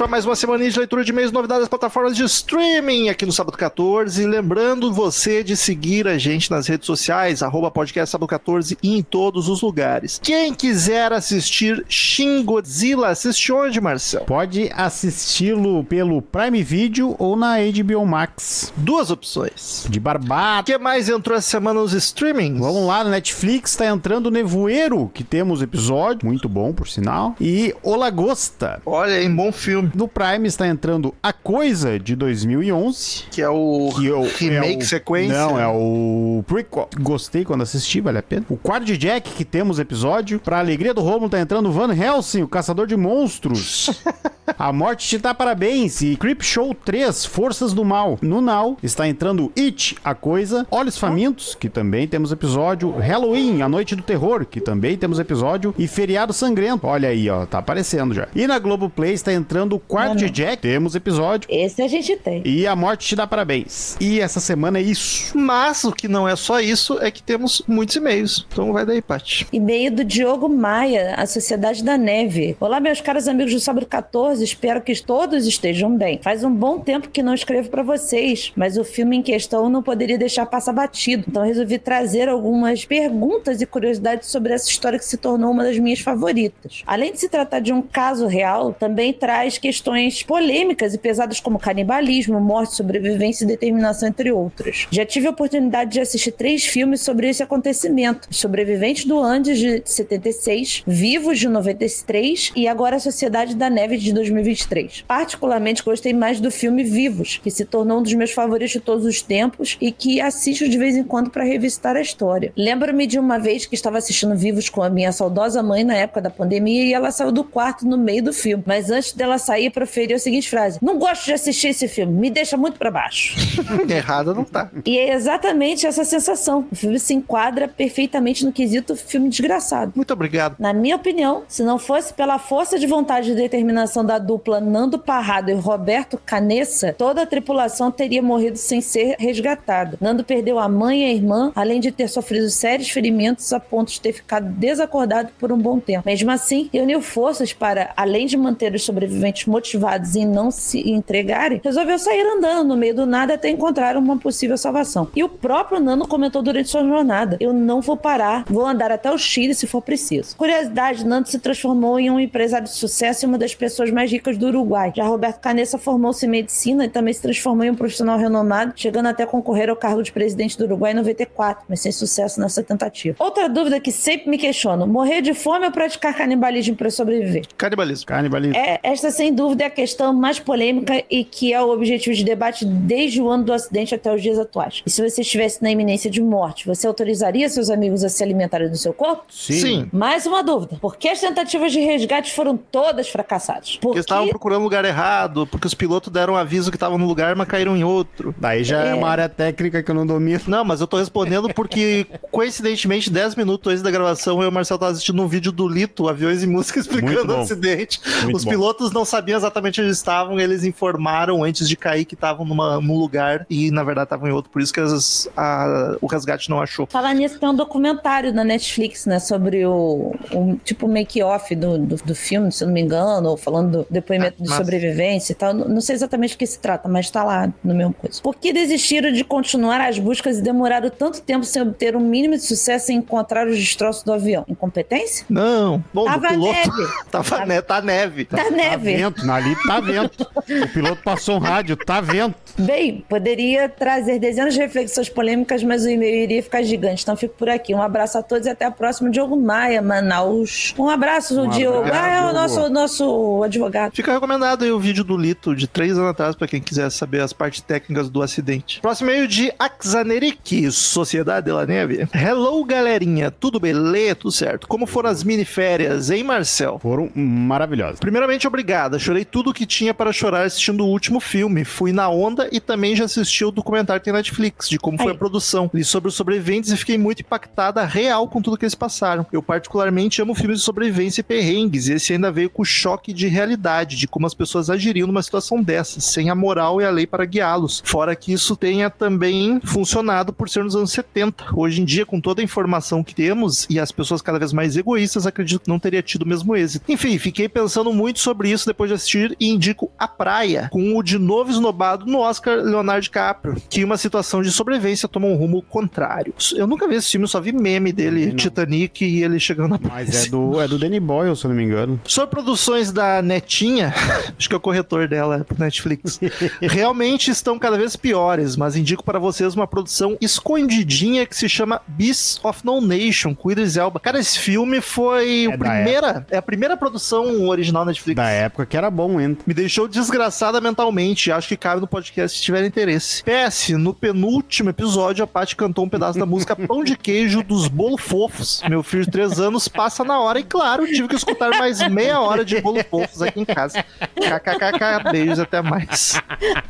[0.00, 3.32] Para mais uma semana de leitura de e-mails, novidades das plataformas de streaming aqui no
[3.32, 4.24] Sábado 14.
[4.24, 9.02] Lembrando você de seguir a gente nas redes sociais, arroba podcast Sábado 14 e em
[9.02, 10.18] todos os lugares.
[10.22, 14.22] Quem quiser assistir Shin Godzilla, assiste onde, Marcel?
[14.24, 18.72] Pode assisti-lo pelo Prime Video ou na HBO Max.
[18.78, 19.84] Duas opções.
[19.86, 20.72] De O barbata.
[20.72, 22.58] que mais entrou essa semana nos streamings?
[22.58, 27.36] Vamos lá, no Netflix tá entrando o Nevoeiro, que temos episódio, muito bom por sinal,
[27.38, 28.80] e O Lagosta.
[28.86, 29.89] Olha aí, bom filme.
[29.94, 33.24] No Prime está entrando A Coisa, de 2011.
[33.30, 35.36] Que é o Que eu- remake é o- sequência.
[35.36, 36.88] Não, é o prequel.
[37.00, 38.44] Gostei quando assisti, vale a pena.
[38.48, 40.40] O quarto de Jack, que temos episódio.
[40.40, 43.90] Pra alegria do Romulo, tá entrando Van Helsing, o caçador de monstros.
[44.58, 46.00] a Morte te dá parabéns.
[46.02, 48.18] E Creep Show 3, Forças do Mal.
[48.22, 50.66] No Now está entrando It, a Coisa.
[50.70, 52.90] Olhos Famintos, que também temos episódio.
[52.98, 55.74] Halloween, a Noite do Terror, que também temos episódio.
[55.78, 56.86] E Feriado Sangrento.
[56.86, 58.28] Olha aí, ó, tá aparecendo já.
[58.34, 60.62] E na Globoplay está entrando quarto de Jack.
[60.62, 61.48] Temos episódio.
[61.50, 62.42] Esse a gente tem.
[62.44, 63.96] E a morte te dá parabéns.
[64.00, 65.36] E essa semana é isso.
[65.36, 68.46] Mas o que não é só isso é que temos muitos e-mails.
[68.52, 69.46] Então vai daí, Paty.
[69.52, 72.56] E-mail do Diogo Maia, a Sociedade da Neve.
[72.60, 76.20] Olá, meus caros amigos do Sábado 14, espero que todos estejam bem.
[76.22, 79.82] Faz um bom tempo que não escrevo pra vocês, mas o filme em questão não
[79.82, 81.24] poderia deixar passar batido.
[81.28, 85.78] Então resolvi trazer algumas perguntas e curiosidades sobre essa história que se tornou uma das
[85.78, 86.82] minhas favoritas.
[86.86, 91.58] Além de se tratar de um caso real, também traz questões polêmicas e pesadas como
[91.58, 94.86] canibalismo, morte, sobrevivência e determinação, entre outras.
[94.90, 99.82] Já tive a oportunidade de assistir três filmes sobre esse acontecimento: Sobreviventes do Andes de
[99.84, 105.04] 76, Vivos de 93 e agora a Sociedade da Neve de 2023.
[105.06, 109.04] Particularmente gostei mais do filme Vivos, que se tornou um dos meus favoritos de todos
[109.04, 112.52] os tempos e que assisto de vez em quando para revisitar a história.
[112.56, 116.20] Lembro-me de uma vez que estava assistindo Vivos com a minha saudosa mãe na época
[116.22, 118.62] da pandemia e ela saiu do quarto no meio do filme.
[118.66, 122.30] Mas antes dela sair, proferiu a seguinte frase: Não gosto de assistir esse filme, me
[122.30, 123.36] deixa muito para baixo.
[123.88, 124.70] Errada não tá.
[124.84, 126.66] E é exatamente essa sensação.
[126.70, 129.92] O filme se enquadra perfeitamente no quesito filme desgraçado.
[129.94, 130.56] Muito obrigado.
[130.58, 134.98] Na minha opinião, se não fosse pela força de vontade e determinação da dupla Nando
[134.98, 139.96] Parrado e Roberto Canessa, toda a tripulação teria morrido sem ser resgatada.
[140.00, 143.92] Nando perdeu a mãe e a irmã, além de ter sofrido sérios ferimentos a ponto
[143.92, 146.02] de ter ficado desacordado por um bom tempo.
[146.06, 151.60] Mesmo assim, reuniu forças para, além de manter os sobreviventes motivados em não se entregarem,
[151.62, 155.08] resolveu sair andando no meio do nada até encontrar uma possível salvação.
[155.14, 159.10] E o próprio Nando comentou durante sua jornada: Eu não vou parar, vou andar até
[159.10, 160.36] o Chile se for preciso.
[160.36, 164.36] Curiosidade, Nando se transformou em um empresário de sucesso e uma das pessoas mais ricas
[164.36, 164.92] do Uruguai.
[164.94, 169.06] Já Roberto Canessa formou-se em medicina e também se transformou em um profissional renomado, chegando
[169.06, 172.62] até a concorrer ao cargo de presidente do Uruguai em 94, mas sem sucesso nessa
[172.62, 173.16] tentativa.
[173.18, 177.44] Outra dúvida que sempre me questiono: morrer de fome ou praticar canibalismo para sobreviver?
[177.56, 178.06] Canibalismo.
[178.06, 178.56] Canibalismo.
[178.56, 182.24] É, esta, sem dúvida, é a questão mais polêmica e que é o objetivo de
[182.24, 184.82] debate desde o ano do acidente até os dias atuais.
[184.84, 188.68] E se você estivesse na iminência de morte, você autorizaria seus amigos a se alimentarem
[188.68, 189.24] do seu corpo?
[189.30, 189.88] Sim.
[189.92, 190.76] Mais uma dúvida.
[190.80, 193.76] Por que as tentativas de resgate foram todas fracassadas?
[193.76, 196.98] Por Porque eles estavam procurando lugar errado, porque os pilotos deram um aviso que estavam
[196.98, 198.34] no lugar, mas caíram em outro.
[198.38, 198.90] Daí já é.
[198.90, 198.94] É.
[198.94, 200.40] uma área técnica que eu não domino.
[200.46, 204.52] Não, mas eu tô respondendo porque, coincidentemente, 10 minutos antes da gravação, eu e o
[204.52, 208.00] Marcelo tava assistindo um vídeo do Lito, Aviões e Música, explicando o acidente.
[208.22, 208.50] Muito Os bom.
[208.50, 212.98] pilotos não sabiam exatamente onde estavam, eles informaram antes de cair que estavam numa- num
[212.98, 214.50] lugar e, na verdade, estavam em outro.
[214.50, 216.86] Por isso que as- a- o resgate não achou.
[216.86, 219.18] Falar nisso, tem um documentário na Netflix, né?
[219.18, 223.36] Sobre o, o tipo make-off do, do, do filme, se eu não me engano, ou
[223.36, 225.54] falando do depoimento Ah, de sobrevivência e tal.
[225.54, 228.20] Não não sei exatamente do que se trata, mas tá lá no mesmo coisa.
[228.22, 232.34] Por que desistiram de continuar as buscas e demoraram tanto tempo sem obter um mínimo
[232.36, 234.44] de sucesso em encontrar os destroços do avião?
[234.48, 235.24] Incompetência?
[235.28, 236.70] Não, bom, Tava neve.
[237.10, 238.24] Tava, ne tá neve.
[238.24, 238.92] Tá Tá neve.
[239.10, 240.26] Vento, ali tá vento.
[240.64, 242.34] O piloto passou um rádio, tá vento.
[242.58, 247.02] Bem, poderia trazer dezenas de reflexões polêmicas, mas o e-mail iria ficar gigante.
[247.02, 247.74] Então fico por aqui.
[247.74, 249.10] Um abraço a todos e até a próxima.
[249.10, 250.74] Diogo Maia, Manaus.
[250.78, 251.78] Um abraço, Um Diogo.
[251.78, 253.92] abraço, ah, é o nosso, nosso advogado.
[253.94, 257.20] Fica recomendado aí o vídeo do Lito de três anos atrás pra quem quiser saber
[257.20, 258.80] as partes técnicas do acidente.
[258.80, 262.06] Próximo e-mail de Axanerik, Sociedade de la Neve.
[262.14, 263.30] Hello, galerinha.
[263.30, 264.14] Tudo beleza?
[264.14, 264.68] Tudo certo.
[264.68, 266.78] Como foram as mini férias, hein, Marcel?
[266.80, 267.98] Foram maravilhosos.
[268.00, 268.98] Primeiramente, obrigada.
[269.00, 271.64] Chorei tudo o que tinha para chorar assistindo o último filme.
[271.64, 275.08] Fui na onda e também já assisti o documentário que tem Netflix, de como foi
[275.08, 275.12] Aí.
[275.12, 275.70] a produção.
[275.72, 279.26] Li sobre os sobreviventes e fiquei muito impactada real com tudo que eles passaram.
[279.32, 283.12] Eu particularmente amo filmes de sobrevivência e perrengues, e esse ainda veio com o choque
[283.14, 286.90] de realidade, de como as pessoas agiriam numa situação dessas, sem a moral e a
[286.90, 287.82] lei para guiá-los.
[287.86, 291.46] Fora que isso tenha também funcionado por ser nos anos 70.
[291.56, 294.76] Hoje em dia, com toda a informação que temos e as pessoas cada vez mais
[294.76, 296.84] egoístas, acredito que não teria tido o mesmo êxito.
[296.92, 301.02] Enfim, fiquei pensando muito sobre isso depois de assistir e indico A Praia, com o
[301.02, 305.34] de novo esnobado no Oscar Leonardo DiCaprio, que em uma situação de sobrevivência toma um
[305.34, 306.34] rumo contrário.
[306.54, 308.36] Eu nunca vi esse filme, só vi meme dele, não.
[308.36, 310.06] Titanic, e ele chegando na praia.
[310.06, 312.00] Mas é do, é do Danny Boyle, se eu não me engano.
[312.04, 313.94] Sobre produções da Netinha,
[314.36, 316.20] acho que é o corretor dela é pro Netflix,
[316.60, 321.80] realmente estão cada vez piores, mas indico para vocês uma produção escondidinha que se chama
[321.86, 324.00] Beasts of No Nation, com Idris Elba.
[324.00, 328.16] Cara, esse filme foi É o da primeira, é a primeira produção original Netflix.
[328.16, 329.36] Da época que era bom, hein?
[329.44, 331.32] Me deixou desgraçada mentalmente.
[331.32, 333.20] Acho que cabe no podcast se tiver interesse.
[333.24, 337.66] PS, no penúltimo episódio, a Paty cantou um pedaço da música Pão de Queijo dos
[337.66, 338.62] Bolo Fofos.
[338.68, 342.20] Meu filho de três anos passa na hora e, claro, tive que escutar mais meia
[342.20, 343.84] hora de Bolo Fofos aqui em casa.
[344.14, 346.22] KKKK, beijos, até mais.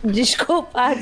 [0.02, 0.94] Desculpa.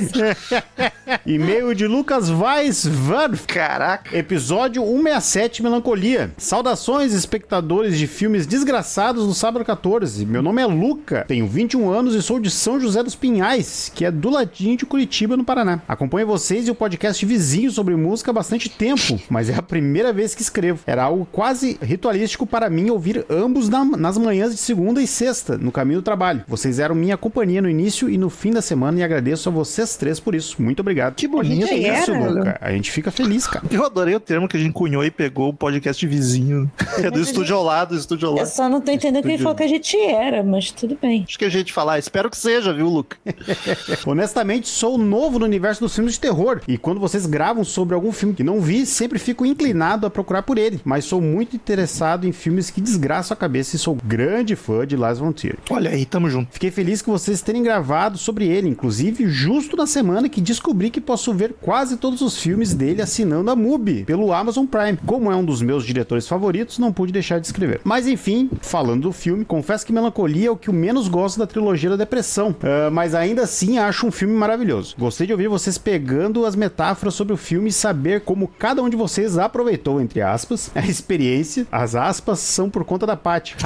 [1.25, 3.47] E-mail de Lucas Weiswerf.
[3.47, 4.17] Caraca.
[4.17, 6.33] Episódio 167 Melancolia.
[6.37, 10.27] Saudações, espectadores de filmes desgraçados no sábado 14.
[10.27, 14.05] Meu nome é Luca, tenho 21 anos e sou de São José dos Pinhais, que
[14.07, 15.83] é do ladinho de Curitiba, no Paraná.
[15.87, 20.13] Acompanho vocês e o podcast vizinho sobre música há bastante tempo, mas é a primeira
[20.15, 20.81] vez que escrevo.
[20.87, 25.59] Era algo quase ritualístico para mim ouvir ambos na- nas manhãs de segunda e sexta,
[25.59, 26.43] no caminho do trabalho.
[26.49, 29.95] Vocês eram minha companhia no início e no fim da semana e agradeço a vocês
[29.97, 30.57] três por isso.
[30.63, 31.17] Muito obrigado.
[31.17, 32.31] Que bonito gente isso, era.
[32.31, 32.59] Luca.
[32.63, 33.67] A gente fica feliz, cara.
[33.71, 36.71] Eu adorei o termo que a gente cunhou e pegou o podcast vizinho.
[36.97, 38.49] É do estúdio ao lado, do estúdio ao Eu lado.
[38.49, 41.25] só não tô entendendo o que ele falou que a gente era, mas tudo bem.
[41.27, 43.17] Acho que a gente falar, espero que seja, viu, Luca?
[44.07, 46.61] Honestamente, sou novo no universo dos filmes de terror.
[46.69, 50.43] E quando vocês gravam sobre algum filme que não vi, sempre fico inclinado a procurar
[50.43, 50.81] por ele.
[50.85, 54.97] Mas sou muito interessado em filmes que desgraçam a cabeça e sou grande fã de
[54.97, 55.59] Lars von Trier.
[55.71, 56.53] Olha aí, tamo junto.
[56.53, 61.01] Fiquei feliz que vocês terem gravado sobre ele, inclusive justo na semana que descobri que
[61.01, 64.99] posso ver quase todos os filmes dele assinando a MUBI pelo Amazon Prime.
[65.05, 67.81] Como é um dos meus diretores favoritos, não pude deixar de escrever.
[67.85, 71.47] Mas enfim, falando do filme, confesso que Melancolia é o que eu menos gosto da
[71.47, 74.95] trilogia da Depressão, uh, mas ainda assim acho um filme maravilhoso.
[74.99, 78.89] Gostei de ouvir vocês pegando as metáforas sobre o filme e saber como cada um
[78.89, 81.67] de vocês aproveitou, entre aspas, a experiência.
[81.73, 83.57] As aspas são por conta da Paty.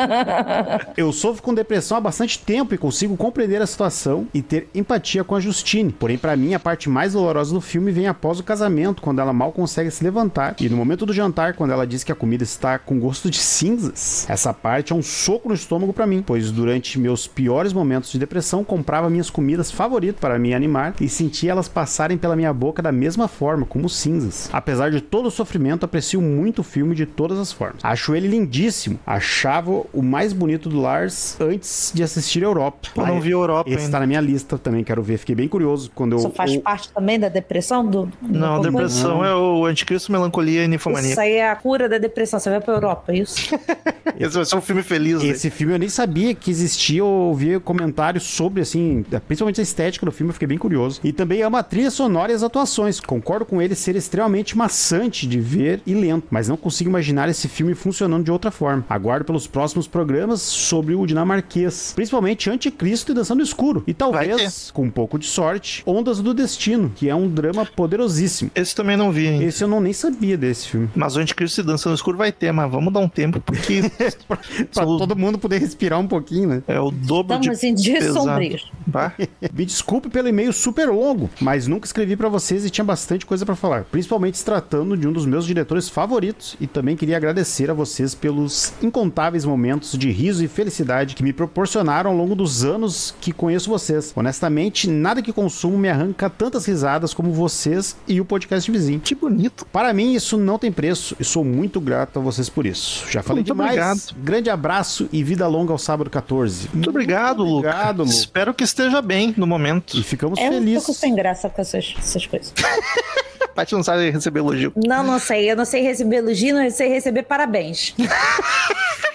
[0.96, 5.24] eu sofro com depressão há bastante tempo e consigo compreender a situação e ter empatia
[5.24, 5.92] com a Justine.
[5.92, 9.32] Porém, para mim, a parte mais dolorosa do filme vem após o casamento, quando ela
[9.32, 10.56] mal consegue se levantar.
[10.60, 13.38] E no momento do jantar, quando ela diz que a comida está com gosto de
[13.38, 14.26] cinzas.
[14.28, 18.18] Essa parte é um soco no estômago para mim, pois durante meus piores momentos de
[18.18, 22.82] depressão, comprava minhas comidas favoritas para me animar e sentia elas passarem pela minha boca
[22.82, 24.48] da mesma forma, como cinzas.
[24.52, 27.84] Apesar de todo o sofrimento, aprecio muito o filme de todas as formas.
[27.84, 28.98] Acho ele lindíssimo.
[29.06, 32.88] Achava o mais bonito do Lars antes de assistir Europa.
[32.96, 33.92] Eu não vi Europa Esse ainda.
[33.92, 35.18] tá na minha lista também, quero ver.
[35.18, 36.30] Fiquei bem curioso quando Isso eu.
[36.32, 37.84] faz eu- parte também da depressão?
[37.86, 41.10] Do, do Não, depressão é o anticristo, melancolia e ninfomania.
[41.10, 42.40] Isso aí é a cura da depressão.
[42.40, 43.54] Você vai pra Europa, é isso?
[44.18, 45.28] Esse vai ser um filme feliz, né?
[45.60, 50.10] Filme eu nem sabia que existia, eu ouvi comentários sobre, assim, principalmente a estética do
[50.10, 51.02] filme, eu fiquei bem curioso.
[51.04, 52.98] E também amo a trilha sonora e as atuações.
[52.98, 57.46] Concordo com ele ser extremamente maçante de ver e lento, mas não consigo imaginar esse
[57.46, 58.86] filme funcionando de outra forma.
[58.88, 63.84] Aguardo pelos próximos programas sobre o dinamarquês, principalmente Anticristo e Dançando Escuro.
[63.86, 68.50] E talvez, com um pouco de sorte, Ondas do Destino, que é um drama poderosíssimo.
[68.54, 69.44] Esse também não vi ainda.
[69.44, 70.88] Esse eu não nem sabia desse filme.
[70.96, 73.82] Mas o Anticristo e Dança no Escuro vai ter, mas vamos dar um tempo, porque
[74.26, 74.38] Pra
[74.72, 76.62] são- todo mundo poder respirar um pouquinho, né?
[76.68, 78.24] é o dobro Estamos de em dias pesado.
[78.24, 78.70] sombrios.
[78.90, 79.12] Bah.
[79.54, 83.46] Me desculpe pelo e-mail super longo, mas nunca escrevi pra vocês e tinha bastante coisa
[83.46, 87.70] pra falar, principalmente se tratando de um dos meus diretores favoritos e também queria agradecer
[87.70, 92.64] a vocês pelos incontáveis momentos de riso e felicidade que me proporcionaram ao longo dos
[92.64, 94.12] anos que conheço vocês.
[94.16, 98.98] Honestamente, nada que consumo me arranca tantas risadas como vocês e o podcast vizinho.
[98.98, 99.64] Que bonito.
[99.66, 103.04] Para mim, isso não tem preço e sou muito grato a vocês por isso.
[103.08, 103.70] Já falei Muito demais.
[103.70, 104.00] obrigado.
[104.24, 106.68] Grande abraço e vida longa ao sábado 14.
[106.72, 107.68] Muito obrigado, Luca.
[107.68, 108.10] obrigado, Luca.
[108.12, 109.96] Espero que esteja bem no momento.
[109.96, 110.84] E ficamos É um felizes.
[110.84, 112.52] pouco sem graça com essas, essas coisas.
[113.54, 114.72] Paty não sabe receber elogio.
[114.76, 115.50] Não, não sei.
[115.50, 117.94] Eu não sei receber elogio, não sei receber parabéns.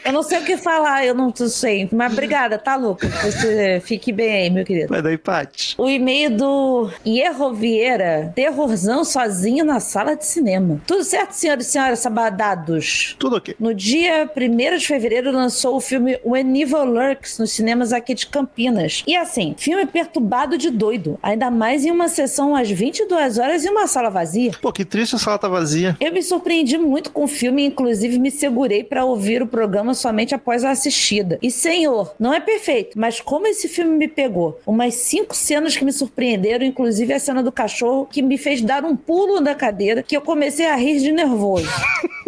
[0.05, 1.89] eu não sei o que falar, eu não sei.
[1.91, 3.11] Mas obrigada, tá, Lucas?
[3.23, 4.89] Você fique bem aí, meu querido.
[4.89, 5.75] Vai daí, Paty.
[5.77, 10.79] O e-mail do Hierro Vieira, terrorzão sozinho na sala de cinema.
[10.85, 13.15] Tudo certo, senhoras e senhores sabadados?
[13.17, 13.55] Tudo ok.
[13.59, 18.27] No dia 1 de fevereiro lançou o filme When Evil Lurks nos cinemas aqui de
[18.27, 19.03] Campinas.
[19.07, 21.17] E assim, filme perturbado de doido.
[21.23, 24.24] Ainda mais em uma sessão às 22 horas e uma sala vazia.
[24.61, 25.95] Pô, que triste a sala tá vazia.
[25.99, 30.33] Eu me surpreendi muito com o filme, inclusive me segurei para ouvir o programa somente
[30.33, 31.37] após a assistida.
[31.41, 34.59] E senhor, não é perfeito, mas como esse filme me pegou?
[34.65, 38.83] Umas cinco cenas que me surpreenderam, inclusive a cena do cachorro que me fez dar
[38.83, 41.69] um pulo na cadeira que eu comecei a rir de nervoso.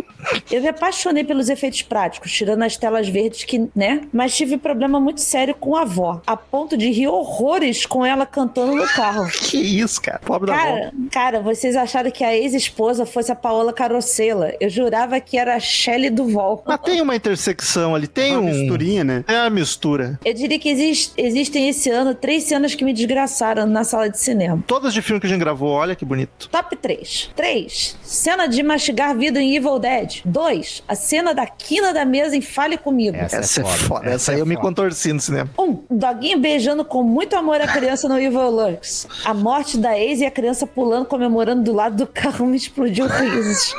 [0.51, 4.01] Eu me apaixonei pelos efeitos práticos, tirando as telas verdes que, né?
[4.11, 8.25] Mas tive problema muito sério com a avó, a ponto de rir horrores com ela
[8.25, 9.28] cantando no carro.
[9.47, 10.19] Que isso, cara.
[10.25, 10.65] Pobre da avó.
[10.75, 14.53] Cara, cara, vocês acharam que a ex-esposa fosse a Paola Carosella.
[14.59, 16.63] Eu jurava que era a Shelley Duval.
[16.65, 18.53] Mas tem uma intersecção ali, tem Uma um.
[18.53, 19.23] misturinha, né?
[19.28, 20.19] É uma mistura.
[20.25, 24.19] Eu diria que existe- existem esse ano três cenas que me desgraçaram na sala de
[24.19, 24.63] cinema.
[24.67, 26.49] Todas de filme que a gente gravou, olha que bonito.
[26.49, 27.32] Top 3.
[27.36, 27.97] 3.
[28.01, 30.16] Cena de mastigar vidro em Evil Dead.
[30.26, 30.84] 2.
[30.88, 33.15] A cena da quina da mesa em Fale Comigo.
[33.18, 33.78] Essa Essa, é é foda.
[33.78, 34.05] foda.
[34.05, 34.68] Essa, Essa aí é eu me foda.
[34.68, 35.49] contorci no cinema.
[35.59, 39.07] Um, doguinho beijando com muito amor a criança no Evil Lurks.
[39.26, 43.07] A morte da ex e a criança pulando, comemorando do lado do carro me explodiu
[43.07, 43.74] risos.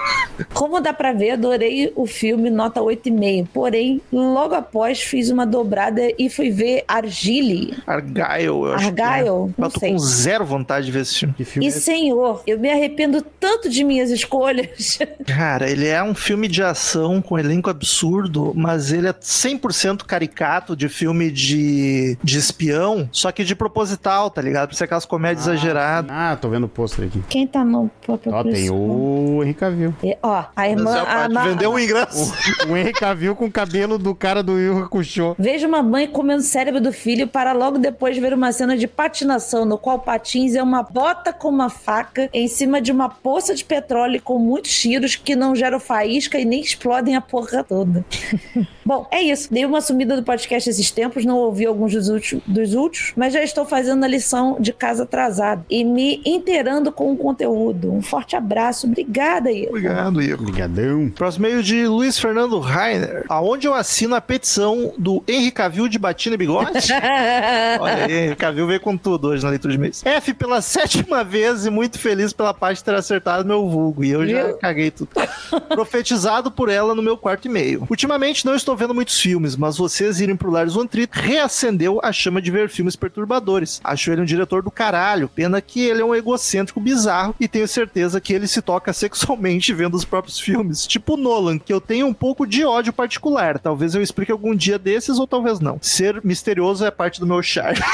[0.54, 3.48] Como dá pra ver, adorei o filme, nota 8,5.
[3.52, 7.74] Porém, logo após fiz uma dobrada e fui ver Argyle.
[7.86, 8.92] Argyle, eu acho.
[8.92, 9.04] que é.
[9.04, 9.28] Argyle?
[9.28, 9.92] Não Mas eu tô sei.
[9.92, 11.34] com zero vontade de ver esse filme.
[11.34, 14.98] Que filme E é senhor, eu me arrependo tanto de minhas escolhas.
[15.26, 20.76] Cara, ele é um filme de ação com elenco absurdo, mas ele é 100% caricato
[20.76, 24.68] de filme de, de espião, só que de proposital, tá ligado?
[24.68, 26.10] Pra ser aquelas comédias exageradas.
[26.12, 27.22] Ah, tô vendo o pôster aqui.
[27.28, 29.94] Quem tá no próprio Ó, tem o Henry Cavill.
[30.02, 30.96] E, Ó, a Mas irmã.
[30.96, 32.32] é a a ma- vendeu um ingresso.
[32.68, 35.34] O Henry Cavill com o cabelo do cara do Yu Hakusho.
[35.38, 38.86] Vejo uma mãe comendo o cérebro do filho para logo depois ver uma cena de
[38.86, 43.54] patinação, no qual patins é uma bota com uma faca em cima de uma poça
[43.54, 47.62] de petróleo com muitos tiros que não geram faísca faísca e nem explodem a porra
[47.62, 48.04] toda.
[48.84, 49.52] Bom, é isso.
[49.52, 53.32] Dei uma sumida do podcast esses tempos, não ouvi alguns dos últimos, dos últimos, mas
[53.32, 57.92] já estou fazendo a lição de casa atrasada e me inteirando com o conteúdo.
[57.92, 58.86] Um forte abraço.
[58.86, 59.68] Obrigada, Ivo.
[59.70, 60.42] Obrigado, Ivo.
[60.42, 61.10] Obrigadão.
[61.10, 63.24] Próximo meio de Luiz Fernando Rainer.
[63.28, 66.70] Aonde eu assino a petição do Henry Cavill de batina e bigode?
[67.80, 70.02] Olha aí, Henry Cavill veio com tudo hoje na leitura de mês.
[70.04, 74.02] F pela sétima vez e muito feliz pela parte de ter acertado meu vulgo.
[74.02, 74.56] E eu já Viu?
[74.56, 75.10] caguei tudo.
[76.08, 77.86] Profetizado por ela no meu quarto e meio.
[77.90, 82.10] Ultimamente não estou vendo muitos filmes, mas vocês irem pro Lars von Trier reacendeu a
[82.10, 83.78] chama de ver filmes perturbadores.
[83.84, 85.28] Acho ele um diretor do caralho.
[85.28, 89.74] Pena que ele é um egocêntrico bizarro e tenho certeza que ele se toca sexualmente
[89.74, 90.86] vendo os próprios filmes.
[90.86, 93.58] Tipo Nolan, que eu tenho um pouco de ódio particular.
[93.58, 95.78] Talvez eu explique algum dia desses ou talvez não.
[95.82, 97.80] Ser misterioso é parte do meu charme.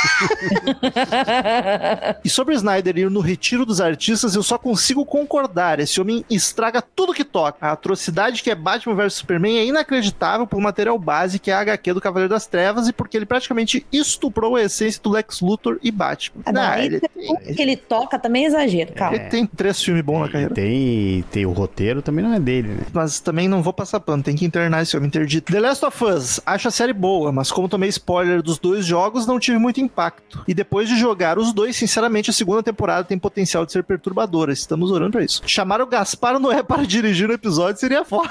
[2.24, 5.80] E sobre Snyder ir no retiro dos artistas, eu só consigo concordar.
[5.80, 7.66] Esse homem estraga tudo que toca.
[7.66, 8.03] A atrocidade
[8.42, 12.00] que é Batman vs Superman é inacreditável por material base que é a HQ do
[12.00, 16.42] Cavaleiro das Trevas e porque ele praticamente estuprou a essência do Lex Luthor e Batman.
[16.46, 19.16] Ah, não, ele, tudo que ele toca também é exagero, calma.
[19.16, 20.54] ele tem três filmes bons na carreira.
[20.54, 22.83] Tem, tem o roteiro, também não é dele, né?
[22.92, 25.53] Mas também não vou passar pano, tem que internar esse homem interdito.
[25.53, 29.26] The Last of Us, acho a série boa, mas como tomei spoiler dos dois jogos,
[29.26, 30.45] não tive muito impacto.
[30.46, 34.53] E depois de jogar os dois, sinceramente, a segunda temporada tem potencial de ser perturbadora.
[34.53, 35.42] Estamos orando pra isso.
[35.46, 38.30] Chamar o Gaspar Noé para dirigir o episódio seria foda.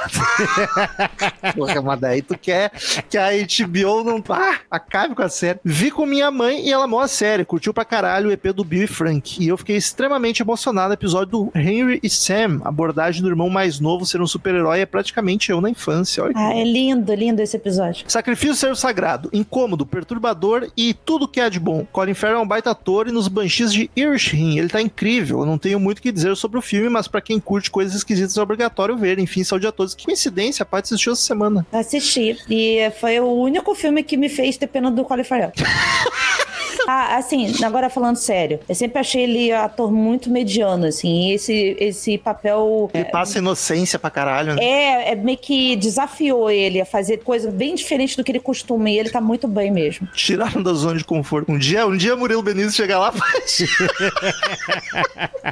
[1.55, 2.71] Porra, mas daí tu quer
[3.09, 5.59] que a HBO não ah, acabe com a série.
[5.63, 8.63] Vi com minha mãe e ela amou a série, curtiu pra caralho o EP do
[8.63, 9.43] Bill e Frank.
[9.43, 12.61] E eu fiquei extremamente emocionado no episódio do Henry e Sam.
[12.63, 16.23] A abordagem do irmão mais novo ser um super-herói é praticamente eu na infância.
[16.23, 16.33] Olha.
[16.35, 18.05] Ah, é lindo, lindo esse episódio.
[18.07, 21.85] Sacrifício ser sagrado, incômodo, perturbador e tudo que há de bom.
[21.91, 25.39] Colin Farrell é um baita ator e nos Banshees de Irishin ele tá incrível.
[25.39, 27.95] Eu não tenho muito o que dizer sobre o filme, mas pra quem curte coisas
[27.95, 29.19] esquisitas é obrigatório ver.
[29.19, 29.95] Enfim, saúde a todos.
[29.95, 31.65] Que coincidência, a Paty assistiu essa semana.
[31.71, 32.37] Assisti.
[32.49, 35.51] E foi o único filme que me fez ter pena do Colin Farrell.
[36.87, 41.75] Ah, assim, agora falando sério, eu sempre achei ele ator muito mediano, assim, e esse,
[41.79, 44.63] esse papel Ele passa inocência pra caralho, né?
[44.63, 48.89] é, é meio que desafiou ele a fazer coisa bem diferente do que ele costuma,
[48.89, 50.07] e ele tá muito bem mesmo.
[50.13, 51.51] Tiraram da zona de conforto.
[51.51, 53.63] Um dia, um dia Murilo Benício chegar lá faz.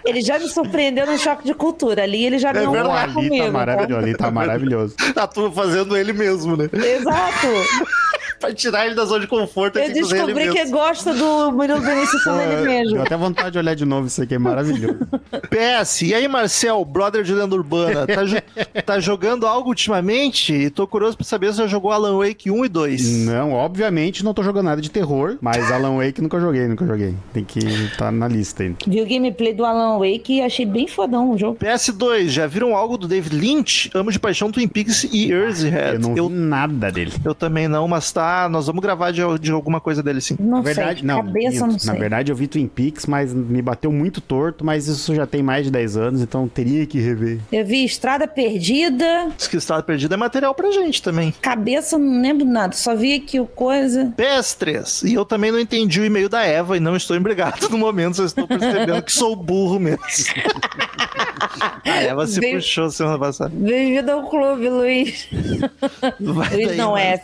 [0.06, 3.04] Ele já me surpreendeu no choque de cultura, ali ele já ganhou um verdade, lugar
[3.04, 3.46] ali comigo.
[3.46, 4.96] tá maravilhoso, ali tá maravilhoso.
[5.16, 6.70] a turma fazendo ele mesmo, né?
[6.74, 7.48] Exato.
[8.42, 9.78] Pra tirar ele da zona de conforto.
[9.80, 12.94] Eu ele descobri que gosta do Murilo Benício sendo ele mesmo.
[12.96, 14.98] Deu até vontade de olhar de novo isso aqui, é maravilhoso.
[15.50, 18.42] PS, e aí, Marcel, brother de lenda urbana, tá, jo-
[18.86, 20.54] tá jogando algo ultimamente?
[20.54, 23.18] E tô curioso pra saber se já jogou Alan Wake 1 e 2.
[23.28, 27.16] Não, obviamente não tô jogando nada de terror, mas Alan Wake nunca joguei, nunca joguei.
[27.34, 28.78] Tem que estar na lista ainda.
[28.88, 31.58] Vi o gameplay do Alan Wake e achei bem fodão o jogo.
[31.60, 33.90] PS2, já viram algo do David Lynch?
[33.94, 35.94] Amo de paixão Twin Peaks e Eraserhead.
[35.96, 37.12] Eu não Eu, vi nada dele.
[37.24, 40.36] eu também não, mas tá, nós vamos gravar de, de alguma coisa dele sim.
[40.40, 41.18] Não Na verdade, sei, não.
[41.24, 41.72] cabeça minto.
[41.74, 41.94] não sei.
[41.94, 45.42] Na verdade, eu vi Twin Peaks, mas me bateu muito torto, mas isso já tem
[45.44, 47.40] mais de 10 anos, então teria que rever.
[47.52, 51.34] Eu vi Estrada Perdida, Diz que Estado Perdido é material pra gente também.
[51.42, 54.14] cabeça não lembro nada, só vi aqui o coisa.
[54.18, 57.78] PS3, e eu também não entendi o e-mail da Eva e não estou embriagado no
[57.78, 60.00] momento, só estou percebendo que sou burro mesmo.
[61.86, 63.52] A Eva se Veio- puxou semana passada.
[63.54, 65.28] Bem-vindo ao clube, Luiz.
[66.20, 67.22] Luiz não é.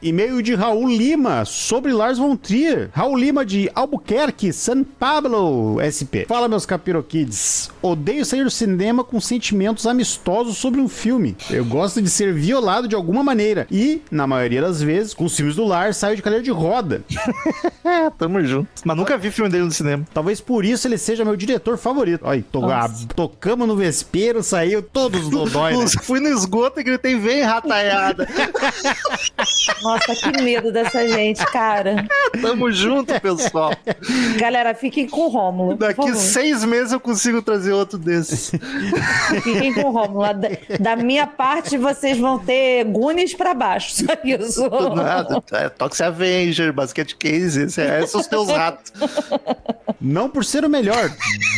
[0.00, 2.90] E-mail de Raul Lima sobre Lars von Trier.
[2.92, 6.24] Raul Lima de Albuquerque, San Pablo, SP.
[6.28, 7.70] Fala, meus capiroquids.
[7.82, 11.36] Odeio sair do cinema com sentimentos amistosos sobre um filme.
[11.50, 13.66] Eu gosto de ser violado de alguma maneira.
[13.70, 17.02] E, na maioria das vezes, com os filmes do Lars, saio de cadeira de roda.
[18.16, 18.68] Tamo junto.
[18.84, 20.06] Mas nunca vi filme dele no cinema.
[20.14, 22.22] Talvez por isso ele seja meu diretor favorito.
[22.24, 22.60] Olha, to
[23.14, 25.86] tocamos no vespeiro, saiu todos os dodói, né?
[26.02, 28.28] Fui no esgoto e gritei, vem, rataiada.
[29.82, 32.06] Nossa, que medo dessa gente, cara.
[32.40, 33.72] Tamo junto, pessoal.
[34.38, 35.76] Galera, fiquem com o Rômulo.
[35.76, 38.52] Daqui seis meses eu consigo trazer outro desses.
[39.42, 40.22] Fiquem com o Rômulo.
[40.34, 40.48] Da,
[40.78, 43.94] da minha parte, vocês vão ter Gunis pra baixo.
[43.94, 44.68] Só isso.
[44.94, 45.42] Nada.
[45.52, 48.92] É, Toxic Avenger, Basket Case, é, esses são os teus ratos.
[50.00, 51.10] Não por ser o melhor,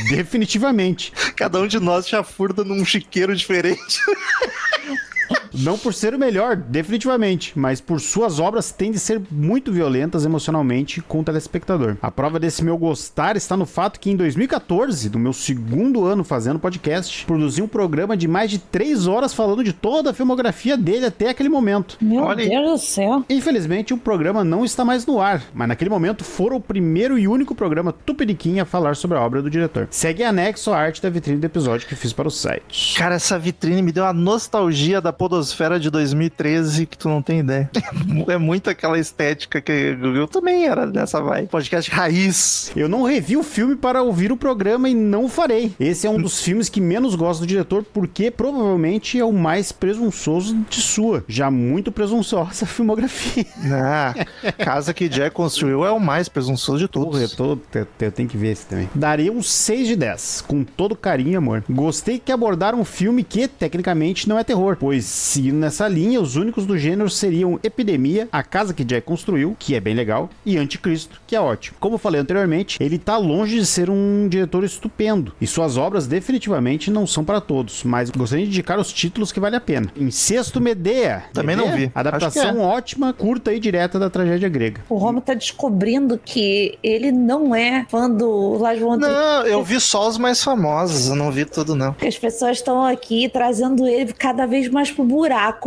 [0.08, 1.12] definitivamente.
[1.36, 4.00] Cada um de nós chafurda num chiqueiro diferente.
[5.60, 10.24] Não por ser o melhor, definitivamente, mas por suas obras tendem a ser muito violentas
[10.24, 11.96] emocionalmente com o telespectador.
[12.02, 16.24] A prova desse meu gostar está no fato que em 2014, no meu segundo ano
[16.24, 20.76] fazendo podcast, produzi um programa de mais de três horas falando de toda a filmografia
[20.76, 21.96] dele até aquele momento.
[22.00, 22.48] Meu Olha.
[22.48, 23.24] Deus do céu.
[23.28, 27.28] Infelizmente, o programa não está mais no ar, mas naquele momento foram o primeiro e
[27.28, 29.88] único programa tupiniquim a falar sobre a obra do diretor.
[29.90, 32.96] Segue anexo a arte da vitrine do episódio que fiz para o site.
[32.96, 35.12] Cara, essa vitrine me deu uma nostalgia da
[35.44, 37.70] podosfera de 2013 que tu não tem ideia.
[38.26, 41.48] É muito aquela estética que eu também era dessa vibe.
[41.48, 42.72] Podcast raiz.
[42.74, 45.74] Eu não revi o filme para ouvir o programa e não farei.
[45.78, 49.72] Esse é um dos filmes que menos gosto do diretor porque provavelmente é o mais
[49.72, 53.44] presunçoso de sua, já muito presunçosa filmografia.
[53.76, 54.14] Ah,
[54.58, 57.64] casa que Jack construiu é o mais presunçoso de Porra, eu, todos.
[57.70, 58.88] tô, eu, eu tenho que ver esse também.
[58.94, 61.64] Daria um 6 de 10, com todo carinho amor.
[61.68, 65.04] Gostei que abordaram um filme que, tecnicamente, não é terror, pois,
[65.34, 69.74] seguindo nessa linha, os únicos do gênero seriam Epidemia, A Casa que Jack Construiu, que
[69.74, 71.76] é bem legal, e Anticristo, que é ótimo.
[71.80, 76.06] Como eu falei anteriormente, ele tá longe de ser um diretor estupendo, e suas obras
[76.06, 79.90] definitivamente não são para todos, mas gostaria de indicar os títulos que vale a pena.
[79.96, 81.24] Em sexto, Medea.
[81.32, 81.86] Também não Medea?
[81.86, 81.92] vi.
[81.92, 82.64] Adaptação é.
[82.64, 84.82] ótima, curta e direta da tragédia grega.
[84.88, 89.12] O Romo tá descobrindo que ele não é fã do Lars von Trier.
[89.12, 91.96] Não, eu vi só os mais famosos, eu não vi tudo, não.
[92.00, 95.23] As pessoas estão aqui trazendo ele cada vez mais pro buraco,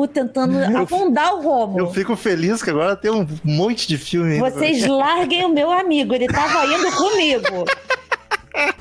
[0.08, 1.80] tentando afundar o Romo.
[1.80, 4.40] Eu fico feliz que agora tem um monte de filme.
[4.40, 7.66] Vocês larguem o meu amigo, ele tava indo comigo.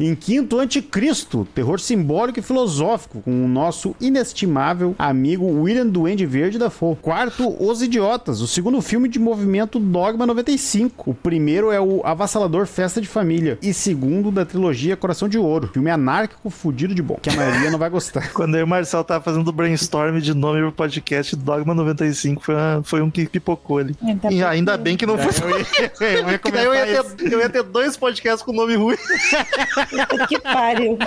[0.01, 6.59] Em quinto, Anticristo, terror simbólico e filosófico, com o nosso inestimável amigo William Duende Verde
[6.59, 6.97] da Fo.
[7.01, 11.11] Quarto, Os Idiotas, o segundo filme de movimento Dogma 95.
[11.11, 13.59] O primeiro é o avassalador Festa de Família.
[13.63, 17.71] E segundo, da trilogia Coração de Ouro, filme anárquico fudido de bom, que a maioria
[17.71, 18.31] não vai gostar.
[18.35, 22.55] Quando eu e o Marcel tava fazendo brainstorm de nome pro podcast, Dogma 95 foi,
[22.55, 23.95] uma- foi um que pipocou ali.
[24.03, 25.27] Ainda e bem ainda que- bem que não foi.
[25.47, 28.97] Eu ia, eu ia eu ia, ter, eu ia ter dois podcasts com nome ruim.
[29.75, 30.99] Puta que pariu.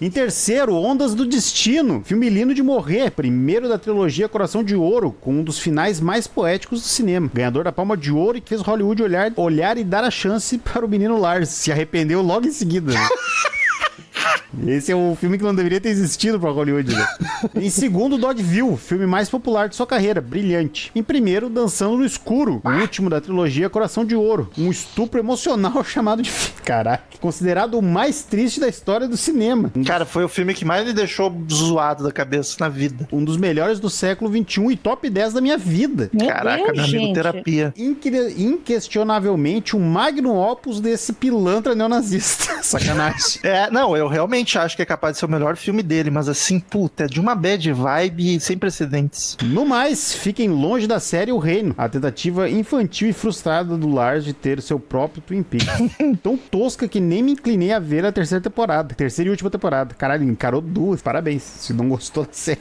[0.00, 5.12] Em terceiro, Ondas do Destino, filme lindo de morrer, primeiro da trilogia Coração de Ouro,
[5.20, 7.30] com um dos finais mais poéticos do cinema.
[7.32, 10.58] Ganhador da Palma de Ouro e que fez Hollywood olhar, olhar e dar a chance
[10.58, 11.48] para o menino Lars.
[11.48, 12.92] Se arrependeu logo em seguida.
[14.66, 16.94] Esse é o filme que não deveria ter existido para Hollywood.
[16.94, 17.06] Né?
[17.56, 20.90] Em segundo, Dogville, filme mais popular de sua carreira, brilhante.
[20.94, 25.82] Em primeiro, Dançando no Escuro, o último da trilogia Coração de Ouro, um estupro emocional
[25.84, 26.30] chamado de...
[26.64, 29.70] Caraca, considerado o mais triste da história do cinema.
[29.86, 33.08] Cara, foi o filme que mais me deixou zoado da cabeça na vida.
[33.12, 36.10] um dos melhores do século XXI e top 10 da minha vida.
[36.12, 37.14] Meu Caraca, Deus, meu amigo, gente.
[37.14, 37.74] terapia.
[37.76, 42.62] Inque- inquestionavelmente um magnum opus desse pilantra neonazista.
[42.62, 43.40] Sacanagem.
[43.42, 46.28] É, não, eu realmente acho que é capaz de ser o melhor filme dele, mas
[46.28, 49.36] assim, puta, é de uma bad vibe sem precedentes.
[49.42, 54.24] No mais, fiquem longe da série O Reino, a tentativa infantil e frustrada do Lars
[54.24, 55.68] de ter seu próprio Twin Peaks.
[56.22, 59.94] Tão tosca que nem me inclinei a ver a terceira temporada, terceira e última temporada.
[59.94, 62.60] Caralho, encarou duas, parabéns, se não gostou da série.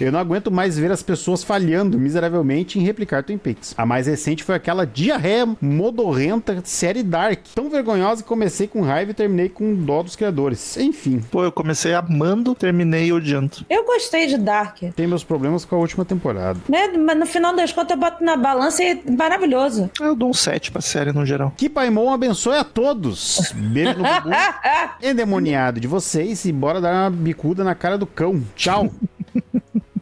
[0.00, 3.74] Eu não aguento mais ver as pessoas falhando miseravelmente em replicar Twin Peaks.
[3.76, 9.10] A mais recente foi aquela diarreia modorrenta série Dark, tão vergonhosa que comecei com raiva
[9.10, 10.76] e terminei com dó dos criadores.
[10.76, 13.64] Enfim, Pô, eu comecei amando, terminei odiando.
[13.68, 14.78] Eu gostei de Dark.
[14.94, 16.58] tem meus problemas com a última temporada.
[16.68, 16.88] Né?
[16.88, 19.90] Mas no final das contas eu boto na balança e é maravilhoso.
[20.00, 21.52] Eu dou um 7 pra série no geral.
[21.56, 23.52] Que Paimon abençoe a todos.
[23.54, 24.30] Beijo no bumbum
[25.02, 28.42] endemoniado de vocês e bora dar uma bicuda na cara do cão.
[28.56, 28.90] Tchau.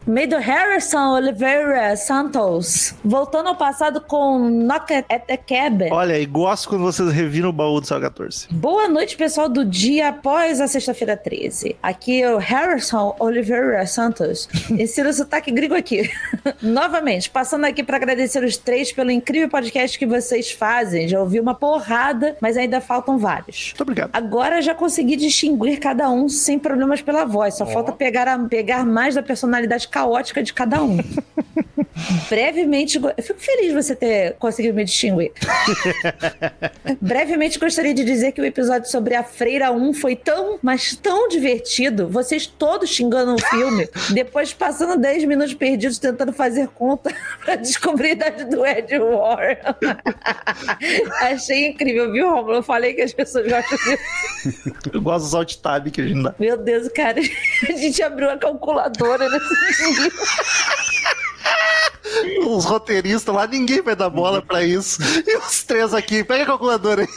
[0.05, 2.93] Meio do Harrison Oliveira Santos.
[3.05, 5.89] Voltando ao passado com Knock at the Cab.
[5.93, 8.49] Olha, e gosto quando vocês reviram o baú do Céu 14.
[8.51, 11.77] Boa noite, pessoal do dia após a sexta-feira 13.
[11.81, 14.49] Aqui é o Harrison Oliveira Santos.
[14.71, 16.11] Ensino o sotaque gringo aqui.
[16.61, 21.07] Novamente, passando aqui para agradecer os três pelo incrível podcast que vocês fazem.
[21.07, 23.67] Já ouvi uma porrada, mas ainda faltam vários.
[23.69, 24.11] Muito obrigado.
[24.13, 27.55] Agora já consegui distinguir cada um sem problemas pela voz.
[27.57, 30.99] Só falta pegar, a- pegar mais da personalidade caótica de cada um.
[32.29, 35.33] Brevemente, eu fico feliz de você ter conseguido me distinguir.
[37.01, 41.29] Brevemente gostaria de dizer que o episódio sobre a Freira 1 foi tão, mas tão
[41.29, 42.09] divertido.
[42.09, 47.15] Vocês todos xingando o filme, depois passando 10 minutos perdidos tentando fazer conta
[47.45, 49.59] pra descobrir a idade do Ed Warren.
[51.21, 52.55] Achei incrível, viu, Romulo?
[52.55, 54.73] Eu falei que as pessoas gostam disso.
[54.93, 56.35] Eu gosto dos alt tab que a gente dá.
[56.39, 57.21] Meu Deus, cara,
[57.69, 59.82] a gente abriu a calculadora nesse.
[62.47, 65.01] Os roteiristas lá, ninguém vai dar bola pra isso.
[65.27, 67.09] E os três aqui, pega a calculadora aí.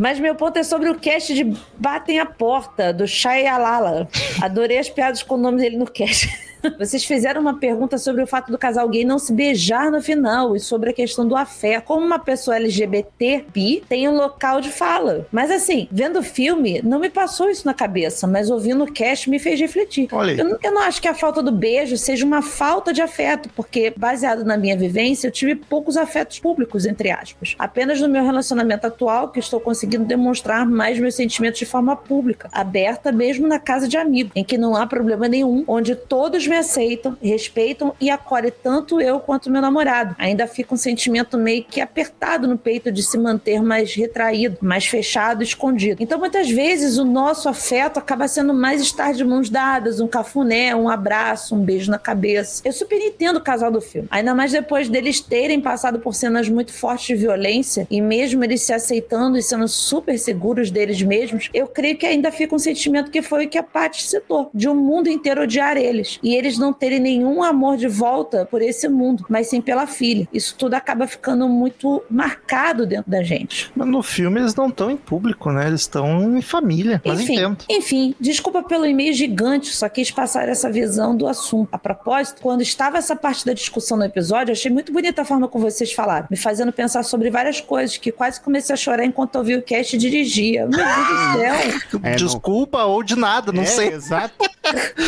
[0.00, 1.44] Mas meu ponto é sobre o cast de
[1.76, 4.08] Batem a Porta, do Shai Alala.
[4.40, 6.26] Adorei as piadas com o nome dele no cast.
[6.78, 10.54] Vocês fizeram uma pergunta sobre o fato do casal gay não se beijar no final
[10.54, 11.84] e sobre a questão do afeto.
[11.86, 15.26] Como uma pessoa LGBT bi tem um local de fala.
[15.32, 19.30] Mas assim, vendo o filme, não me passou isso na cabeça, mas ouvindo o cast
[19.30, 20.06] me fez refletir.
[20.12, 20.32] Olha.
[20.32, 23.48] Eu, não- eu não acho que a falta do beijo seja uma falta de afeto,
[23.56, 27.54] porque baseado na minha vivência, eu tive poucos afetos públicos, entre aspas.
[27.58, 32.48] Apenas no meu relacionamento atual que estou conseguindo demonstrar mais meus sentimentos de forma pública,
[32.52, 36.56] aberta mesmo na casa de amigo, em que não há problema nenhum, onde todos me
[36.56, 40.14] aceitam, respeitam e acolhem tanto eu quanto meu namorado.
[40.18, 44.86] Ainda fica um sentimento meio que apertado no peito de se manter mais retraído, mais
[44.86, 46.02] fechado, escondido.
[46.02, 50.74] Então, muitas vezes, o nosso afeto acaba sendo mais estar de mãos dadas, um cafuné,
[50.74, 52.62] um abraço, um beijo na cabeça.
[52.64, 54.08] Eu super entendo o casal do filme.
[54.10, 58.62] Ainda mais depois deles terem passado por cenas muito fortes de violência e mesmo eles
[58.62, 63.10] se aceitando e sendo super seguros deles mesmos, eu creio que ainda fica um sentimento
[63.10, 66.18] que foi o que a Paty citou, de um mundo inteiro odiar eles.
[66.22, 70.28] E eles não terem nenhum amor de volta por esse mundo, mas sim pela filha.
[70.32, 73.70] Isso tudo acaba ficando muito marcado dentro da gente.
[73.74, 75.66] Mas no filme eles não estão em público, né?
[75.66, 77.00] Eles estão em família.
[77.04, 77.64] Mas enfim, entendo.
[77.68, 81.68] enfim, desculpa pelo e-mail gigante, só quis passar essa visão do assunto.
[81.72, 85.24] A propósito, quando estava essa parte da discussão no episódio, eu achei muito bonita a
[85.24, 89.04] forma como vocês falaram, me fazendo pensar sobre várias coisas, que quase comecei a chorar
[89.04, 90.66] enquanto ouvi o cast e dirigia.
[90.66, 91.54] Meu Deus do céu.
[92.02, 93.88] É, não- Desculpa ou de nada, não É, sei.
[93.88, 94.34] Exato.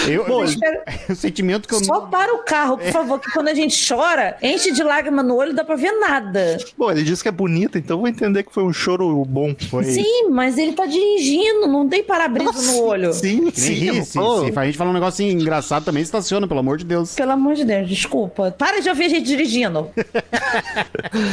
[0.08, 3.48] Eu, Eu espero- o sentimento que eu Só para o carro, por favor, que quando
[3.48, 6.56] a gente chora, enche de lágrima no olho, não dá pra ver nada.
[6.76, 9.54] Bom, ele disse que é bonita, então eu vou entender que foi um choro bom.
[9.70, 9.84] foi.
[9.84, 13.12] Sim, mas ele tá dirigindo, não tem para-brisa no olho.
[13.12, 13.72] Sim, sim.
[13.74, 14.44] ri, se, pô.
[14.44, 17.14] se a gente falar um negócio assim engraçado também, estaciona, pelo amor de Deus.
[17.14, 18.50] Pelo amor de Deus, desculpa.
[18.58, 19.90] Para de ouvir a gente dirigindo.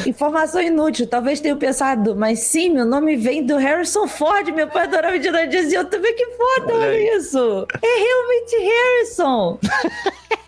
[0.06, 4.48] Informação inútil, talvez tenham pensado, mas sim, meu nome vem do Harrison Ford.
[4.49, 6.14] Meu pai adorava Indiana Jones e eu também.
[6.15, 7.68] Que foda, Olha isso.
[7.81, 9.60] É realmente Harrison.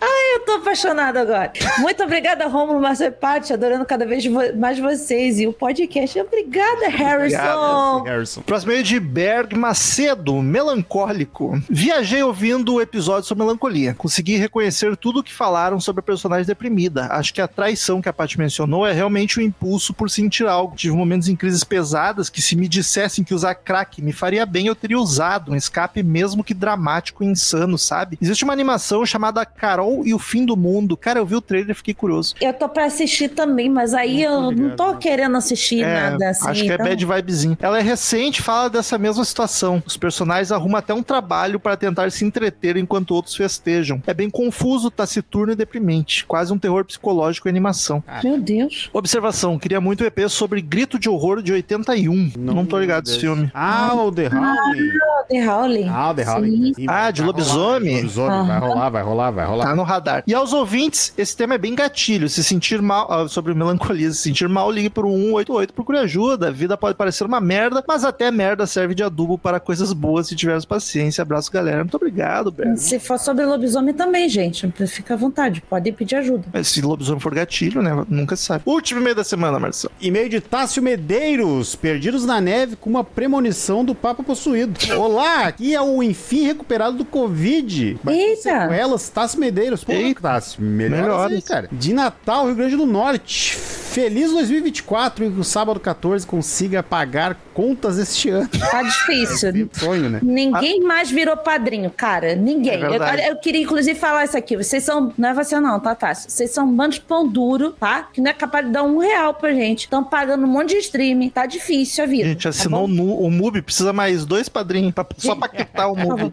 [0.00, 1.52] Ai, eu tô apaixonado agora.
[1.78, 4.24] Muito obrigada, Romulo, Marcelo e Paty, adorando cada vez
[4.56, 6.18] mais vocês e o podcast.
[6.20, 8.02] Obrigada, Harrison.
[8.04, 8.40] Harrison.
[8.40, 11.60] Próximo e-mail de Berg Macedo, melancólico.
[11.68, 13.94] Viajei ouvindo o episódio sobre melancolia.
[13.94, 17.08] Consegui reconhecer tudo o que falaram sobre a personagem deprimida.
[17.10, 20.76] Acho que a traição que a Paty mencionou é realmente o impulso por sentir algo.
[20.76, 24.66] Tive momentos em crises pesadas que se me dissessem que usar crack me faria bem,
[24.66, 25.52] eu teria usado.
[25.52, 28.18] Um escape mesmo que dramático e insano, sabe?
[28.20, 30.96] Existe uma animação chamada Carol e o Fim do Mundo.
[30.96, 32.34] Cara, eu vi o trailer e fiquei curioso.
[32.40, 34.98] Eu tô pra assistir também, mas aí eu não ligado, tô né?
[35.00, 36.48] querendo assistir É, nada assim.
[36.48, 37.56] acho que é então- bad vibezinho.
[37.60, 39.82] Ela é recente, fala dessa mesma situação.
[39.86, 44.02] Os personagens arrumam até um trabalho para tentar se entreter enquanto outros festejam.
[44.06, 46.24] É bem confuso, taciturno e deprimente.
[46.26, 48.02] Quase um terror psicológico em animação.
[48.24, 48.88] Meu Deus.
[48.92, 51.99] Observação, queria muito EP sobre Grito de Horror de 81.
[52.08, 53.50] Não, tô ligado desse filme.
[53.54, 54.90] Ah, o The Howling.
[55.28, 55.88] The Howling.
[55.88, 56.24] Ah, o The.
[56.28, 56.74] Howling.
[56.74, 57.96] Sim, Ah, vai de rolar, lobisomem?
[57.96, 58.46] lobisomem.
[58.46, 58.66] Vai Aham.
[58.68, 59.64] rolar, vai rolar, vai rolar.
[59.66, 60.22] Tá no radar.
[60.26, 62.28] E aos ouvintes, esse tema é bem gatilho.
[62.28, 66.48] Se sentir mal, ah, sobre melancolia, se sentir mal, ligue pro 188, procure ajuda.
[66.48, 70.26] A vida pode parecer uma merda, mas até merda serve de adubo para coisas boas
[70.28, 71.22] se tivermos paciência.
[71.22, 71.78] Abraço, galera.
[71.78, 72.76] Muito obrigado, Berg.
[72.78, 76.44] Se for sobre lobisomem também, gente, fica à vontade, podem pedir ajuda.
[76.52, 78.04] Mas Se lobisomem for gatilho, né?
[78.08, 78.62] Nunca se sabe.
[78.66, 79.92] Último e-mail da semana, Marcelo.
[80.00, 84.78] E-mail de Tássio Medeiros, perdidos na neve com uma premonição do Papa Possuído.
[84.96, 87.98] Olá, aqui é o enfim recuperado do Covid.
[88.04, 88.60] Mas com Eita.
[88.60, 89.82] Sequelas, Tássio Medeiros.
[89.82, 90.20] Pô, Eita.
[90.20, 91.32] Tássio, melhoras, Melhoras.
[91.32, 91.68] aí, cara.
[91.72, 93.56] De Natal, Rio Grande do Norte.
[93.56, 98.48] Feliz 2024 e que o sábado 14 consiga pagar contas este ano.
[98.48, 99.68] Tá difícil.
[99.72, 100.20] Sonho, né?
[100.22, 102.36] Ninguém mais virou padrinho, cara.
[102.36, 102.84] Ninguém.
[102.84, 104.56] É eu, eu queria, inclusive, falar isso aqui.
[104.56, 105.12] Vocês são.
[105.18, 106.30] Não é você, não, tá, Tássio?
[106.30, 108.08] Vocês são um bando de pão duro, tá?
[108.12, 109.80] Que não é capaz de dar um real pra gente.
[109.80, 111.28] Estão pagando um monte de streaming.
[111.28, 112.24] Tá difícil a A vida.
[112.28, 113.04] gente tá assinou bom?
[113.26, 116.32] o MUBI, precisa mais dois padrinhos pra, só pra quitar o MUBI.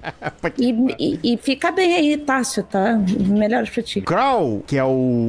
[0.58, 2.98] E, e- e fica bem aí, Tássio, tá?
[3.20, 4.02] Melhores pra ti.
[4.02, 4.88] Crow, que é o.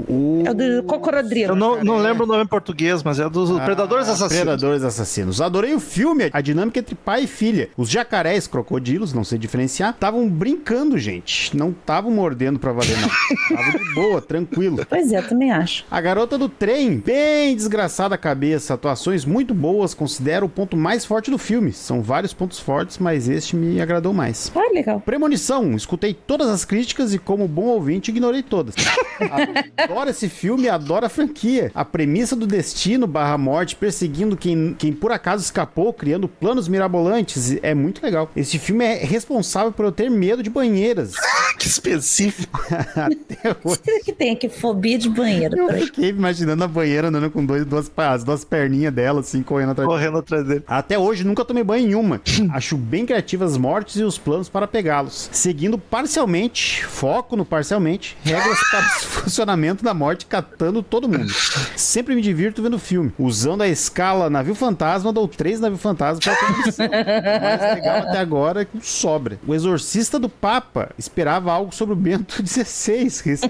[0.09, 0.43] o...
[0.47, 1.53] É o do Cocorodrilo.
[1.53, 2.03] Eu não, não é.
[2.03, 4.43] lembro o nome em português, mas é dos Predadores Ah, Assassinos.
[4.45, 5.40] Predadores Assassinos.
[5.40, 7.69] Adorei o filme, a dinâmica entre pai e filha.
[7.77, 11.57] Os jacarés, crocodilos, não sei diferenciar, estavam brincando, gente.
[11.57, 13.09] Não estavam mordendo pra valer, não.
[13.59, 14.86] Estavam de boa, tranquilo.
[14.89, 15.85] Pois é, também acho.
[15.90, 21.05] A garota do trem, bem desgraçada a cabeça, atuações muito boas, considero o ponto mais
[21.05, 21.70] forte do filme.
[21.70, 24.51] São vários pontos fortes, mas este me agradou mais.
[24.55, 25.01] Ah, legal.
[25.01, 28.74] Premonição, escutei todas as críticas e, como bom ouvinte, ignorei todas.
[29.76, 31.70] Adoro esse filme, adoro a franquia.
[31.74, 37.59] A premissa do destino barra morte perseguindo quem, quem por acaso escapou, criando planos mirabolantes,
[37.62, 38.30] é muito legal.
[38.35, 41.14] Esse filme é responsável por eu ter medo de banheiras.
[41.59, 42.60] que específico.
[42.70, 43.80] Até hoje.
[43.85, 45.56] Será que tem aqui fobia de banheiro?
[45.56, 49.72] Eu fiquei imaginando a banheira andando com dois, duas, as duas perninhas dela, assim, correndo
[49.72, 49.89] atrás.
[49.98, 50.62] Correndo atrás dele.
[50.68, 52.20] Até hoje nunca tomei banho em uma.
[52.54, 55.28] Acho bem criativas as mortes e os planos para pegá-los.
[55.32, 61.32] Seguindo parcialmente, foco no parcialmente, regras para funcionamento da morte, catando todo mundo.
[61.76, 66.36] Sempre me divirto vendo filme, usando a escala navio fantasma, dou três navio fantasma para
[66.36, 66.86] ter missão.
[66.86, 69.40] O mais legal até agora é que sobra.
[69.46, 73.40] O exorcista do Papa esperava algo sobre o Bento XVI.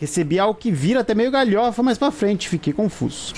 [0.00, 3.34] Recebi, algo que vira até meio galhofa, mas pra frente, fiquei confuso.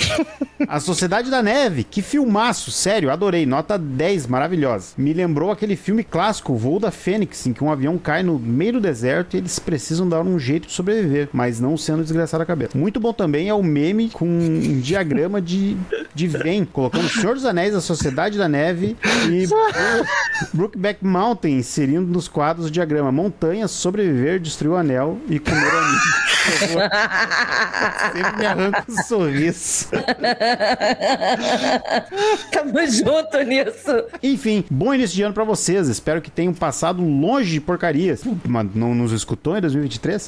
[0.68, 4.92] A Sociedade da Neve, que filmaço, sério, adorei, nota 10, maravilhosa.
[4.96, 8.74] Me lembrou aquele filme clássico, Voo da Fênix, em que um avião cai no meio
[8.74, 12.46] do deserto e eles precisam dar um jeito de sobreviver, mas não sendo desgraçado a
[12.46, 12.76] cabeça.
[12.76, 15.76] Muito bom também é o meme com um diagrama de,
[16.14, 18.96] de Ven, colocando Senhor dos Anéis, a Sociedade da Neve
[19.30, 19.48] e
[20.52, 25.78] Brookback Mountain, inserindo nos quadros o diagrama Montanha, sobreviver, destruir o anel e comer o
[25.78, 26.00] amigo.
[28.12, 29.88] Sempre me arranca um sorriso.
[32.50, 34.04] Tamo junto nisso.
[34.22, 35.88] Enfim, bom início de ano pra vocês.
[35.88, 38.22] Espero que tenham passado longe de porcarias.
[38.46, 40.26] Mas não nos escutou em 2023?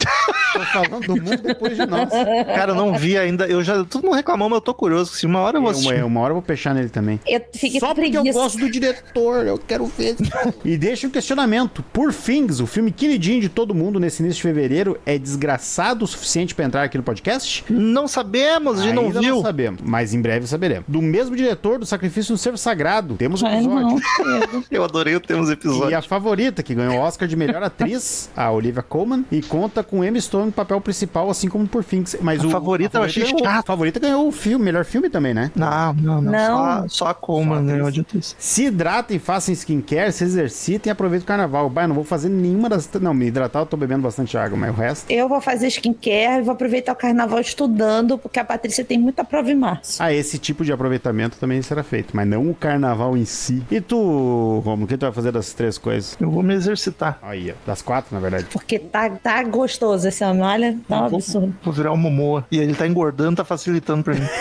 [0.53, 2.09] Tô falando do mundo depois de nós.
[2.11, 3.47] Cara, eu não vi ainda.
[3.47, 3.85] Eu já.
[3.85, 5.12] Todo mundo reclamou, mas eu tô curioso.
[5.12, 5.94] Se uma hora eu vou assistir.
[5.94, 7.20] Uma, uma hora eu vou fechar nele também.
[7.27, 10.16] Eu fiquei Só porque eu gosto do diretor, eu quero ver.
[10.65, 11.82] e deixa um questionamento.
[11.93, 16.55] Por Things, o filme queridinho de todo mundo nesse início de fevereiro, é desgraçado suficiente
[16.55, 17.64] pra entrar aqui no podcast?
[17.68, 19.40] Não sabemos, a gente não viu.
[19.43, 20.84] sabemos, mas em breve saberemos.
[20.89, 24.01] Do mesmo diretor do Sacrifício no Servo Sagrado, temos um Ai, episódio.
[24.20, 24.64] não.
[24.70, 25.97] Eu adorei o temos E episódio.
[25.97, 30.05] a favorita, que ganhou o Oscar de melhor atriz, a Olivia Colman, e conta com
[30.05, 32.16] Emma Stone no papel principal, assim como por Things.
[32.20, 33.59] Mas A o, favorita eu achei ganhou, chato.
[33.59, 35.51] A favorita ganhou o filme, melhor filme também, né?
[35.55, 36.32] Não, não, não.
[36.32, 36.89] Não.
[36.89, 38.34] Só, só a Coleman ganhou de atriz.
[38.39, 41.68] Se hidratem, façam skincare, se exercitem e aproveitem o carnaval.
[41.70, 42.89] Bah, eu não vou fazer nenhuma das.
[43.01, 45.10] Não, me hidratar, eu tô bebendo bastante água, mas o resto.
[45.10, 49.24] Eu vou fazer skincare e vou aproveitar o carnaval estudando, porque a Patrícia tem muita
[49.24, 50.03] prova em março.
[50.03, 53.62] Ah, esse tipo de aproveitamento também será feito, mas não o carnaval em si.
[53.70, 56.16] E tu, Romulo, o que tu vai fazer dessas três coisas?
[56.20, 57.19] Eu vou me exercitar.
[57.23, 58.47] Aí, ó, das quatro, na verdade.
[58.53, 61.55] Porque tá, tá gostoso esse ano, olha, tá um Vou- absurdo.
[61.62, 62.45] Vou virar o Momoa.
[62.51, 64.20] E ele tá engordando, tá facilitando pra mim.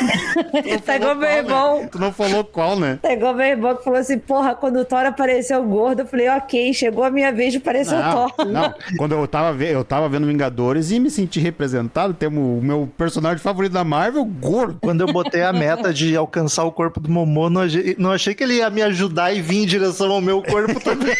[0.85, 1.87] Tá igual meu irmão.
[1.91, 2.99] Tu não falou qual, né?
[3.01, 6.27] Tá igual meu irmão que falou assim, porra, quando o Thor apareceu gordo, eu falei,
[6.29, 8.45] ok, chegou a minha vez de parecer o Não, Thor.
[8.47, 12.13] não, quando eu tava, eu tava vendo Vingadores e me senti representado.
[12.13, 14.79] Temos o meu personagem favorito da Marvel, gordo.
[14.81, 18.33] Quando eu botei a meta de alcançar o corpo do Momô, não achei, não achei
[18.33, 21.15] que ele ia me ajudar e vir em direção ao meu corpo também.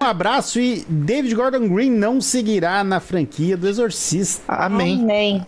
[0.00, 4.42] Um abraço e David Gordon Green não seguirá na franquia do Exorcista.
[4.46, 5.00] Amém.
[5.00, 5.44] Amém.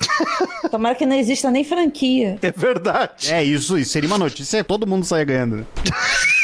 [0.70, 2.38] Tomara que não exista nem franquia.
[2.42, 3.32] É verdade.
[3.32, 5.66] É isso, isso seria uma notícia, todo mundo saia ganhando.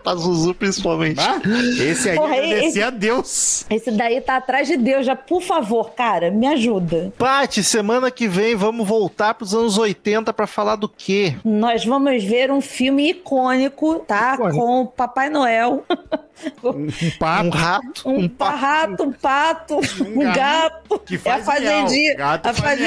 [0.00, 0.04] né?
[0.04, 1.20] Pazuzu, principalmente.
[1.20, 1.40] Ah,
[1.82, 3.66] esse aí Porra, agradecer esse- a Deus.
[3.70, 7.12] Esse daí tá atrás de Deus, já, por favor, cara, me ajuda.
[7.18, 11.34] Paty, semana que vem vamos voltar pros anos 80 pra falar do quê?
[11.44, 14.34] Nós vamos ver um filme icônico, tá?
[14.34, 14.58] Icônico.
[14.58, 15.84] Com o Papai Noel.
[16.62, 16.88] Um
[17.18, 17.46] pato.
[17.46, 18.08] Um rato?
[18.08, 18.56] Um, pato.
[18.56, 20.98] rato, um pato, um gato gato.
[21.06, 22.14] que é a faz fazendinha.
[22.16, 22.80] Gato a, faz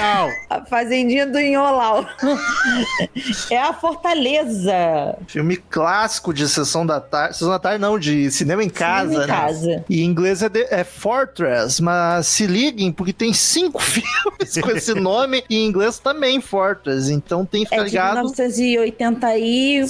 [0.49, 2.05] a fazendinha do Inholau.
[3.49, 5.17] é a Fortaleza.
[5.27, 7.33] Filme clássico de sessão da tarde.
[7.35, 9.09] Sessão da tarde não, de cinema em casa.
[9.09, 9.33] Cinema em né?
[9.33, 9.85] casa.
[9.89, 14.71] E em inglês é, de- é Fortress, mas se liguem, porque tem cinco filmes com
[14.71, 17.11] esse nome e em inglês também Fortress.
[17.11, 18.15] Então tem que É ficar de ligado.
[18.15, 19.87] 1985.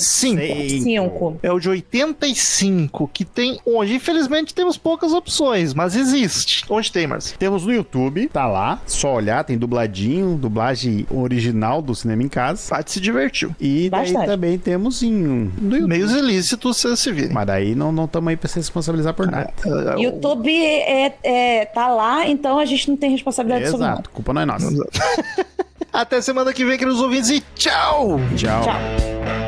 [0.84, 1.40] Cinco.
[1.42, 6.64] É o de 85, que tem onde, infelizmente, temos poucas opções, mas existe.
[6.70, 7.38] Onde tem, Marcio?
[7.38, 12.70] Temos no YouTube, tá lá, só olhar, tem dubladinho, dublagem original do cinema em casa.
[12.70, 13.56] Paty se divertiu.
[13.60, 15.88] E daí também temos em no YouTube.
[15.88, 17.32] Meios ilícitos, vocês se virem.
[17.34, 19.52] Mas daí não estamos aí pra se responsabilizar por nada.
[19.66, 23.86] É, é, o- YouTube é, é- tá lá, então a gente não tem responsabilidade sobre
[23.86, 23.96] nada.
[24.00, 24.68] Exato, culpa não é nossa.
[25.94, 28.20] Até semana que vem, queridos ouvintes, e tchau!
[28.36, 28.64] Tchau.
[28.64, 29.43] Tchau.